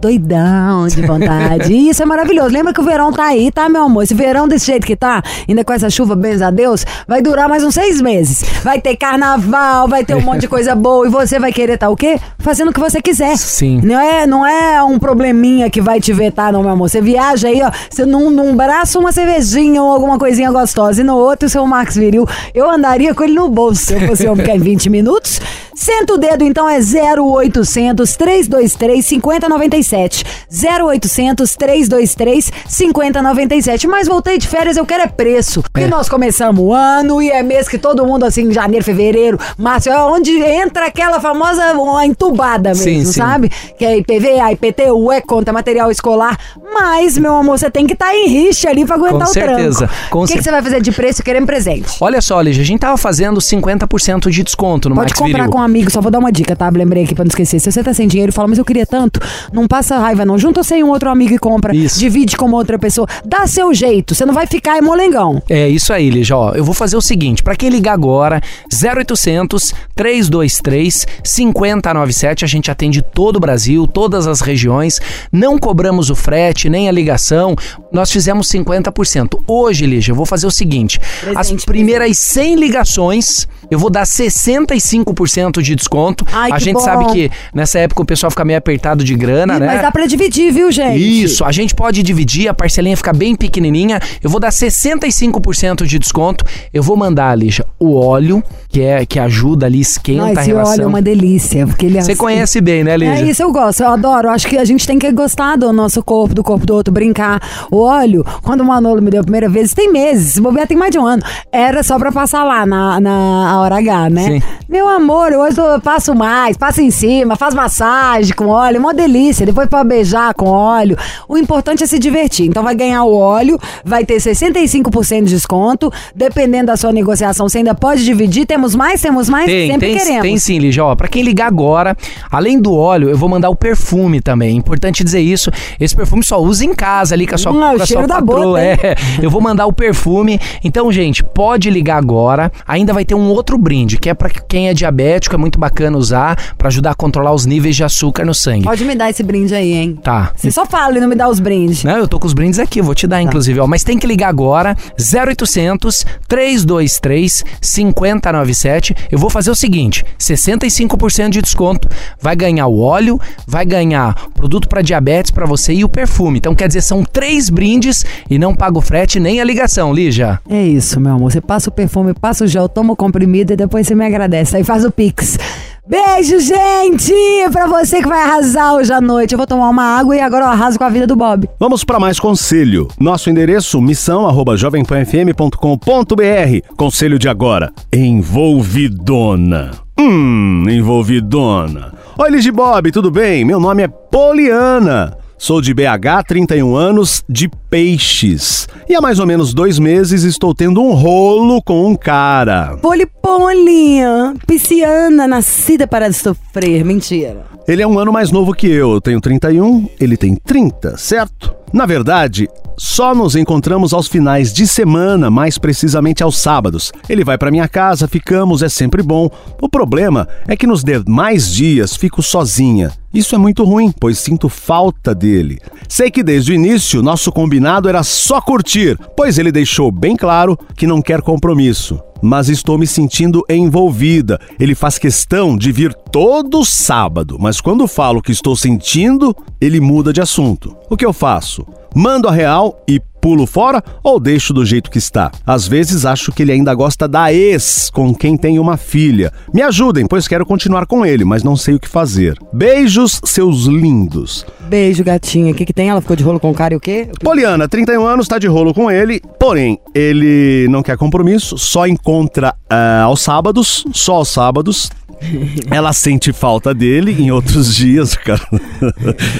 doidão 0.00 0.86
de 0.88 1.02
vontade. 1.02 1.72
E 1.72 1.90
isso 1.90 2.02
é 2.02 2.06
maravilhoso. 2.06 2.48
Lembra 2.48 2.72
que 2.72 2.80
o 2.80 2.84
verão 2.84 3.12
tá 3.12 3.26
aí, 3.26 3.52
tá, 3.52 3.68
meu 3.68 3.84
amor? 3.84 4.02
Esse 4.02 4.14
verão 4.14 4.48
desse 4.48 4.66
jeito 4.66 4.86
que 4.86 4.96
tá, 4.96 5.22
ainda 5.48 5.64
com 5.64 5.72
essa 5.72 5.90
chuva, 5.90 6.16
benza 6.16 6.46
a 6.46 6.50
Deus, 6.50 6.84
vai 7.06 7.20
durar 7.20 7.48
mais 7.48 7.62
uns 7.62 7.74
seis 7.74 8.00
meses. 8.00 8.42
Vai 8.62 8.80
ter 8.80 8.96
carnaval, 8.96 9.86
vai 9.86 10.04
ter 10.04 10.14
um 10.14 10.20
monte 10.20 10.40
de 10.40 10.48
coisa 10.48 10.74
boa 10.74 11.06
e 11.06 11.10
você 11.10 11.38
vai 11.38 11.52
querer 11.52 11.76
tá 11.76 11.88
o 11.88 11.96
quê? 11.96 12.18
Fazendo 12.38 12.70
o 12.70 12.72
que 12.72 12.80
você 12.80 13.00
quiser. 13.00 13.36
Sim. 13.36 13.80
Não 13.82 14.00
é, 14.00 14.26
não 14.26 14.46
é 14.46 14.82
um 14.82 14.98
probleminha 14.98 15.68
que 15.70 15.80
vai 15.80 16.00
te 16.00 16.12
vetar, 16.12 16.52
não, 16.52 16.62
meu 16.62 16.70
amor. 16.70 16.88
Você 16.88 17.00
viaja 17.00 17.48
aí, 17.48 17.60
ó, 17.62 17.70
você 17.90 18.06
num, 18.06 18.30
num 18.30 18.56
braço 18.56 18.98
uma 18.98 19.12
cervejinha 19.12 19.82
ou 19.82 19.90
alguma 19.92 20.18
coisinha 20.18 20.50
gostosa 20.50 21.00
e 21.00 21.04
no 21.04 21.16
outro 21.16 21.46
o 21.46 21.50
seu 21.50 21.66
Max 21.66 21.96
Viril. 21.96 22.26
Eu 22.54 22.70
andaria 22.70 23.14
com 23.14 23.22
ele 23.22 23.34
no 23.34 23.48
bolso 23.48 23.86
se 23.86 23.94
eu 23.94 24.00
fosse 24.06 24.26
homem 24.26 24.44
que 24.44 24.50
é 24.50 24.58
20 24.58 24.88
minutos. 24.88 25.40
Senta 25.82 26.12
o 26.12 26.18
dedo, 26.18 26.44
então 26.44 26.68
é 26.68 26.78
0800 26.78 28.14
323 28.14 29.02
5097. 29.06 30.24
0800 30.52 31.56
323 31.56 32.52
5097. 32.68 33.86
Mas 33.88 34.06
voltei 34.06 34.36
de 34.36 34.46
férias, 34.46 34.76
eu 34.76 34.84
quero 34.84 35.04
é 35.04 35.06
preço. 35.06 35.62
Porque 35.62 35.86
É. 35.86 35.88
nós 35.88 36.06
começamos 36.06 36.62
o 36.62 36.74
ano 36.74 37.22
e 37.22 37.30
é 37.30 37.42
mês 37.42 37.66
que 37.66 37.78
todo 37.78 38.04
mundo, 38.04 38.26
assim, 38.26 38.52
janeiro, 38.52 38.84
fevereiro, 38.84 39.38
março, 39.56 39.88
é 39.88 39.96
onde 40.04 40.32
entra 40.38 40.84
aquela 40.84 41.18
famosa 41.18 41.62
entubada 42.04 42.68
mesmo, 42.70 42.84
Sim, 42.84 43.04
sim. 43.06 43.12
sabe? 43.12 43.48
Que 43.78 43.86
é 43.86 43.96
IPVA, 43.96 44.52
IPTU, 44.52 45.10
é 45.10 45.22
conta, 45.22 45.50
material 45.50 45.90
escolar. 45.90 46.38
Mas, 46.74 47.16
meu 47.16 47.36
amor, 47.36 47.58
você 47.58 47.70
tem 47.70 47.86
que 47.86 47.94
estar 47.94 48.14
em 48.14 48.28
rixa 48.28 48.68
ali 48.68 48.84
pra 48.84 48.96
aguentar 48.96 49.20
Com 49.20 49.24
o 49.24 49.32
certeza, 49.32 49.78
tranco. 49.86 49.94
com 50.10 50.18
o 50.24 50.26
que, 50.26 50.36
que 50.36 50.42
você 50.44 50.50
vai 50.50 50.60
fazer 50.62 50.82
de 50.82 50.92
preço 50.92 51.22
querendo 51.22 51.46
presente? 51.46 51.96
Olha 52.02 52.20
só, 52.20 52.38
Lígia, 52.38 52.62
a 52.62 52.66
gente 52.66 52.80
tava 52.80 52.98
fazendo 52.98 53.40
50% 53.40 54.28
de 54.28 54.42
desconto 54.42 54.90
no 54.90 54.94
Pode 54.94 55.08
Max 55.08 55.18
comprar 55.18 55.38
Viril. 55.38 55.50
com 55.50 55.58
um 55.58 55.62
amigo, 55.70 55.90
só 55.90 56.00
vou 56.00 56.10
dar 56.10 56.18
uma 56.18 56.30
dica, 56.30 56.54
tá? 56.54 56.68
Lembrei 56.68 57.04
aqui 57.04 57.14
pra 57.14 57.24
não 57.24 57.28
esquecer. 57.28 57.60
Se 57.60 57.70
você 57.70 57.82
tá 57.82 57.94
sem 57.94 58.06
dinheiro 58.06 58.30
e 58.30 58.34
fala, 58.34 58.48
mas 58.48 58.58
eu 58.58 58.64
queria 58.64 58.84
tanto, 58.84 59.20
não 59.52 59.66
passa 59.66 59.96
raiva 59.96 60.24
não. 60.26 60.36
Junta 60.36 60.62
você 60.62 60.78
e 60.78 60.84
um 60.84 60.88
outro 60.88 61.08
amigo 61.08 61.32
e 61.32 61.38
compra. 61.38 61.74
Isso. 61.74 61.98
Divide 61.98 62.36
com 62.36 62.46
uma 62.46 62.58
outra 62.58 62.78
pessoa. 62.78 63.06
Dá 63.24 63.46
seu 63.46 63.72
jeito, 63.72 64.14
você 64.14 64.26
não 64.26 64.34
vai 64.34 64.46
ficar 64.46 64.76
emolengão. 64.76 65.42
É 65.48 65.68
isso 65.68 65.92
aí, 65.92 66.10
Lígia. 66.10 66.36
Ó, 66.36 66.52
eu 66.52 66.64
vou 66.64 66.74
fazer 66.74 66.96
o 66.96 67.00
seguinte: 67.00 67.42
pra 67.42 67.54
quem 67.54 67.70
ligar 67.70 67.92
agora, 67.92 68.40
0800 68.72 69.72
323 69.94 71.06
5097, 71.24 72.44
a 72.44 72.48
gente 72.48 72.70
atende 72.70 73.02
todo 73.02 73.36
o 73.36 73.40
Brasil, 73.40 73.86
todas 73.86 74.26
as 74.26 74.40
regiões. 74.40 75.00
Não 75.32 75.58
cobramos 75.58 76.10
o 76.10 76.14
frete, 76.14 76.68
nem 76.68 76.88
a 76.88 76.92
ligação. 76.92 77.54
Nós 77.92 78.10
fizemos 78.10 78.48
50%. 78.48 79.40
Hoje, 79.46 79.86
Lígia, 79.86 80.12
eu 80.12 80.16
vou 80.16 80.26
fazer 80.26 80.46
o 80.46 80.50
seguinte: 80.50 81.00
as 81.34 81.48
Presente, 81.48 81.66
primeiras 81.66 82.18
100 82.18 82.56
ligações, 82.56 83.46
eu 83.70 83.78
vou 83.78 83.90
dar 83.90 84.04
65% 84.04 85.62
de 85.62 85.74
desconto. 85.74 86.24
Ai, 86.32 86.50
a 86.52 86.58
gente 86.58 86.74
bom. 86.74 86.80
sabe 86.80 87.06
que 87.12 87.30
nessa 87.54 87.78
época 87.78 88.02
o 88.02 88.04
pessoal 88.04 88.30
fica 88.30 88.44
meio 88.44 88.58
apertado 88.58 89.04
de 89.04 89.14
grana, 89.14 89.56
Ih, 89.56 89.60
né? 89.60 89.66
Mas 89.66 89.82
dá 89.82 89.90
pra 89.90 90.06
dividir, 90.06 90.52
viu, 90.52 90.70
gente? 90.70 90.98
Isso, 91.24 91.44
a 91.44 91.52
gente 91.52 91.74
pode 91.74 92.02
dividir, 92.02 92.48
a 92.48 92.54
parcelinha 92.54 92.96
fica 92.96 93.12
bem 93.12 93.34
pequenininha. 93.34 94.00
Eu 94.22 94.30
vou 94.30 94.40
dar 94.40 94.50
65% 94.50 95.86
de 95.86 95.98
desconto. 95.98 96.44
Eu 96.72 96.82
vou 96.82 96.96
mandar, 96.96 97.36
Lígia, 97.36 97.64
o 97.78 97.94
óleo, 97.94 98.42
que 98.68 98.80
é 98.82 99.04
que 99.06 99.18
ajuda 99.18 99.66
ali, 99.66 99.80
esquenta 99.80 100.20
Não, 100.20 100.26
a 100.28 100.32
esse 100.32 100.46
relação. 100.46 100.72
óleo 100.74 100.82
é 100.82 100.86
uma 100.86 101.02
delícia, 101.02 101.66
porque 101.66 101.86
ele 101.86 101.98
é 101.98 102.02
Você 102.02 102.12
assim- 102.12 102.20
conhece 102.20 102.60
bem, 102.60 102.84
né, 102.84 102.96
Lígia? 102.96 103.14
É 103.14 103.30
isso, 103.30 103.42
eu 103.42 103.52
gosto, 103.52 103.82
eu 103.82 103.88
adoro. 103.88 104.28
Acho 104.30 104.46
que 104.46 104.56
a 104.56 104.64
gente 104.64 104.86
tem 104.86 104.98
que 104.98 105.10
gostar 105.12 105.56
do 105.56 105.72
nosso 105.72 106.02
corpo, 106.02 106.34
do 106.34 106.42
corpo 106.42 106.66
do 106.66 106.74
outro, 106.74 106.92
brincar. 106.92 107.40
O 107.70 107.78
óleo, 107.78 108.24
quando 108.42 108.60
o 108.60 108.64
Manolo 108.64 109.00
me 109.02 109.10
deu 109.10 109.20
a 109.20 109.24
primeira 109.24 109.48
vez, 109.48 109.72
tem 109.74 109.90
meses, 109.92 110.34
se 110.34 110.40
bobear 110.40 110.66
tem 110.66 110.76
mais 110.76 110.90
de 110.92 110.98
um 110.98 111.06
ano. 111.06 111.22
Era 111.52 111.82
só 111.82 111.98
pra 111.98 112.12
passar 112.12 112.44
lá 112.44 112.64
na, 112.66 113.00
na 113.00 113.59
hora 113.60 113.76
H, 113.78 114.10
né? 114.10 114.24
Sim. 114.24 114.42
Meu 114.68 114.88
amor, 114.88 115.32
hoje 115.32 115.58
eu 115.60 115.80
passo 115.80 116.14
mais, 116.14 116.56
passo 116.56 116.80
em 116.80 116.90
cima, 116.90 117.34
faz 117.36 117.54
massagem 117.54 118.34
com 118.34 118.46
óleo, 118.48 118.78
uma 118.80 118.94
delícia. 118.94 119.44
Depois 119.44 119.68
pra 119.68 119.82
beijar 119.84 120.32
com 120.34 120.46
óleo. 120.46 120.96
O 121.28 121.36
importante 121.36 121.82
é 121.82 121.86
se 121.86 121.98
divertir. 121.98 122.46
Então 122.46 122.62
vai 122.62 122.74
ganhar 122.74 123.02
o 123.04 123.14
óleo, 123.14 123.58
vai 123.84 124.04
ter 124.04 124.16
65% 124.16 125.24
de 125.24 125.30
desconto. 125.34 125.92
Dependendo 126.14 126.66
da 126.66 126.76
sua 126.76 126.92
negociação, 126.92 127.48
você 127.48 127.58
ainda 127.58 127.74
pode 127.74 128.04
dividir. 128.04 128.46
Temos 128.46 128.74
mais, 128.74 129.00
temos 129.00 129.28
mais, 129.28 129.46
Tem, 129.46 129.70
sempre 129.72 129.88
tem, 129.88 129.98
queremos. 129.98 130.22
tem 130.22 130.38
sim, 130.38 130.58
Lígia. 130.58 130.84
Ó, 130.84 130.94
pra 130.94 131.08
quem 131.08 131.22
ligar 131.22 131.46
agora, 131.46 131.96
além 132.30 132.60
do 132.60 132.74
óleo, 132.74 133.08
eu 133.10 133.16
vou 133.16 133.28
mandar 133.28 133.50
o 133.50 133.56
perfume 133.56 134.20
também. 134.20 134.56
Importante 134.56 135.02
dizer 135.02 135.20
isso. 135.20 135.50
Esse 135.78 135.94
perfume 135.96 136.22
só 136.24 136.40
usa 136.40 136.64
em 136.64 136.74
casa 136.74 137.14
ali 137.14 137.26
com 137.26 137.34
a 137.34 137.38
sua, 137.38 137.52
Hum, 137.52 137.62
é 137.64 137.72
o 137.72 137.76
com 137.76 137.82
a 137.82 137.86
cheiro 137.86 138.02
sua 138.02 138.08
da 138.08 138.14
patroa. 138.22 138.62
hein? 138.62 138.76
é, 138.82 138.94
eu 139.22 139.30
vou 139.30 139.40
mandar 139.40 139.66
o 139.66 139.72
perfume. 139.72 140.38
Então, 140.62 140.90
gente, 140.92 141.22
pode 141.24 141.68
ligar 141.70 141.96
agora. 141.96 142.52
Ainda 142.66 142.92
vai 142.92 143.04
ter 143.04 143.14
um 143.14 143.28
outro 143.30 143.49
brinde, 143.58 143.98
que 143.98 144.08
é 144.08 144.14
pra 144.14 144.28
quem 144.28 144.68
é 144.68 144.74
diabético, 144.74 145.34
é 145.34 145.38
muito 145.38 145.58
bacana 145.58 145.96
usar 145.96 146.54
pra 146.56 146.68
ajudar 146.68 146.92
a 146.92 146.94
controlar 146.94 147.32
os 147.32 147.46
níveis 147.46 147.76
de 147.76 147.84
açúcar 147.84 148.24
no 148.24 148.34
sangue. 148.34 148.64
Pode 148.64 148.84
me 148.84 148.94
dar 148.94 149.10
esse 149.10 149.22
brinde 149.22 149.54
aí, 149.54 149.72
hein? 149.72 149.98
Tá. 150.02 150.32
Você 150.36 150.50
só 150.50 150.66
fala 150.66 150.96
e 150.96 151.00
não 151.00 151.08
me 151.08 151.14
dá 151.14 151.28
os 151.28 151.40
brindes. 151.40 151.84
Não, 151.84 151.96
eu 151.96 152.08
tô 152.08 152.18
com 152.18 152.26
os 152.26 152.32
brindes 152.32 152.58
aqui, 152.58 152.82
vou 152.82 152.94
te 152.94 153.06
dar, 153.06 153.22
inclusive, 153.22 153.58
ó. 153.60 153.66
Mas 153.66 153.84
tem 153.84 153.98
que 153.98 154.06
ligar 154.06 154.28
agora, 154.28 154.76
0800 154.98 156.04
323 156.28 157.44
5097. 157.60 158.94
Eu 159.10 159.18
vou 159.18 159.30
fazer 159.30 159.50
o 159.50 159.54
seguinte: 159.54 160.04
65% 160.18 161.30
de 161.30 161.42
desconto. 161.42 161.88
Vai 162.20 162.36
ganhar 162.36 162.66
o 162.66 162.80
óleo, 162.80 163.20
vai 163.46 163.64
ganhar 163.64 164.14
produto 164.34 164.68
pra 164.68 164.82
diabetes 164.82 165.30
pra 165.30 165.46
você 165.46 165.72
e 165.72 165.84
o 165.84 165.88
perfume. 165.88 166.38
Então, 166.38 166.54
quer 166.54 166.68
dizer, 166.68 166.82
são 166.82 167.04
três 167.04 167.50
brindes 167.50 168.04
e 168.28 168.38
não 168.38 168.54
paga 168.54 168.78
o 168.78 168.80
frete 168.80 169.18
nem 169.18 169.40
a 169.40 169.44
ligação, 169.44 169.92
Lígia. 169.92 170.40
É 170.48 170.62
isso, 170.62 171.00
meu 171.00 171.14
amor. 171.14 171.32
Você 171.32 171.40
passa 171.40 171.68
o 171.68 171.72
perfume, 171.72 172.14
passa 172.14 172.44
o 172.44 172.46
gel, 172.46 172.68
toma 172.68 172.92
o 172.92 172.96
comprimido 172.96 173.39
e 173.40 173.56
depois 173.56 173.86
você 173.86 173.94
me 173.94 174.04
agradece. 174.04 174.56
Aí 174.56 174.64
faz 174.64 174.84
o 174.84 174.90
pix. 174.90 175.38
Beijo, 175.86 176.38
gente! 176.38 177.12
Pra 177.50 177.66
você 177.66 178.00
que 178.00 178.08
vai 178.08 178.22
arrasar 178.22 178.74
hoje 178.74 178.92
à 178.92 179.00
noite. 179.00 179.32
Eu 179.32 179.38
vou 179.38 179.46
tomar 179.46 179.68
uma 179.68 179.82
água 179.82 180.14
e 180.14 180.20
agora 180.20 180.44
eu 180.44 180.48
arraso 180.48 180.78
com 180.78 180.84
a 180.84 180.88
vida 180.88 181.06
do 181.06 181.16
Bob. 181.16 181.48
Vamos 181.58 181.82
para 181.82 181.98
mais 181.98 182.20
conselho. 182.20 182.86
Nosso 182.98 183.28
endereço 183.28 183.80
missão 183.80 184.26
arroba 184.26 184.56
jovempanfm.com.br. 184.56 186.74
Conselho 186.76 187.18
de 187.18 187.28
agora. 187.28 187.72
Envolvidona. 187.92 189.72
Hum, 189.98 190.64
envolvidona. 190.68 191.92
Oi, 192.16 192.30
Ligi 192.30 192.52
Bob, 192.52 192.92
tudo 192.92 193.10
bem? 193.10 193.44
Meu 193.44 193.58
nome 193.58 193.82
é 193.82 193.88
Poliana. 193.88 195.16
Sou 195.42 195.62
de 195.62 195.72
BH, 195.72 196.26
31 196.28 196.76
anos, 196.76 197.24
de 197.26 197.48
peixes. 197.70 198.68
E 198.86 198.94
há 198.94 199.00
mais 199.00 199.18
ou 199.18 199.26
menos 199.26 199.54
dois 199.54 199.78
meses 199.78 200.22
estou 200.22 200.54
tendo 200.54 200.82
um 200.82 200.92
rolo 200.92 201.62
com 201.62 201.86
um 201.86 201.96
cara. 201.96 202.76
Polipolinha, 202.82 204.34
pisciana, 204.46 205.26
nascida 205.26 205.86
para 205.86 206.12
sofrer. 206.12 206.84
Mentira. 206.84 207.46
Ele 207.66 207.80
é 207.80 207.86
um 207.86 207.98
ano 207.98 208.12
mais 208.12 208.30
novo 208.30 208.52
que 208.52 208.66
eu. 208.66 208.92
Eu 208.92 209.00
tenho 209.00 209.18
31, 209.18 209.88
ele 209.98 210.14
tem 210.14 210.36
30, 210.36 210.98
certo? 210.98 211.54
Na 211.72 211.86
verdade, 211.86 212.46
só 212.82 213.14
nos 213.14 213.36
encontramos 213.36 213.92
aos 213.92 214.08
finais 214.08 214.54
de 214.54 214.66
semana, 214.66 215.30
mais 215.30 215.58
precisamente 215.58 216.22
aos 216.22 216.38
sábados. 216.38 216.90
Ele 217.10 217.22
vai 217.22 217.36
para 217.36 217.50
minha 217.50 217.68
casa, 217.68 218.08
ficamos, 218.08 218.62
é 218.62 218.70
sempre 218.70 219.02
bom. 219.02 219.28
O 219.60 219.68
problema 219.68 220.26
é 220.48 220.56
que 220.56 220.66
nos 220.66 220.82
demais 220.82 221.52
dias 221.52 221.94
fico 221.94 222.22
sozinha. 222.22 222.90
Isso 223.12 223.34
é 223.34 223.38
muito 223.38 223.64
ruim, 223.64 223.92
pois 223.92 224.18
sinto 224.18 224.48
falta 224.48 225.14
dele. 225.14 225.58
Sei 225.90 226.10
que 226.10 226.22
desde 226.22 226.52
o 226.52 226.54
início 226.54 227.02
nosso 227.02 227.30
combinado 227.30 227.86
era 227.86 228.02
só 228.02 228.40
curtir, 228.40 228.98
pois 229.14 229.36
ele 229.36 229.52
deixou 229.52 229.92
bem 229.92 230.16
claro 230.16 230.58
que 230.74 230.86
não 230.86 231.02
quer 231.02 231.20
compromisso. 231.20 232.00
Mas 232.22 232.48
estou 232.48 232.78
me 232.78 232.86
sentindo 232.86 233.44
envolvida. 233.50 234.40
Ele 234.58 234.74
faz 234.74 234.96
questão 234.96 235.54
de 235.54 235.70
vir 235.70 235.92
todo 236.10 236.64
sábado, 236.64 237.36
mas 237.38 237.60
quando 237.60 237.86
falo 237.86 238.22
que 238.22 238.32
estou 238.32 238.56
sentindo, 238.56 239.36
ele 239.60 239.80
muda 239.80 240.14
de 240.14 240.22
assunto. 240.22 240.74
O 240.88 240.96
que 240.96 241.04
eu 241.04 241.12
faço? 241.12 241.66
Mando 241.94 242.28
a 242.28 242.32
real 242.32 242.82
e 242.86 243.00
pulo 243.20 243.46
fora 243.46 243.82
ou 244.02 244.18
deixo 244.18 244.52
do 244.52 244.64
jeito 244.64 244.90
que 244.90 244.98
está? 244.98 245.30
Às 245.46 245.68
vezes 245.68 246.06
acho 246.06 246.32
que 246.32 246.42
ele 246.42 246.52
ainda 246.52 246.74
gosta 246.74 247.06
da 247.06 247.32
ex, 247.32 247.90
com 247.90 248.14
quem 248.14 248.36
tem 248.36 248.58
uma 248.58 248.76
filha. 248.76 249.32
Me 249.52 249.62
ajudem, 249.62 250.06
pois 250.06 250.26
quero 250.26 250.46
continuar 250.46 250.86
com 250.86 251.04
ele, 251.04 251.24
mas 251.24 251.42
não 251.42 251.56
sei 251.56 251.74
o 251.74 251.80
que 251.80 251.88
fazer. 251.88 252.38
Beijos, 252.52 253.20
seus 253.24 253.64
lindos. 253.64 254.46
Beijo, 254.68 255.04
gatinha. 255.04 255.52
O 255.52 255.54
que, 255.54 255.66
que 255.66 255.72
tem? 255.72 255.88
Ela 255.88 256.00
ficou 256.00 256.16
de 256.16 256.22
rolo 256.22 256.40
com 256.40 256.50
o 256.50 256.54
cara 256.54 256.74
e 256.74 256.76
o 256.76 256.80
quê? 256.80 257.08
Poliana, 257.22 257.68
31 257.68 258.04
anos, 258.04 258.28
tá 258.28 258.38
de 258.38 258.46
rolo 258.46 258.72
com 258.72 258.90
ele, 258.90 259.20
porém, 259.38 259.78
ele 259.94 260.66
não 260.70 260.82
quer 260.82 260.96
compromisso, 260.96 261.58
só 261.58 261.86
encontra 261.86 262.54
ah, 262.68 263.02
aos 263.02 263.20
sábados, 263.20 263.84
só 263.92 264.14
aos 264.14 264.28
sábados. 264.28 264.90
Ela 265.70 265.92
sente 265.92 266.32
falta 266.32 266.74
dele 266.74 267.14
em 267.18 267.30
outros 267.30 267.74
dias, 267.76 268.14
cara. 268.14 268.40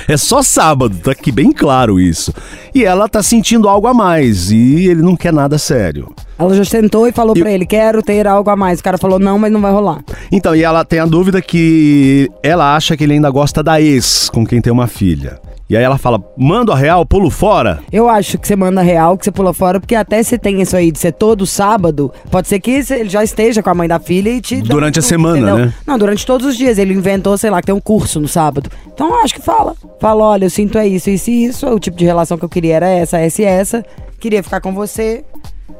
É 0.08 0.16
só 0.16 0.42
sábado, 0.42 0.96
tá 1.02 1.12
aqui 1.12 1.32
bem 1.32 1.52
claro 1.52 1.98
isso. 1.98 2.32
E 2.74 2.84
ela 2.84 3.08
tá 3.08 3.22
sentindo 3.22 3.68
algo 3.70 3.86
a 3.86 3.94
mais 3.94 4.50
e 4.50 4.86
ele 4.88 5.02
não 5.02 5.16
quer 5.16 5.32
nada 5.32 5.56
sério. 5.58 6.12
Ela 6.38 6.54
já 6.54 6.64
tentou 6.64 7.06
e 7.06 7.12
falou 7.12 7.34
Eu- 7.36 7.42
pra 7.42 7.52
ele: 7.52 7.66
quero 7.66 8.02
ter 8.02 8.26
algo 8.26 8.48
a 8.50 8.56
mais. 8.56 8.80
O 8.80 8.82
cara 8.82 8.96
falou: 8.98 9.18
não, 9.18 9.38
mas 9.38 9.52
não 9.52 9.60
vai 9.60 9.72
rolar. 9.72 10.00
Então, 10.32 10.54
e 10.56 10.62
ela 10.62 10.84
tem 10.84 10.98
a 10.98 11.06
dúvida 11.06 11.40
que 11.42 12.30
ela 12.42 12.74
acha 12.74 12.96
que 12.96 13.04
ele 13.04 13.14
ainda 13.14 13.30
gosta 13.30 13.62
da 13.62 13.80
ex 13.80 14.28
com 14.30 14.44
quem 14.46 14.60
tem 14.60 14.72
uma 14.72 14.86
filha. 14.86 15.38
E 15.70 15.76
aí 15.76 15.84
ela 15.84 15.96
fala, 15.96 16.20
mando 16.36 16.72
a 16.72 16.74
real, 16.76 17.06
pulo 17.06 17.30
fora. 17.30 17.78
Eu 17.92 18.08
acho 18.08 18.36
que 18.38 18.48
você 18.48 18.56
manda 18.56 18.82
real, 18.82 19.16
que 19.16 19.24
você 19.24 19.30
pula 19.30 19.54
fora, 19.54 19.78
porque 19.78 19.94
até 19.94 20.20
se 20.20 20.36
tem 20.36 20.60
isso 20.60 20.76
aí 20.76 20.90
de 20.90 20.98
ser 20.98 21.12
todo 21.12 21.46
sábado, 21.46 22.12
pode 22.28 22.48
ser 22.48 22.58
que 22.58 22.72
ele 22.90 23.08
já 23.08 23.22
esteja 23.22 23.62
com 23.62 23.70
a 23.70 23.74
mãe 23.74 23.86
da 23.86 24.00
filha 24.00 24.30
e 24.30 24.40
te. 24.40 24.62
dá 24.62 24.74
Durante 24.74 24.98
a 24.98 25.02
tudo, 25.02 25.08
semana, 25.08 25.38
entendeu? 25.38 25.66
né? 25.66 25.74
Não, 25.86 25.96
durante 25.96 26.26
todos 26.26 26.44
os 26.44 26.56
dias. 26.56 26.76
Ele 26.76 26.92
inventou, 26.92 27.38
sei 27.38 27.50
lá, 27.50 27.60
que 27.60 27.66
tem 27.66 27.74
um 27.74 27.80
curso 27.80 28.18
no 28.18 28.26
sábado. 28.26 28.68
Então 28.92 29.10
eu 29.10 29.20
acho 29.22 29.32
que 29.32 29.40
fala. 29.40 29.76
Fala, 30.00 30.24
olha, 30.24 30.46
eu 30.46 30.50
sinto 30.50 30.76
é 30.76 30.88
isso, 30.88 31.08
isso 31.08 31.30
e 31.30 31.44
isso. 31.44 31.68
O 31.68 31.78
tipo 31.78 31.96
de 31.96 32.04
relação 32.04 32.36
que 32.36 32.44
eu 32.44 32.48
queria 32.48 32.74
era 32.74 32.88
essa, 32.88 33.18
essa 33.18 33.40
e 33.40 33.44
essa. 33.44 33.84
Queria 34.18 34.42
ficar 34.42 34.60
com 34.60 34.74
você. 34.74 35.24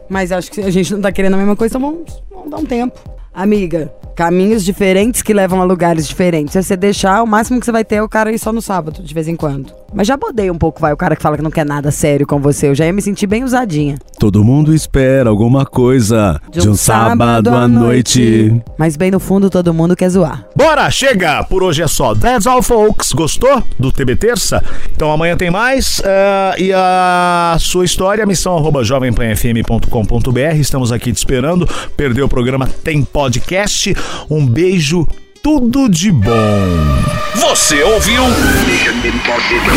Mas 0.09 0.31
acho 0.31 0.53
que 0.53 0.61
a 0.61 0.71
gente 0.71 0.93
não 0.95 1.01
tá 1.01 1.11
querendo 1.11 1.35
a 1.35 1.37
mesma 1.37 1.57
coisa, 1.57 1.77
então 1.77 1.91
vamos, 1.91 2.23
vamos 2.31 2.49
dar 2.49 2.59
um 2.59 2.65
tempo. 2.65 2.97
Amiga, 3.33 3.93
caminhos 4.17 4.65
diferentes 4.65 5.23
que 5.23 5.33
levam 5.33 5.61
a 5.61 5.65
lugares 5.65 6.07
diferentes. 6.07 6.53
Se 6.53 6.63
você 6.63 6.77
deixar, 6.77 7.23
o 7.23 7.27
máximo 7.27 7.61
que 7.61 7.65
você 7.65 7.73
vai 7.73 7.85
ter 7.85 7.97
é 7.97 8.03
o 8.03 8.09
cara 8.09 8.33
ir 8.33 8.39
só 8.39 8.53
no 8.53 8.61
sábado, 8.61 9.03
de 9.03 9.15
vez 9.15 9.29
em 9.29 9.37
quando. 9.37 9.73
Mas 9.95 10.07
já 10.07 10.17
bodei 10.17 10.51
um 10.51 10.59
pouco, 10.59 10.81
vai, 10.81 10.93
o 10.93 10.97
cara 10.97 11.17
que 11.17 11.23
fala 11.23 11.37
que 11.37 11.43
não 11.43 11.51
quer 11.51 11.65
nada 11.65 11.91
sério 11.91 12.27
com 12.27 12.39
você. 12.41 12.69
Eu 12.69 12.75
já 12.75 12.87
ia 12.87 12.93
me 12.93 13.03
sentir 13.03 13.27
bem 13.27 13.43
usadinha. 13.43 13.97
Todo 14.19 14.45
mundo 14.45 14.75
espera 14.75 15.31
alguma 15.31 15.65
coisa 15.65 16.41
de 16.51 16.69
um, 16.69 16.75
sábado 16.75 17.51
à 17.51 17.67
noite. 17.67 18.61
Mas 18.77 18.97
bem 18.97 19.11
no 19.11 19.19
fundo, 19.19 19.49
todo 19.49 19.73
mundo 19.73 19.97
quer 19.97 20.09
zoar. 20.11 20.45
Bora, 20.55 20.89
chega! 20.91 21.43
Por 21.45 21.63
hoje 21.63 21.83
é 21.83 21.89
só. 21.89 22.15
That's 22.15 22.47
all, 22.47 22.63
folks. 22.63 23.13
Gostou 23.13 23.63
do 23.79 23.91
TB 23.91 24.17
Terça? 24.17 24.63
Então 24.95 25.11
amanhã 25.11 25.37
tem 25.37 25.51
mais. 25.51 26.01
eh, 26.05 26.55
e 26.59 26.73
a 26.73 27.57
sua 27.59 27.85
história, 27.85 28.25
missão 28.27 28.57
arroba 28.57 28.85
jovempanfm.com.br. 28.85 30.57
Estamos 30.57 30.93
aqui 30.93 31.13
te 31.13 31.17
esperando. 31.17 31.67
Perdeu 31.97 32.27
o 32.27 32.29
programa, 32.29 32.69
tem 32.85 33.03
podcast. 33.03 33.20
Um 34.31 34.47
beijo, 34.47 35.07
tudo 35.43 35.89
de 35.89 36.11
bom. 36.11 36.31
Você 37.35 37.83
ouviu? 37.83 38.23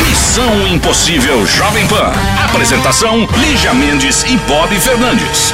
Missão 0.10 0.68
Impossível 0.68 1.46
Jovem 1.46 1.86
Pan. 1.88 2.12
Apresentação: 2.46 3.28
Lígia 3.38 3.74
Mendes 3.74 4.24
e 4.24 4.38
Bob 4.48 4.74
Fernandes. 4.80 5.54